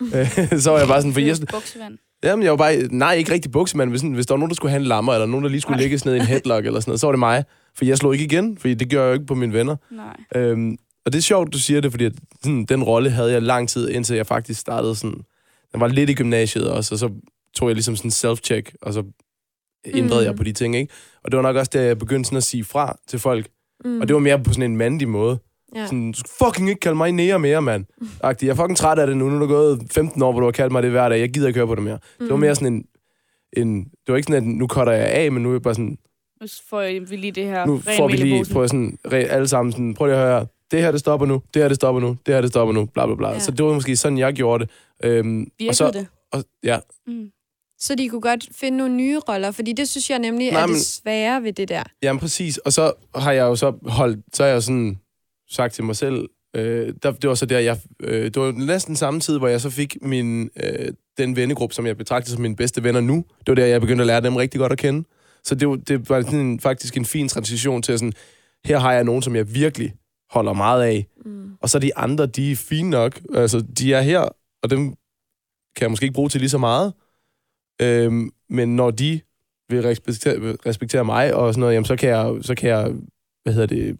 så 0.64 0.70
var 0.70 0.78
jeg 0.78 0.88
bare 0.88 1.00
sådan, 1.00 1.12
for 1.12 1.20
jeg, 1.20 1.36
Buksevand. 1.50 1.98
Jamen, 2.24 2.42
jeg 2.42 2.50
var 2.50 2.56
bare, 2.56 2.76
nej, 2.90 3.14
ikke 3.14 3.32
rigtig 3.32 3.50
buksemand. 3.50 3.90
Hvis, 3.90 4.02
hvis 4.02 4.26
der 4.26 4.34
var 4.34 4.38
nogen, 4.38 4.50
der 4.50 4.54
skulle 4.54 4.70
have 4.70 4.80
en 4.80 4.86
lammer, 4.86 5.12
eller 5.12 5.26
nogen, 5.26 5.44
der 5.44 5.50
lige 5.50 5.60
skulle 5.60 5.76
Nej. 5.76 5.88
ligge 5.88 6.00
ned 6.04 6.14
i 6.14 6.18
en 6.18 6.26
headlock, 6.26 6.66
eller 6.66 6.80
sådan 6.80 6.90
noget, 6.90 7.00
så 7.00 7.06
var 7.06 7.12
det 7.12 7.18
mig. 7.18 7.44
For 7.76 7.84
jeg 7.84 7.98
slog 7.98 8.12
ikke 8.12 8.24
igen, 8.24 8.58
for 8.58 8.68
det 8.68 8.90
gør 8.90 9.02
jeg 9.02 9.08
jo 9.08 9.12
ikke 9.12 9.26
på 9.26 9.34
mine 9.34 9.52
venner. 9.52 9.76
Nej. 9.90 10.42
Øhm, 10.42 10.76
og 11.06 11.12
det 11.12 11.18
er 11.18 11.22
sjovt, 11.22 11.52
du 11.52 11.58
siger 11.58 11.80
det, 11.80 11.90
fordi 11.90 12.04
at, 12.04 12.12
sådan, 12.42 12.64
den 12.64 12.82
rolle 12.82 13.10
havde 13.10 13.32
jeg 13.32 13.42
lang 13.42 13.68
tid, 13.68 13.88
indtil 13.88 14.16
jeg 14.16 14.26
faktisk 14.26 14.60
startede 14.60 14.96
sådan... 14.96 15.20
Jeg 15.72 15.80
var 15.80 15.88
lidt 15.88 16.10
i 16.10 16.14
gymnasiet 16.14 16.70
også, 16.70 16.94
og 16.94 16.98
så 16.98 17.10
tog 17.56 17.68
jeg 17.68 17.74
ligesom 17.74 17.96
sådan 17.96 18.10
self-check, 18.10 18.74
og 18.82 18.92
så 18.92 19.02
ændrede 19.86 20.20
Mm. 20.20 20.26
jeg 20.26 20.36
på 20.36 20.44
de 20.44 20.52
ting, 20.52 20.76
ikke? 20.76 20.92
Og 21.24 21.30
det 21.30 21.36
var 21.36 21.42
nok 21.42 21.56
også, 21.56 21.70
da 21.74 21.84
jeg 21.84 21.98
begyndte 21.98 22.26
sådan 22.28 22.36
at 22.36 22.42
sige 22.44 22.64
fra 22.64 22.98
til 23.08 23.18
folk. 23.18 23.48
Mm. 23.84 24.00
Og 24.00 24.08
det 24.08 24.14
var 24.14 24.20
mere 24.20 24.42
på 24.42 24.52
sådan 24.52 24.70
en 24.70 24.76
mandig 24.76 25.08
måde. 25.08 25.38
Ja. 25.74 25.86
Sådan, 25.86 26.12
du 26.12 26.18
skal 26.18 26.30
fucking 26.46 26.68
ikke 26.68 26.80
kalde 26.80 26.96
mig 26.96 27.12
nære 27.12 27.38
mere, 27.38 27.62
mand. 27.62 27.84
Agtig. 28.22 28.46
Jeg 28.46 28.52
er 28.52 28.56
fucking 28.56 28.76
træt 28.76 28.98
af 28.98 29.06
det 29.06 29.16
nu. 29.16 29.28
Nu 29.30 29.36
er 29.36 29.40
der 29.40 29.46
gået 29.46 29.82
15 29.90 30.22
år, 30.22 30.32
hvor 30.32 30.40
du 30.40 30.46
har 30.46 30.52
kaldt 30.52 30.72
mig 30.72 30.82
det 30.82 30.90
hver 30.90 31.08
dag. 31.08 31.20
Jeg 31.20 31.28
gider 31.30 31.46
ikke 31.48 31.58
høre 31.58 31.66
på 31.66 31.74
det 31.74 31.82
mere. 31.82 31.98
Det 32.20 32.30
var 32.30 32.36
mere 32.36 32.54
sådan 32.54 32.72
en... 32.72 32.84
en 33.56 33.84
det 33.84 33.92
var 34.08 34.16
ikke 34.16 34.26
sådan, 34.32 34.42
at 34.48 34.48
nu 34.58 34.66
cutter 34.66 34.92
jeg 34.92 35.06
af, 35.08 35.32
men 35.32 35.42
nu 35.42 35.48
er 35.48 35.54
jeg 35.54 35.62
bare 35.62 35.74
sådan... 35.74 35.98
Nu 36.40 36.46
får 36.70 37.00
vi 37.08 37.16
lige 37.16 37.32
det 37.32 37.44
her 37.44 37.66
Nu 37.66 37.78
får 37.96 38.08
vi 38.08 38.16
lige 38.16 38.44
på 38.52 38.66
sådan, 38.68 38.98
re- 39.08 39.14
alle 39.14 39.48
sammen 39.48 39.72
sådan, 39.72 39.94
prøv 39.94 40.06
lige 40.06 40.16
at 40.16 40.22
høre. 40.26 40.46
Det 40.70 40.82
her, 40.82 40.90
det 40.90 41.00
stopper 41.00 41.26
nu. 41.26 41.42
Det 41.54 41.62
her, 41.62 41.68
det 41.68 41.76
stopper 41.76 42.00
nu. 42.02 42.16
Det 42.26 42.34
her, 42.34 42.40
det 42.40 42.50
stopper 42.50 42.72
nu. 42.74 42.84
Bla, 42.84 43.06
bla, 43.06 43.14
bla. 43.14 43.28
Ja. 43.30 43.38
Så 43.38 43.50
det 43.50 43.64
var 43.64 43.72
måske 43.74 43.96
sådan, 43.96 44.18
jeg 44.18 44.32
gjorde 44.32 44.64
det. 44.64 44.70
Øhm, 45.04 45.38
Virkede 45.58 45.70
og 45.70 45.74
så, 45.74 45.90
det? 45.90 46.06
Og, 46.32 46.44
ja, 46.64 46.78
Mm. 47.06 47.30
Så 47.78 47.94
de 47.94 48.08
kunne 48.08 48.20
godt 48.20 48.48
finde 48.52 48.78
nogle 48.78 48.94
nye 48.94 49.18
roller, 49.18 49.50
fordi 49.50 49.72
det 49.72 49.88
synes 49.88 50.10
jeg 50.10 50.18
nemlig 50.18 50.50
Nej, 50.52 50.60
er 50.62 50.66
det 50.66 50.72
men- 50.72 50.80
svære 50.80 51.42
ved 51.42 51.52
det 51.52 51.68
der. 51.68 51.82
jamen 52.02 52.20
præcis. 52.20 52.58
Og 52.58 52.72
så 52.72 52.92
har 53.14 53.32
jeg 53.32 53.42
jo 53.42 53.56
så 53.56 53.72
holdt, 53.86 54.18
så 54.32 54.42
har 54.42 54.50
jeg 54.50 54.62
sådan 54.62 54.98
sagt 55.54 55.74
til 55.74 55.84
mig 55.84 55.96
selv, 55.96 56.28
øh, 56.56 56.94
der, 57.02 57.12
det 57.12 57.28
var 57.28 57.34
så 57.34 57.46
der, 57.46 57.58
jeg, 57.58 57.78
øh, 58.00 58.24
det 58.24 58.36
var 58.36 58.52
næsten 58.52 58.96
samme 58.96 59.20
tid, 59.20 59.38
hvor 59.38 59.48
jeg 59.48 59.60
så 59.60 59.70
fik 59.70 59.96
min, 60.02 60.50
øh, 60.64 60.92
den 61.18 61.36
vennegruppe, 61.36 61.74
som 61.74 61.86
jeg 61.86 61.96
betragter 61.96 62.30
som 62.30 62.42
mine 62.42 62.56
bedste 62.56 62.82
venner 62.84 63.00
nu. 63.00 63.24
Det 63.38 63.48
var 63.48 63.54
der, 63.54 63.66
jeg 63.66 63.80
begyndte 63.80 64.02
at 64.02 64.06
lære 64.06 64.20
dem 64.20 64.36
rigtig 64.36 64.58
godt 64.58 64.72
at 64.72 64.78
kende. 64.78 65.04
Så 65.44 65.54
det, 65.54 65.68
var- 65.68 65.76
det 65.76 66.08
var 66.08 66.20
sådan 66.22 66.38
en, 66.40 66.60
faktisk 66.60 66.96
en 66.96 67.04
fin 67.04 67.28
transition 67.28 67.82
til 67.82 67.98
sådan, 67.98 68.12
her 68.64 68.78
har 68.78 68.92
jeg 68.92 69.04
nogen, 69.04 69.22
som 69.22 69.36
jeg 69.36 69.54
virkelig 69.54 69.94
holder 70.30 70.52
meget 70.52 70.82
af. 70.82 71.06
Mm. 71.24 71.50
Og 71.60 71.70
så 71.70 71.78
de 71.78 71.96
andre, 71.96 72.26
de 72.26 72.52
er 72.52 72.56
fine 72.56 72.90
nok. 72.90 73.20
Altså, 73.34 73.60
de 73.78 73.94
er 73.94 74.00
her, 74.00 74.20
og 74.62 74.70
dem 74.70 74.88
kan 75.76 75.82
jeg 75.82 75.90
måske 75.90 76.04
ikke 76.04 76.14
bruge 76.14 76.28
til 76.28 76.40
lige 76.40 76.50
så 76.50 76.58
meget. 76.58 76.92
Øhm, 77.82 78.30
men 78.50 78.76
når 78.76 78.90
de 78.90 79.20
vil 79.68 79.82
respektere, 79.82 80.56
respektere 80.66 81.04
mig 81.04 81.34
og 81.34 81.54
sådan 81.54 81.60
noget, 81.60 81.74
jamen, 81.74 81.84
så 81.84 81.96
kan 81.96 82.08
jeg, 82.08 82.34
så 82.40 82.54
kan 82.54 82.68
jeg 82.70 82.92
hvad 83.42 83.52
hedder 83.54 83.66
det, 83.66 83.96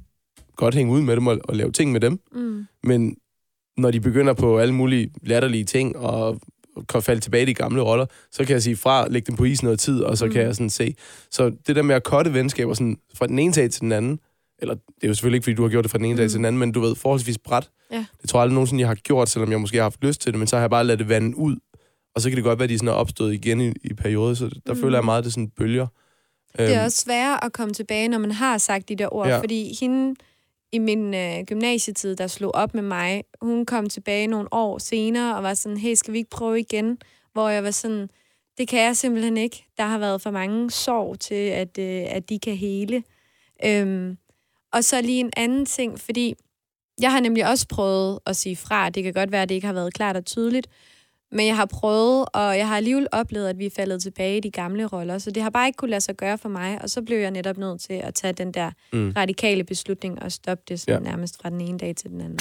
godt 0.56 0.74
hænge 0.74 0.92
ud 0.92 1.00
med 1.00 1.16
dem 1.16 1.26
og, 1.26 1.38
og 1.44 1.56
lave 1.56 1.72
ting 1.72 1.92
med 1.92 2.00
dem. 2.00 2.20
Mm. 2.32 2.66
Men 2.82 3.16
når 3.76 3.90
de 3.90 4.00
begynder 4.00 4.32
på 4.32 4.58
alle 4.58 4.74
mulige 4.74 5.10
latterlige 5.22 5.64
ting 5.64 5.96
og 5.96 6.40
kan 6.88 7.02
falde 7.02 7.20
tilbage 7.20 7.42
i 7.42 7.46
de 7.46 7.54
gamle 7.54 7.82
roller, 7.82 8.06
så 8.32 8.44
kan 8.44 8.52
jeg 8.52 8.62
sige 8.62 8.76
fra, 8.76 9.08
lægge 9.08 9.26
dem 9.26 9.36
på 9.36 9.44
is 9.44 9.62
noget 9.62 9.78
tid, 9.78 10.00
og 10.00 10.18
så 10.18 10.26
mm. 10.26 10.32
kan 10.32 10.42
jeg 10.42 10.54
sådan 10.54 10.70
se. 10.70 10.94
Så 11.30 11.52
det 11.66 11.76
der 11.76 11.82
med 11.82 11.94
at 11.94 12.02
kotte 12.02 12.34
venskaber 12.34 12.74
sådan, 12.74 12.98
fra 13.14 13.26
den 13.26 13.38
ene 13.38 13.52
dag 13.52 13.70
til 13.70 13.80
den 13.80 13.92
anden, 13.92 14.18
eller 14.58 14.74
det 14.74 15.04
er 15.04 15.08
jo 15.08 15.14
selvfølgelig 15.14 15.36
ikke, 15.36 15.44
fordi 15.44 15.54
du 15.54 15.62
har 15.62 15.68
gjort 15.68 15.84
det 15.84 15.90
fra 15.90 15.98
den 15.98 16.04
ene 16.04 16.14
mm. 16.14 16.18
dag 16.18 16.30
til 16.30 16.36
den 16.36 16.44
anden, 16.44 16.58
men 16.58 16.72
du 16.72 16.80
ved, 16.80 16.94
forholdsvis 16.94 17.38
bræt. 17.38 17.70
Ja. 17.92 18.04
Det 18.22 18.28
tror 18.30 18.38
jeg 18.38 18.42
aldrig 18.42 18.54
nogensinde, 18.54 18.80
jeg 18.80 18.88
har 18.88 18.94
gjort, 18.94 19.28
selvom 19.28 19.50
jeg 19.50 19.60
måske 19.60 19.76
har 19.76 19.82
haft 19.82 20.04
lyst 20.04 20.20
til 20.20 20.32
det, 20.32 20.38
men 20.38 20.48
så 20.48 20.56
har 20.56 20.62
jeg 20.62 20.70
bare 20.70 20.84
ladet 20.84 20.98
det 20.98 21.08
vande 21.08 21.36
ud. 21.36 21.56
Og 22.14 22.20
så 22.20 22.28
kan 22.28 22.36
det 22.36 22.44
godt 22.44 22.58
være, 22.58 22.64
at 22.64 22.70
de 22.70 22.78
sådan 22.78 22.88
er 22.88 22.92
opstået 22.92 23.34
igen 23.34 23.60
i, 23.60 23.72
i 23.84 23.94
perioder, 23.94 24.34
så 24.34 24.50
der 24.66 24.74
mm. 24.74 24.80
Føler 24.80 24.98
jeg 24.98 25.04
meget, 25.04 25.18
at 25.18 25.24
det 25.24 25.32
sådan 25.32 25.48
bølger. 25.48 25.86
Det 26.58 26.72
er 26.72 26.78
Øhm, 26.78 26.84
også 26.84 26.98
sværere 26.98 27.44
at 27.44 27.52
komme 27.52 27.74
tilbage, 27.74 28.08
når 28.08 28.18
man 28.18 28.32
har 28.32 28.58
sagt 28.58 28.88
de 28.88 28.96
der 28.96 29.14
ord, 29.14 29.28
ja. 29.28 29.40
fordi 29.40 29.76
hende 29.80 30.14
i 30.74 30.78
min 30.78 31.14
øh, 31.14 31.44
gymnasietid, 31.46 32.16
der 32.16 32.26
slog 32.26 32.54
op 32.54 32.74
med 32.74 32.82
mig, 32.82 33.24
hun 33.40 33.66
kom 33.66 33.88
tilbage 33.88 34.26
nogle 34.26 34.48
år 34.52 34.78
senere 34.78 35.36
og 35.36 35.42
var 35.42 35.54
sådan, 35.54 35.78
hey, 35.78 35.94
skal 35.94 36.12
vi 36.12 36.18
ikke 36.18 36.30
prøve 36.30 36.60
igen? 36.60 36.98
Hvor 37.32 37.48
jeg 37.48 37.64
var 37.64 37.70
sådan, 37.70 38.08
det 38.58 38.68
kan 38.68 38.80
jeg 38.80 38.96
simpelthen 38.96 39.36
ikke. 39.36 39.64
Der 39.76 39.84
har 39.84 39.98
været 39.98 40.22
for 40.22 40.30
mange 40.30 40.70
sorg 40.70 41.20
til, 41.20 41.34
at, 41.34 41.78
øh, 41.78 42.04
at 42.08 42.28
de 42.28 42.38
kan 42.38 42.56
hele. 42.56 43.02
Øhm, 43.64 44.18
og 44.72 44.84
så 44.84 45.00
lige 45.00 45.20
en 45.20 45.32
anden 45.36 45.66
ting, 45.66 46.00
fordi 46.00 46.34
jeg 47.00 47.12
har 47.12 47.20
nemlig 47.20 47.46
også 47.48 47.66
prøvet 47.68 48.18
at 48.26 48.36
sige 48.36 48.56
fra. 48.56 48.90
Det 48.90 49.02
kan 49.04 49.12
godt 49.12 49.32
være, 49.32 49.42
at 49.42 49.48
det 49.48 49.54
ikke 49.54 49.66
har 49.66 49.74
været 49.74 49.94
klart 49.94 50.16
og 50.16 50.24
tydeligt, 50.24 50.66
men 51.34 51.46
jeg 51.46 51.56
har 51.56 51.66
prøvet, 51.66 52.26
og 52.32 52.58
jeg 52.58 52.68
har 52.68 52.76
alligevel 52.76 53.06
oplevet, 53.12 53.48
at 53.48 53.58
vi 53.58 53.66
er 53.66 53.70
faldet 53.76 54.02
tilbage 54.02 54.36
i 54.36 54.40
de 54.40 54.50
gamle 54.50 54.86
roller, 54.86 55.18
så 55.18 55.30
det 55.30 55.42
har 55.42 55.50
bare 55.50 55.66
ikke 55.66 55.76
kunne 55.76 55.90
lade 55.90 56.00
sig 56.00 56.16
gøre 56.16 56.38
for 56.38 56.48
mig, 56.48 56.78
og 56.82 56.90
så 56.90 57.02
blev 57.02 57.18
jeg 57.18 57.30
netop 57.30 57.56
nødt 57.58 57.80
til 57.80 57.92
at 57.94 58.14
tage 58.14 58.32
den 58.32 58.52
der 58.54 58.70
Mm. 58.92 59.12
radikale 59.16 59.64
beslutning 59.64 60.22
og 60.22 60.32
stoppe 60.32 60.64
det 60.68 60.80
sådan 60.80 61.02
Ja. 61.02 61.08
ja. 61.10 61.16
nærmest 61.16 61.42
fra 61.42 61.50
den 61.50 61.60
ene 61.60 61.78
dag 61.78 61.96
til 61.96 62.10
den 62.10 62.20
anden. 62.20 62.38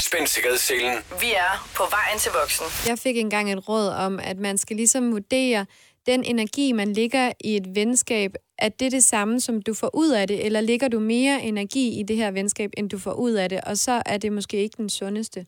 Spænd 0.00 0.26
sikkerhedsselen. 0.26 0.94
Vi 1.20 1.26
er 1.36 1.68
på 1.76 1.82
vejen 1.90 2.18
til 2.18 2.30
voksen. 2.42 2.64
Jeg 2.90 2.98
fik 2.98 3.16
engang 3.16 3.52
et 3.52 3.68
råd 3.68 3.88
om, 3.88 4.20
at 4.22 4.38
man 4.38 4.58
skal 4.58 4.76
ligesom 4.76 5.12
vurdere 5.12 5.66
den 6.06 6.24
energi, 6.24 6.72
man 6.72 6.92
ligger 6.92 7.32
i 7.40 7.56
et 7.56 7.66
venskab, 7.74 8.34
at 8.58 8.80
det 8.80 8.86
er 8.86 8.90
det 8.90 9.04
samme, 9.04 9.40
som 9.40 9.62
du 9.62 9.74
får 9.74 9.90
ud 9.96 10.10
af 10.10 10.28
det, 10.28 10.46
eller 10.46 10.60
ligger 10.60 10.88
du 10.88 11.00
mere 11.00 11.42
energi 11.42 12.00
i 12.00 12.02
det 12.02 12.16
her 12.16 12.30
venskab, 12.30 12.70
end 12.76 12.90
du 12.90 12.98
får 12.98 13.12
ud 13.12 13.32
af 13.32 13.48
det, 13.48 13.60
og 13.60 13.78
så 13.78 14.02
er 14.06 14.16
det 14.18 14.32
måske 14.32 14.56
ikke 14.56 14.76
den 14.76 14.88
sundeste 14.88 15.46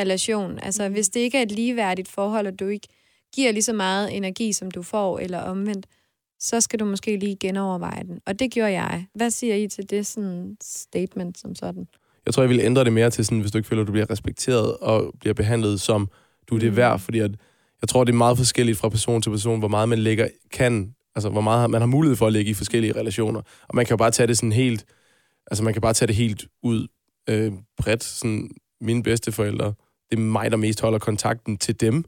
relation. 0.00 0.58
Altså, 0.62 0.88
hvis 0.88 1.08
det 1.08 1.20
ikke 1.20 1.38
er 1.38 1.42
et 1.42 1.52
ligeværdigt 1.52 2.08
forhold, 2.08 2.46
og 2.46 2.58
du 2.60 2.66
ikke 2.66 2.88
giver 3.34 3.52
lige 3.52 3.62
så 3.62 3.72
meget 3.72 4.16
energi, 4.16 4.52
som 4.52 4.70
du 4.70 4.82
får, 4.82 5.18
eller 5.18 5.38
omvendt, 5.38 5.86
så 6.40 6.60
skal 6.60 6.80
du 6.80 6.84
måske 6.84 7.16
lige 7.16 7.36
genoverveje 7.36 8.02
den. 8.02 8.20
Og 8.26 8.38
det 8.38 8.50
gjorde 8.50 8.72
jeg. 8.72 9.06
Hvad 9.14 9.30
siger 9.30 9.54
I 9.54 9.68
til 9.68 9.90
det 9.90 10.06
sådan 10.06 10.56
statement 10.62 11.38
som 11.38 11.54
sådan? 11.54 11.86
Jeg 12.26 12.34
tror, 12.34 12.42
jeg 12.42 12.50
vil 12.50 12.60
ændre 12.60 12.84
det 12.84 12.92
mere 12.92 13.10
til 13.10 13.24
sådan, 13.24 13.40
hvis 13.40 13.50
du 13.52 13.58
ikke 13.58 13.68
føler, 13.68 13.82
at 13.82 13.86
du 13.86 13.92
bliver 13.92 14.10
respekteret 14.10 14.76
og 14.76 15.14
bliver 15.20 15.34
behandlet 15.34 15.80
som 15.80 16.08
du 16.50 16.54
er 16.54 16.58
det 16.58 16.70
Mm. 16.70 16.76
værd, 16.76 16.98
fordi 17.00 17.18
at, 17.18 17.30
jeg 17.82 17.88
tror, 17.88 18.04
det 18.04 18.12
er 18.12 18.16
meget 18.16 18.36
forskelligt 18.38 18.78
fra 18.78 18.88
person 18.88 19.22
til 19.22 19.30
person, 19.30 19.58
hvor 19.58 19.68
meget 19.68 19.88
man 19.88 19.98
lægger, 19.98 20.28
kan, 20.52 20.94
altså 21.14 21.28
hvor 21.28 21.40
meget 21.40 21.70
man 21.70 21.80
har 21.80 21.86
mulighed 21.86 22.16
for 22.16 22.26
at 22.26 22.32
lægge 22.32 22.50
i 22.50 22.54
forskellige 22.54 22.92
relationer. 22.96 23.40
Og 23.68 23.76
man 23.76 23.86
kan 23.86 23.92
jo 23.92 23.96
bare 23.96 24.10
tage 24.10 24.26
det 24.26 24.36
sådan 24.36 24.52
helt, 24.52 24.84
altså 25.46 25.64
man 25.64 25.72
kan 25.72 25.82
bare 25.82 25.92
tage 25.92 26.06
det 26.06 26.16
helt 26.16 26.46
ud 26.62 26.86
øh, 27.28 27.52
bredt. 27.78 28.04
Sådan, 28.04 28.50
mine 28.80 29.02
bedsteforældre, 29.02 29.74
det 30.16 30.22
er 30.22 30.26
mig, 30.26 30.50
der 30.50 30.56
mest 30.56 30.80
holder 30.80 30.98
kontakten 30.98 31.56
til 31.58 31.80
dem. 31.80 32.04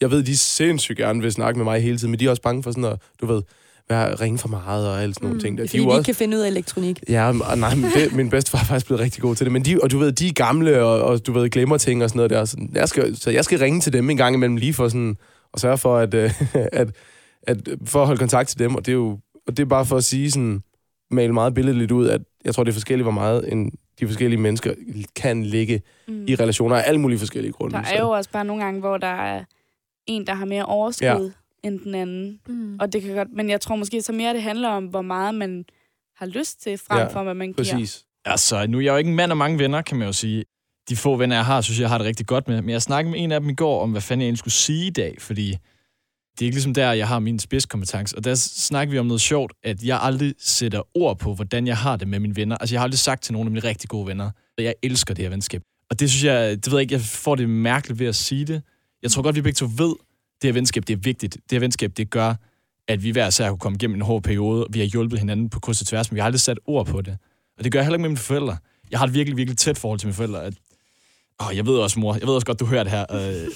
Jeg 0.00 0.10
ved, 0.10 0.22
de 0.22 0.36
sindssygt 0.36 0.98
gerne 0.98 1.22
vil 1.22 1.32
snakke 1.32 1.58
med 1.58 1.64
mig 1.64 1.80
hele 1.82 1.98
tiden, 1.98 2.10
men 2.10 2.20
de 2.20 2.26
er 2.26 2.30
også 2.30 2.42
bange 2.42 2.62
for 2.62 2.70
sådan 2.70 2.84
at, 2.84 2.98
du 3.20 3.26
ved, 3.26 3.42
være, 3.88 4.14
ringe 4.14 4.38
for 4.38 4.48
meget 4.48 4.88
og 4.88 5.02
alle 5.02 5.14
sådan 5.14 5.24
nogle 5.26 5.34
Mm. 5.36 5.40
ting. 5.40 5.58
Der. 5.58 5.62
Er 5.64 5.66
De 5.66 5.70
fordi, 5.70 5.78
jo 5.82 5.84
de 5.84 5.88
også- 5.88 5.98
ikke 5.98 6.04
kan 6.06 6.14
finde 6.14 6.36
ud 6.36 6.42
af 6.42 6.48
elektronik. 6.48 7.00
Ja, 7.08 7.28
og 7.50 7.58
nej, 7.58 7.74
men 7.74 7.84
det, 7.94 8.12
min 8.16 8.30
bedstefar 8.30 8.58
er 8.58 8.64
faktisk 8.64 8.86
blevet 8.86 9.00
rigtig 9.00 9.22
god 9.22 9.34
til 9.36 9.46
det. 9.46 9.52
Men 9.52 9.64
de, 9.64 9.78
og 9.82 9.90
du 9.90 9.98
ved, 9.98 10.12
de 10.12 10.28
er 10.28 10.32
gamle, 10.32 10.82
og, 10.84 11.00
og 11.02 11.26
du 11.26 11.32
ved, 11.32 11.50
glemmer 11.50 11.76
ting 11.78 12.02
og 12.02 12.08
sådan 12.10 12.18
noget 12.18 12.30
der. 12.30 12.44
Så 12.44 12.56
jeg 12.74 12.88
skal, 12.88 13.16
så 13.16 13.30
jeg 13.30 13.44
skal 13.44 13.58
ringe 13.58 13.80
til 13.80 13.92
dem 13.92 14.10
en 14.10 14.16
gang 14.16 14.34
imellem 14.34 14.56
lige 14.56 14.74
for 14.74 14.88
sådan, 14.88 15.16
og 15.52 15.60
sørge 15.60 15.78
for, 15.78 15.96
at, 15.96 16.14
øh, 16.14 16.30
at, 16.54 16.88
at, 17.42 17.68
for 17.84 18.00
at 18.00 18.06
holde 18.06 18.18
kontakt 18.18 18.48
til 18.48 18.58
dem. 18.58 18.74
Og 18.74 18.86
det 18.86 18.92
er 18.92 18.96
jo 18.96 19.18
og 19.46 19.56
det 19.56 19.62
er 19.62 19.66
bare 19.66 19.86
for 19.86 19.96
at 19.96 20.04
sige 20.04 20.30
sådan, 20.30 20.60
male 21.10 21.32
meget 21.32 21.54
billedligt 21.54 21.92
ud, 21.92 22.08
at 22.08 22.20
jeg 22.44 22.54
tror, 22.54 22.64
det 22.64 22.70
er 22.70 22.74
forskelligt, 22.74 23.04
hvor 23.04 23.10
meget 23.12 23.52
en, 23.52 23.72
de 24.00 24.06
forskellige 24.06 24.40
mennesker 24.40 24.74
kan 25.16 25.44
ligge 25.44 25.82
Mm. 26.08 26.24
i 26.28 26.34
relationer 26.34 26.76
af 26.76 26.82
alle 26.86 27.00
mulige 27.00 27.18
forskellige 27.18 27.52
grunde. 27.52 27.76
Der 27.76 27.82
er 27.82 28.00
jo 28.00 28.10
også 28.10 28.30
bare 28.30 28.44
nogle 28.44 28.64
gange, 28.64 28.80
hvor 28.80 28.96
der 28.96 29.06
er 29.06 29.44
en, 30.06 30.26
der 30.26 30.34
har 30.34 30.44
mere 30.44 30.64
overskud 30.64 31.06
ja. 31.06 31.68
end 31.68 31.80
den 31.80 31.94
anden. 31.94 32.40
Mm. 32.48 32.76
Og 32.80 32.92
det 32.92 33.02
kan 33.02 33.14
godt, 33.14 33.28
men 33.32 33.50
jeg 33.50 33.60
tror 33.60 33.76
måske 33.76 34.02
så 34.02 34.12
mere, 34.12 34.34
det 34.34 34.42
handler 34.42 34.68
om, 34.68 34.84
hvor 34.84 35.02
meget 35.02 35.34
man 35.34 35.64
har 36.16 36.26
lyst 36.26 36.62
til, 36.62 36.78
frem 36.78 36.98
Ja, 36.98 37.06
for, 37.06 37.22
hvad 37.22 37.34
man 37.34 37.46
giver. 37.52 37.56
Præcis. 37.56 38.04
Altså, 38.24 38.66
nu 38.66 38.78
er 38.78 38.82
jeg 38.82 38.92
jo 38.92 38.96
ikke 38.96 39.10
en 39.10 39.16
mand 39.16 39.30
af 39.32 39.36
mange 39.36 39.58
venner, 39.58 39.82
kan 39.82 39.96
man 39.96 40.06
jo 40.06 40.12
sige. 40.12 40.44
De 40.88 40.96
få 40.96 41.16
venner, 41.16 41.36
jeg 41.36 41.44
har, 41.44 41.60
synes 41.60 41.78
jeg, 41.78 41.82
jeg 41.82 41.90
har 41.90 41.98
det 41.98 42.06
rigtig 42.06 42.26
godt 42.26 42.48
med. 42.48 42.62
Men 42.62 42.70
jeg 42.70 42.82
snakkede 42.82 43.10
med 43.12 43.20
en 43.20 43.32
af 43.32 43.40
dem 43.40 43.50
i 43.50 43.54
går 43.54 43.82
om, 43.82 43.90
hvad 43.90 44.00
fanden 44.00 44.20
jeg 44.20 44.26
egentlig 44.26 44.38
skulle 44.38 44.54
sige 44.54 44.86
i 44.86 44.90
dag, 44.90 45.16
fordi 45.18 45.56
det 46.38 46.44
er 46.44 46.46
ikke 46.46 46.54
ligesom 46.54 46.74
der, 46.74 46.92
jeg 46.92 47.08
har 47.08 47.18
min 47.18 47.38
spidskompetence. 47.38 48.16
Og 48.16 48.24
der 48.24 48.34
snakker 48.34 48.92
vi 48.92 48.98
om 48.98 49.06
noget 49.06 49.20
sjovt, 49.20 49.52
at 49.62 49.82
jeg 49.82 49.98
aldrig 50.02 50.34
sætter 50.38 50.82
ord 50.94 51.18
på, 51.18 51.34
hvordan 51.34 51.66
jeg 51.66 51.76
har 51.76 51.96
det 51.96 52.08
med 52.08 52.18
mine 52.18 52.36
venner. 52.36 52.56
Altså, 52.56 52.74
jeg 52.74 52.80
har 52.80 52.84
aldrig 52.84 52.98
sagt 52.98 53.22
til 53.22 53.32
nogle 53.32 53.46
af 53.46 53.50
mine 53.50 53.68
rigtig 53.68 53.88
gode 53.88 54.06
venner, 54.06 54.30
at 54.58 54.64
jeg 54.64 54.74
elsker 54.82 55.14
det 55.14 55.24
her 55.24 55.30
venskab. 55.30 55.62
Og 55.90 56.00
det 56.00 56.10
synes 56.10 56.24
jeg, 56.24 56.50
det 56.50 56.66
ved 56.66 56.78
jeg 56.78 56.82
ikke, 56.82 56.94
jeg 56.94 57.00
får 57.00 57.34
det 57.34 57.48
mærkeligt 57.48 57.98
ved 57.98 58.06
at 58.06 58.16
sige 58.16 58.44
det. 58.44 58.62
Jeg 59.02 59.10
tror 59.10 59.22
godt, 59.22 59.36
vi 59.36 59.40
begge 59.40 59.56
to 59.56 59.66
ved, 59.76 59.94
det 60.42 60.48
her 60.48 60.52
venskab, 60.52 60.84
det 60.86 60.92
er 60.92 61.00
vigtigt. 61.02 61.34
Det 61.34 61.52
her 61.52 61.60
venskab, 61.60 61.92
det 61.96 62.10
gør, 62.10 62.34
at 62.88 63.02
vi 63.02 63.10
hver 63.10 63.28
især 63.28 63.48
kunne 63.48 63.58
komme 63.58 63.76
igennem 63.76 63.94
en 63.94 64.02
hård 64.02 64.22
periode. 64.22 64.66
Vi 64.70 64.78
har 64.78 64.86
hjulpet 64.86 65.18
hinanden 65.18 65.50
på 65.50 65.60
kryds 65.60 65.80
og 65.80 65.86
tværs, 65.86 66.10
men 66.10 66.14
vi 66.14 66.20
har 66.20 66.26
aldrig 66.26 66.40
sat 66.40 66.58
ord 66.66 66.86
på 66.86 67.02
det. 67.02 67.18
Og 67.58 67.64
det 67.64 67.72
gør 67.72 67.78
jeg 67.78 67.86
heller 67.86 67.96
ikke 67.96 68.02
med 68.02 68.08
mine 68.08 68.18
forældre. 68.18 68.56
Jeg 68.90 68.98
har 68.98 69.06
et 69.06 69.14
virkelig, 69.14 69.36
virkelig 69.36 69.58
tæt 69.58 69.78
forhold 69.78 69.98
til 69.98 70.06
mine 70.06 70.14
forældre. 70.14 70.44
At, 70.44 70.54
åh, 71.42 71.56
jeg 71.56 71.66
ved 71.66 71.78
også, 71.78 72.00
mor, 72.00 72.14
jeg 72.14 72.26
ved 72.26 72.34
også 72.34 72.46
godt, 72.46 72.60
du 72.60 72.66
hører 72.66 72.82
det 72.82 72.92
her. 72.92 73.04
Øh, 73.10 73.48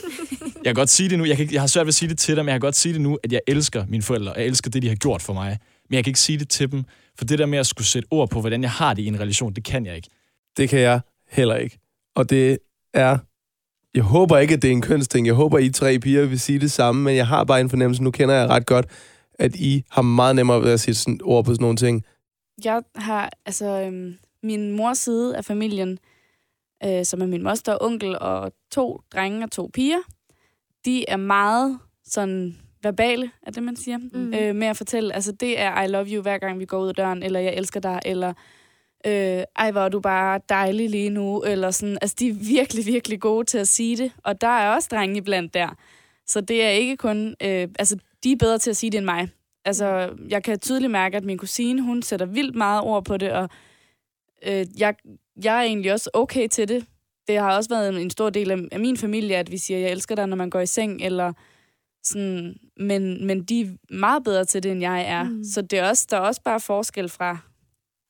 jeg 0.64 0.75
kan 0.75 0.75
godt 0.75 0.90
sige 0.90 1.09
det 1.09 1.18
nu. 1.18 1.25
Jeg, 1.25 1.37
kan 1.37 1.42
ikke, 1.42 1.55
jeg 1.55 1.62
har 1.62 1.66
svært 1.66 1.87
ved 1.87 1.90
at 1.90 1.94
sige 1.94 2.09
det 2.09 2.18
til 2.18 2.37
dig, 2.37 2.44
men 2.44 2.49
jeg 2.49 2.55
kan 2.55 2.66
godt 2.66 2.77
sige 2.77 2.92
det 2.92 3.01
nu, 3.01 3.18
at 3.23 3.33
jeg 3.33 3.40
elsker 3.46 3.87
mine 3.88 4.03
forældre, 4.03 4.33
og 4.33 4.38
jeg 4.38 4.46
elsker 4.46 4.70
det, 4.70 4.83
de 4.83 4.88
har 4.88 4.94
gjort 4.94 5.23
for 5.23 5.33
mig. 5.33 5.59
Men 5.88 5.94
jeg 5.96 6.05
kan 6.05 6.11
ikke 6.11 6.20
sige 6.20 6.38
det 6.38 6.49
til 6.49 6.73
dem, 6.73 6.85
for 7.18 7.25
det 7.25 7.38
der 7.38 7.46
med 7.46 7.59
at 7.59 7.66
skulle 7.66 7.87
sætte 7.87 8.09
ord 8.11 8.31
på, 8.31 8.40
hvordan 8.40 8.62
jeg 8.62 8.70
har 8.70 8.94
det 8.94 9.03
i 9.03 9.07
en 9.07 9.20
relation, 9.20 9.53
det 9.53 9.64
kan 9.64 9.87
jeg 9.87 9.96
ikke. 9.96 10.09
Det 10.57 10.68
kan 10.68 10.81
jeg 10.81 11.01
heller 11.29 11.57
ikke. 11.57 11.79
Og 12.14 12.31
det 12.31 12.59
er... 12.94 13.18
Jeg 13.94 14.03
håber 14.03 14.38
ikke, 14.38 14.55
at 14.55 14.62
det 14.62 14.68
er 14.68 14.73
en 14.73 14.83
kønsting. 14.83 15.27
Jeg 15.27 15.35
håber, 15.35 15.59
I 15.59 15.70
tre 15.70 15.99
piger 15.99 16.27
vil 16.27 16.40
sige 16.40 16.59
det 16.59 16.70
samme, 16.70 17.03
men 17.03 17.16
jeg 17.16 17.27
har 17.27 17.44
bare 17.44 17.61
en 17.61 17.70
fornemmelse, 17.70 18.03
nu 18.03 18.11
kender 18.11 18.35
jeg 18.35 18.49
ret 18.49 18.66
godt, 18.66 18.87
at 19.35 19.57
I 19.57 19.85
har 19.90 20.03
meget 20.03 20.37
nemmere 20.37 20.62
ved 20.62 20.73
at 20.73 20.81
sætte 20.81 21.01
sådan 21.01 21.20
ord 21.25 21.44
på 21.44 21.51
sådan 21.51 21.62
nogle 21.62 21.77
ting? 21.77 22.05
Jeg 22.64 22.83
har, 22.96 23.31
altså, 23.46 23.81
øhm, 23.81 24.14
min 24.42 24.77
mors 24.77 24.99
side 24.99 25.37
af 25.37 25.44
familien, 25.44 25.99
øh, 26.85 27.05
som 27.05 27.23
er 27.23 27.27
min 27.27 27.42
moster 27.42 27.73
og 27.73 27.87
onkel, 27.87 28.18
og 28.18 28.53
to 28.73 29.01
drenge 29.12 29.44
og 29.44 29.51
to 29.51 29.70
piger, 29.75 29.99
de 30.85 31.09
er 31.09 31.16
meget 31.16 31.79
sådan 32.05 32.57
verbale, 32.83 33.31
er 33.43 33.51
det, 33.51 33.62
man 33.62 33.77
siger, 33.77 33.99
mm. 33.99 34.35
øh, 34.35 34.55
med 34.55 34.66
at 34.66 34.77
fortælle. 34.77 35.14
Altså, 35.14 35.33
det 35.33 35.61
er 35.61 35.83
I 35.83 35.87
love 35.87 36.07
you, 36.07 36.23
hver 36.23 36.38
gang 36.38 36.59
vi 36.59 36.64
går 36.64 36.83
ud 36.83 36.88
af 36.88 36.95
døren, 36.95 37.23
eller 37.23 37.40
jeg 37.40 37.55
elsker 37.55 37.81
dig, 37.81 38.01
eller 38.05 38.33
øh, 39.07 39.43
ej, 39.57 39.71
hvor 39.71 39.81
er 39.81 39.88
du 39.88 40.01
bare 40.01 40.40
dejlig 40.49 40.90
lige 40.90 41.11
nu, 41.11 41.43
eller 41.43 41.71
sådan. 41.71 41.99
Altså, 42.03 42.16
de 42.19 42.29
er 42.29 42.33
virkelig, 42.33 42.87
virkelig 42.87 43.21
gode 43.21 43.45
til 43.45 43.59
at 43.59 43.69
sige 43.69 43.97
det, 43.97 44.12
og 44.25 44.40
der 44.40 44.49
er 44.49 44.75
også 44.75 44.88
drenge 44.90 45.16
iblandt 45.16 45.55
der. 45.55 45.77
Så 46.27 46.40
det 46.40 46.64
er 46.64 46.69
ikke 46.69 46.97
kun, 46.97 47.37
øh, 47.43 47.69
altså, 47.79 47.97
de 48.25 48.33
er 48.33 48.37
bedre 48.37 48.59
til 48.59 48.71
at 48.71 48.77
sige 48.77 48.90
det 48.90 48.99
end 48.99 49.05
mig. 49.05 49.29
Altså, 49.64 50.16
jeg 50.29 50.43
kan 50.43 50.59
tydeligt 50.59 50.90
mærke, 50.90 51.16
at 51.16 51.25
min 51.25 51.38
kusine, 51.38 51.83
hun 51.83 52.03
sætter 52.03 52.27
vildt 52.27 52.55
meget 52.55 52.83
ord 52.83 53.05
på 53.05 53.16
det, 53.16 53.33
og 53.33 53.49
øh, 54.47 54.66
jeg, 54.79 54.95
jeg 55.45 55.59
er 55.59 55.62
egentlig 55.62 55.93
også 55.93 56.11
okay 56.14 56.49
til 56.49 56.69
det. 56.69 56.87
Det 57.31 57.38
har 57.38 57.57
også 57.57 57.71
været 57.71 57.88
en, 57.88 57.97
en 57.97 58.11
stor 58.11 58.31
del 58.31 58.51
af, 58.51 58.59
af 58.73 58.81
min 58.81 58.97
familie, 58.97 59.37
at 59.37 59.51
vi 59.51 59.59
siger, 59.59 59.79
jeg 59.79 59.90
elsker 59.90 60.14
dig, 60.14 60.27
når 60.27 60.37
man 60.37 60.51
går 60.51 60.61
i 60.61 60.66
seng, 60.66 61.03
eller 61.03 61.33
sådan, 62.05 62.55
men, 62.77 63.27
men 63.27 63.43
de 63.43 63.61
er 63.61 63.95
meget 63.95 64.25
bedre 64.25 64.45
til 64.45 64.62
det, 64.62 64.73
end 64.73 64.81
jeg 64.81 65.05
er. 65.09 65.23
Mm. 65.25 65.45
Så 65.45 65.62
det 65.62 65.79
er 65.79 65.88
også, 65.88 66.07
der 66.11 66.16
er 66.16 66.21
også 66.21 66.43
bare 66.43 66.61
forskel 66.61 67.09
fra, 67.09 67.38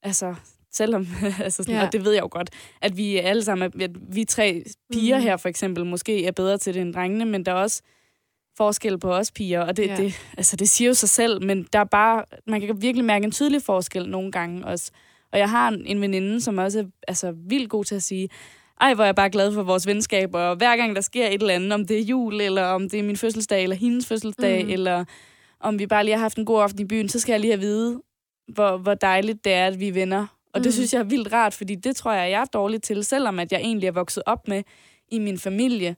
altså, 0.03 0.35
selvom, 0.73 1.07
altså 1.45 1.63
sådan, 1.63 1.75
Ja. 1.75 1.87
og 1.87 1.93
det 1.93 2.05
ved 2.05 2.13
jeg 2.13 2.23
jo 2.23 2.29
godt, 2.31 2.51
at 2.83 2.97
vi 2.97 3.17
alle 3.17 3.45
sammen, 3.45 3.83
at 3.83 3.91
vi 4.15 4.25
tre 4.25 4.65
piger 4.93 5.19
mm. 5.19 5.23
her 5.23 5.37
for 5.37 5.49
eksempel, 5.49 5.87
måske 5.87 6.27
er 6.27 6.33
bedre 6.33 6.59
til 6.59 6.75
det 6.75 6.83
end 6.83 6.95
drengene, 6.95 7.25
men 7.25 7.47
der 7.47 7.53
er 7.53 7.57
også 7.57 7.83
forskel 8.57 8.99
på 8.99 9.13
os 9.13 9.33
piger, 9.33 9.61
og 9.61 9.77
det, 9.77 9.87
ja. 9.87 9.97
det, 9.97 10.15
altså, 10.37 10.57
det 10.57 10.69
siger 10.69 10.89
jo 10.89 10.95
sig 10.95 11.09
selv, 11.09 11.45
men 11.45 11.67
der 11.73 11.79
er 11.79 11.85
bare, 11.85 12.25
man 12.47 12.61
kan 12.61 12.83
virkelig 12.83 13.05
mærke 13.05 13.25
en 13.25 13.33
tydelig 13.33 13.63
forskel 13.63 14.09
nogle 14.09 14.33
gange 14.33 14.67
også. 14.67 14.91
Og 15.33 15.39
jeg 15.39 15.51
har 15.51 15.69
en, 15.69 15.87
en 15.87 16.01
veninde, 16.01 16.41
som 16.41 16.59
også 16.59 16.79
er 16.79 16.85
altså, 17.09 17.35
vildt 17.37 17.71
god 17.71 17.85
til 17.85 17.95
at 17.95 18.03
sige, 18.03 18.29
ej, 18.81 18.95
hvor 18.95 19.05
er 19.05 19.09
jeg 19.09 19.15
bare 19.15 19.31
glad 19.31 19.53
for 19.55 19.63
vores 19.63 19.87
venskab, 19.87 20.35
og 20.35 20.57
hver 20.57 20.77
gang 20.77 20.95
der 20.97 21.01
sker 21.03 21.27
et 21.27 21.35
eller 21.41 21.55
andet, 21.55 21.73
om 21.73 21.87
det 21.87 21.99
er 21.99 22.03
jul, 22.05 22.41
eller 22.41 22.63
om 22.65 22.89
det 22.91 22.99
er 22.99 23.03
min 23.03 23.17
fødselsdag, 23.17 23.63
eller 23.63 23.77
hendes 23.77 24.07
fødselsdag, 24.07 24.65
Mm. 24.65 24.71
eller 24.71 25.05
om 25.61 25.79
vi 25.79 25.87
bare 25.87 26.05
lige 26.05 26.15
har 26.15 26.21
haft 26.21 26.39
en 26.39 26.45
god 26.45 26.63
aften 26.63 26.81
i 26.81 26.85
byen, 26.85 27.09
så 27.09 27.21
skal 27.21 27.33
jeg 27.33 27.41
lige 27.41 27.51
have 27.53 27.61
vide, 27.61 28.01
hvor, 28.55 28.77
hvor 28.77 28.95
dejligt 28.95 29.45
det 29.45 29.53
er, 29.53 29.67
at 29.67 29.81
vi 29.81 29.89
er 29.89 29.93
venner. 29.93 30.27
Og 30.55 30.61
det 30.61 30.67
Mm. 30.67 30.73
synes 30.73 30.93
jeg 30.93 30.99
er 31.01 31.05
vildt 31.05 31.33
rart, 31.33 31.55
fordi 31.55 31.75
det 31.75 31.97
tror 31.97 32.13
jeg, 32.13 32.31
jeg 32.31 32.41
er 32.41 32.45
dårlig 32.45 32.83
til, 32.83 33.05
selvom 33.05 33.39
at 33.39 33.53
jeg 33.53 33.61
egentlig 33.61 33.87
er 33.87 33.93
vokset 33.93 34.23
op 34.27 34.49
med 34.49 34.63
i 35.13 35.19
min 35.19 35.39
familie, 35.39 35.97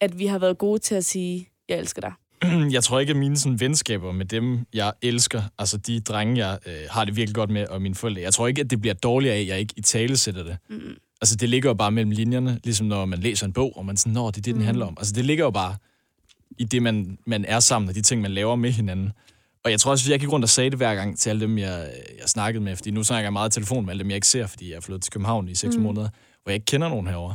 at 0.00 0.18
vi 0.18 0.26
har 0.26 0.38
været 0.38 0.58
gode 0.58 0.78
til 0.78 0.94
at 0.94 1.04
sige, 1.04 1.48
jeg 1.68 1.78
elsker 1.78 2.00
dig. 2.00 2.12
jeg 2.72 2.84
tror 2.84 3.00
ikke, 3.00 3.10
at 3.10 3.16
mine 3.16 3.36
sådan, 3.36 3.60
venskaber 3.60 4.12
med 4.12 4.26
dem, 4.26 4.58
jeg 4.74 4.92
elsker, 5.02 5.42
altså 5.58 5.76
de 5.76 6.00
drenge, 6.00 6.46
jeg 6.46 6.58
øh, 6.66 6.72
har 6.90 7.04
det 7.04 7.16
virkelig 7.16 7.34
godt 7.34 7.50
med, 7.50 7.66
og 7.68 7.82
mine 7.82 7.94
forældre, 7.94 8.22
jeg 8.22 8.32
tror 8.34 8.46
ikke, 8.46 8.60
at 8.60 8.70
det 8.70 8.80
bliver 8.80 8.94
dårligere 8.94 9.36
af, 9.36 9.40
at 9.40 9.46
jeg 9.46 9.58
ikke 9.60 9.74
i 9.76 9.80
tale 9.80 10.16
sætter 10.16 10.42
det. 10.42 10.56
Mm. 10.70 10.96
Altså, 11.24 11.36
det 11.36 11.48
ligger 11.48 11.70
jo 11.70 11.74
bare 11.74 11.90
mellem 11.92 12.10
linjerne, 12.10 12.60
ligesom 12.64 12.86
når 12.86 13.04
man 13.04 13.18
læser 13.18 13.46
en 13.46 13.52
bog, 13.52 13.76
og 13.76 13.86
man 13.86 13.96
sådan, 13.96 14.12
nå, 14.12 14.30
det 14.30 14.36
er 14.36 14.42
det, 14.42 14.44
den 14.44 14.54
Mm. 14.58 14.64
handler 14.66 14.86
om. 14.86 14.94
Altså, 14.98 15.12
det 15.12 15.24
ligger 15.24 15.44
jo 15.44 15.50
bare 15.50 15.76
i 16.58 16.64
det, 16.64 16.82
man, 16.82 17.18
man 17.26 17.44
er 17.44 17.60
sammen, 17.60 17.88
og 17.88 17.94
de 17.94 18.02
ting, 18.02 18.22
man 18.22 18.30
laver 18.30 18.56
med 18.56 18.70
hinanden. 18.70 19.12
Og 19.64 19.70
jeg 19.70 19.80
tror 19.80 19.90
også, 19.90 20.06
at 20.06 20.10
jeg 20.10 20.20
gik 20.20 20.32
rundt 20.32 20.44
og 20.44 20.48
sagde 20.48 20.70
det 20.70 20.78
hver 20.78 20.94
gang 20.94 21.18
til 21.18 21.30
alle 21.30 21.40
dem, 21.40 21.58
jeg, 21.58 21.90
jeg 22.20 22.28
snakkede 22.28 22.64
med, 22.64 22.76
fordi 22.76 22.90
nu 22.90 23.02
snakker 23.02 23.24
jeg 23.24 23.32
meget 23.32 23.50
i 23.50 23.52
telefon 23.52 23.84
med 23.84 23.92
alle 23.92 24.02
dem, 24.02 24.10
jeg 24.10 24.14
ikke 24.14 24.26
ser, 24.26 24.46
fordi 24.46 24.70
jeg 24.70 24.76
er 24.76 24.80
flyttet 24.80 25.02
til 25.02 25.12
København 25.12 25.48
i 25.48 25.54
seks 25.54 25.76
Mm. 25.76 25.82
måneder, 25.82 26.08
hvor 26.42 26.50
jeg 26.50 26.54
ikke 26.54 26.64
kender 26.64 26.88
nogen 26.88 27.06
herover. 27.06 27.34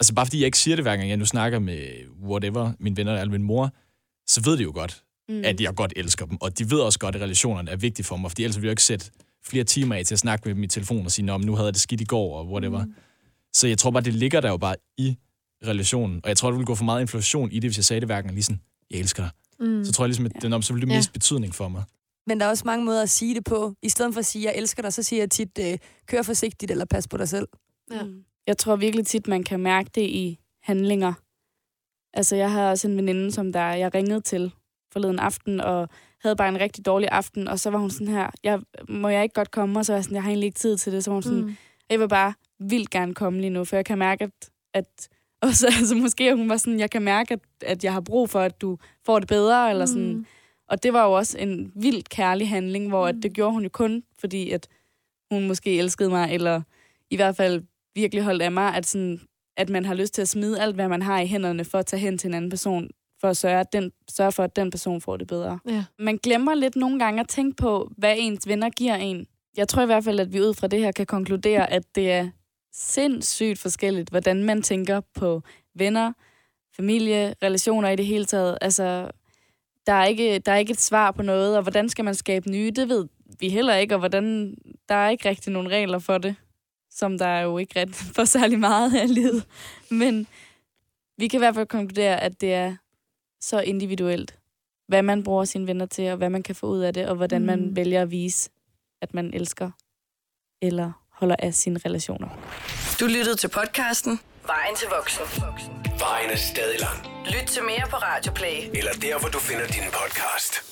Altså, 0.00 0.14
bare 0.14 0.26
fordi 0.26 0.38
jeg 0.38 0.46
ikke 0.46 0.58
siger 0.58 0.76
det 0.76 0.84
hver 0.84 0.96
gang, 0.96 1.08
jeg 1.08 1.16
nu 1.16 1.24
snakker 1.24 1.58
med 1.58 1.78
whatever, 2.24 2.72
mine 2.78 2.96
venner 2.96 3.12
eller 3.20 3.32
min 3.32 3.42
mor, 3.42 3.70
så 4.26 4.40
ved 4.44 4.56
de 4.58 4.62
jo 4.62 4.70
godt, 4.74 5.02
Mm. 5.28 5.42
at 5.44 5.60
jeg 5.60 5.74
godt 5.74 5.92
elsker 5.96 6.26
dem. 6.26 6.36
Og 6.40 6.58
de 6.58 6.70
ved 6.70 6.78
også 6.78 6.98
godt, 6.98 7.16
at 7.16 7.22
relationerne 7.22 7.70
er 7.70 7.76
vigtige 7.76 8.04
for 8.06 8.16
mig, 8.16 8.30
fordi 8.30 8.44
ellers 8.44 8.56
ville 8.56 8.66
jeg 8.66 8.72
ikke 8.72 8.82
sætte 8.82 9.10
flere 9.46 9.64
timer 9.64 9.94
af 9.94 10.04
til 10.04 10.14
at 10.14 10.18
snakke 10.18 10.48
med 10.48 10.54
dem 10.54 10.62
i 10.62 10.66
telefon 10.66 11.04
og 11.04 11.12
sige, 11.12 11.38
nu 11.38 11.54
havde 11.54 11.66
jeg 11.66 11.74
det 11.74 11.82
skidt 11.82 12.00
i 12.00 12.04
går, 12.04 12.38
og 12.38 12.48
whatever. 12.52 12.84
Mm. 12.84 12.94
Så 13.56 13.66
jeg 13.68 13.78
tror 13.78 13.90
bare, 13.90 14.02
det 14.02 14.14
ligger 14.14 14.40
der 14.40 14.48
jo 14.50 14.56
bare 14.56 14.76
i 14.98 15.16
relationen. 15.66 16.20
Og 16.22 16.28
jeg 16.28 16.36
tror, 16.36 16.48
det 16.50 16.56
ville 16.58 16.66
gå 16.66 16.74
for 16.74 16.84
meget 16.84 17.00
inflation 17.00 17.52
i 17.52 17.54
det, 17.54 17.68
hvis 17.70 17.76
jeg 17.78 17.84
sagde 17.84 18.00
det 18.00 18.08
hver 18.08 18.22
gang 18.22 18.34
lige 18.34 18.42
sådan, 18.42 18.60
jeg 18.90 18.98
elsker 18.98 19.22
dig. 19.22 19.30
Mm. 19.68 19.84
Så 19.84 19.92
tror 19.92 20.04
jeg 20.04 20.08
ligesom, 20.08 20.26
at 20.26 20.32
den 20.42 20.62
så 20.62 20.72
ville 20.72 20.86
det 20.86 20.92
Ja. 20.92 20.98
miste 20.98 21.12
betydning 21.12 21.54
for 21.54 21.68
mig. 21.68 21.84
Men 22.26 22.40
der 22.40 22.46
er 22.46 22.50
også 22.50 22.62
mange 22.66 22.84
måder 22.84 23.02
at 23.02 23.10
sige 23.10 23.34
det 23.34 23.44
på. 23.44 23.74
I 23.82 23.88
stedet 23.88 24.14
for 24.14 24.18
at 24.18 24.26
sige, 24.26 24.44
jeg 24.44 24.54
elsker 24.56 24.82
dig, 24.82 24.92
så 24.92 25.02
siger 25.02 25.22
jeg 25.22 25.30
tit, 25.30 25.58
øh, 25.60 25.78
kør 26.06 26.22
forsigtigt 26.22 26.70
eller 26.70 26.84
pas 26.84 27.08
på 27.08 27.16
dig 27.16 27.28
selv. 27.28 27.48
Ja. 27.92 28.02
Mm. 28.04 28.24
Jeg 28.46 28.58
tror 28.58 28.76
virkelig 28.76 29.06
tit, 29.06 29.28
man 29.28 29.42
kan 29.44 29.60
mærke 29.60 29.90
det 29.94 30.02
i 30.02 30.38
handlinger. 30.62 31.12
Altså, 32.14 32.36
jeg 32.36 32.52
har 32.52 32.70
også 32.70 32.88
en 32.88 32.96
veninde, 32.96 33.32
som 33.32 33.52
der 33.52 33.60
jeg 33.72 33.94
ringede 33.94 34.20
til 34.20 34.52
forleden 34.92 35.18
aften, 35.18 35.60
og 35.60 35.88
havde 36.22 36.36
bare 36.36 36.48
en 36.48 36.60
rigtig 36.60 36.86
dårlig 36.86 37.08
aften, 37.12 37.48
og 37.48 37.60
så 37.60 37.70
var 37.70 37.78
hun 37.78 37.90
sådan 37.90 38.08
her, 38.08 38.30
jeg, 38.42 38.60
må 38.88 39.08
jeg 39.08 39.22
ikke 39.22 39.34
godt 39.34 39.50
komme? 39.50 39.78
Og 39.78 39.86
så 39.86 39.92
var 39.92 39.96
jeg 39.96 40.04
sådan, 40.04 40.14
jeg 40.14 40.22
har 40.22 40.30
egentlig 40.30 40.46
ikke 40.46 40.58
tid 40.58 40.76
til 40.78 40.92
det. 40.92 41.04
Så 41.04 41.10
var 41.10 41.14
hun 41.14 41.22
sådan, 41.22 41.40
Mm. 41.44 41.56
jeg 41.90 42.00
vil 42.00 42.08
bare 42.08 42.34
vildt 42.60 42.90
gerne 42.90 43.14
komme 43.14 43.40
lige 43.40 43.50
nu, 43.50 43.64
for 43.64 43.76
jeg 43.76 43.84
kan 43.84 43.98
mærke, 43.98 44.24
at, 44.24 44.50
at 44.74 45.08
og 45.42 45.52
så, 45.52 45.66
altså, 45.66 45.94
måske 45.94 46.34
hun 46.34 46.48
var 46.48 46.56
sådan, 46.56 46.80
jeg 46.80 46.90
kan 46.90 47.02
mærke, 47.02 47.34
at, 47.34 47.40
at 47.62 47.84
jeg 47.84 47.92
har 47.92 48.00
brug 48.00 48.30
for, 48.30 48.40
at 48.40 48.60
du 48.60 48.78
får 49.06 49.18
det 49.18 49.28
bedre, 49.28 49.70
eller 49.70 49.86
sådan. 49.86 50.14
Mm. 50.14 50.26
Og 50.68 50.82
det 50.82 50.92
var 50.92 51.04
jo 51.04 51.12
også 51.12 51.38
en 51.38 51.72
vildt 51.74 52.08
kærlig 52.08 52.48
handling, 52.48 52.88
hvor 52.88 53.06
at 53.06 53.14
det 53.22 53.32
gjorde 53.32 53.52
hun 53.52 53.62
jo 53.62 53.68
kun, 53.68 54.02
fordi 54.18 54.50
at 54.50 54.68
hun 55.30 55.46
måske 55.46 55.78
elskede 55.78 56.10
mig, 56.10 56.34
eller 56.34 56.62
i 57.10 57.16
hvert 57.16 57.36
fald 57.36 57.62
virkelig 57.94 58.24
holdt 58.24 58.42
af 58.42 58.52
mig, 58.52 58.74
at, 58.74 58.86
sådan, 58.86 59.20
at 59.56 59.70
man 59.70 59.84
har 59.84 59.94
lyst 59.94 60.14
til 60.14 60.22
at 60.22 60.28
smide 60.28 60.60
alt, 60.60 60.74
hvad 60.74 60.88
man 60.88 61.02
har 61.02 61.20
i 61.20 61.26
hænderne, 61.26 61.64
for 61.64 61.78
at 61.78 61.86
tage 61.86 62.00
hen 62.00 62.18
til 62.18 62.28
en 62.28 62.34
anden 62.34 62.50
person, 62.50 62.90
for 63.20 63.28
at 63.28 63.36
sørge, 63.36 63.60
at 63.60 63.72
den, 63.72 63.92
sørge 64.08 64.32
for, 64.32 64.42
at 64.42 64.56
den 64.56 64.70
person 64.70 65.00
får 65.00 65.16
det 65.16 65.26
bedre. 65.26 65.58
Ja. 65.68 65.84
Man 65.98 66.16
glemmer 66.16 66.54
lidt 66.54 66.76
nogle 66.76 66.98
gange 66.98 67.20
at 67.20 67.28
tænke 67.28 67.56
på, 67.56 67.90
hvad 67.98 68.14
ens 68.18 68.48
venner 68.48 68.70
giver 68.70 68.94
en. 68.94 69.26
Jeg 69.56 69.68
tror 69.68 69.82
i 69.82 69.86
hvert 69.86 70.04
fald, 70.04 70.20
at 70.20 70.32
vi 70.32 70.40
ud 70.40 70.54
fra 70.54 70.66
det 70.66 70.78
her 70.78 70.92
kan 70.92 71.06
konkludere, 71.06 71.72
at 71.72 71.82
det 71.94 72.12
er 72.12 72.28
sindssygt 72.76 73.58
forskelligt, 73.58 74.10
hvordan 74.10 74.44
man 74.44 74.62
tænker 74.62 75.00
på 75.14 75.42
venner, 75.74 76.12
familie, 76.76 77.34
relationer 77.42 77.88
i 77.88 77.96
det 77.96 78.06
hele 78.06 78.24
taget. 78.24 78.58
Altså, 78.60 79.10
der 79.86 79.92
er, 79.92 80.04
ikke, 80.04 80.38
der 80.38 80.52
er 80.52 80.56
ikke 80.56 80.70
et 80.70 80.80
svar 80.80 81.10
på 81.10 81.22
noget, 81.22 81.56
og 81.56 81.62
hvordan 81.62 81.88
skal 81.88 82.04
man 82.04 82.14
skabe 82.14 82.50
nye, 82.50 82.70
det 82.70 82.88
ved 82.88 83.08
vi 83.40 83.48
heller 83.48 83.74
ikke, 83.74 83.94
og 83.94 83.98
hvordan, 83.98 84.56
der 84.88 84.94
er 84.94 85.10
ikke 85.10 85.28
rigtig 85.28 85.52
nogen 85.52 85.70
regler 85.70 85.98
for 85.98 86.18
det, 86.18 86.36
som 86.90 87.18
der 87.18 87.26
er 87.26 87.42
jo 87.42 87.58
ikke 87.58 87.80
rigtig 87.80 88.06
for 88.16 88.24
særlig 88.24 88.58
meget 88.58 88.96
af 88.96 89.14
livet. 89.14 89.46
Men 89.90 90.26
vi 91.18 91.28
kan 91.28 91.38
i 91.38 91.42
hvert 91.42 91.54
fald 91.54 91.66
konkludere, 91.66 92.20
at 92.20 92.40
det 92.40 92.54
er 92.54 92.76
så 93.40 93.60
individuelt, 93.60 94.38
hvad 94.88 95.02
man 95.02 95.22
bruger 95.22 95.44
sine 95.44 95.66
venner 95.66 95.86
til, 95.86 96.10
og 96.10 96.16
hvad 96.16 96.30
man 96.30 96.42
kan 96.42 96.54
få 96.54 96.66
ud 96.66 96.80
af 96.80 96.94
det, 96.94 97.08
og 97.08 97.16
hvordan. 97.16 97.40
Mm. 97.40 97.46
man 97.46 97.76
vælger 97.76 98.02
at 98.02 98.10
vise, 98.10 98.50
at 99.00 99.14
man 99.14 99.34
elsker 99.34 99.70
eller 100.62 101.05
holder 101.16 101.36
af 101.38 101.54
sine 101.54 101.80
relationer. 101.84 102.28
Du 103.00 103.06
lyttede 103.06 103.36
til 103.36 103.48
podcasten 103.48 104.20
Vejen 104.46 104.76
til 104.76 104.88
voksen. 104.96 105.24
Vejen 105.98 106.30
er 106.30 106.36
stadig 106.36 106.80
lang. 106.80 106.98
Lyt 107.26 107.46
til 107.48 107.62
mere 107.62 107.86
på 107.90 107.96
Radio 107.96 108.32
Play. 108.32 108.56
Eller 108.74 108.92
der, 108.92 109.18
hvor 109.18 109.28
du 109.28 109.38
finder 109.38 109.66
din 109.66 109.82
podcast. 109.92 110.65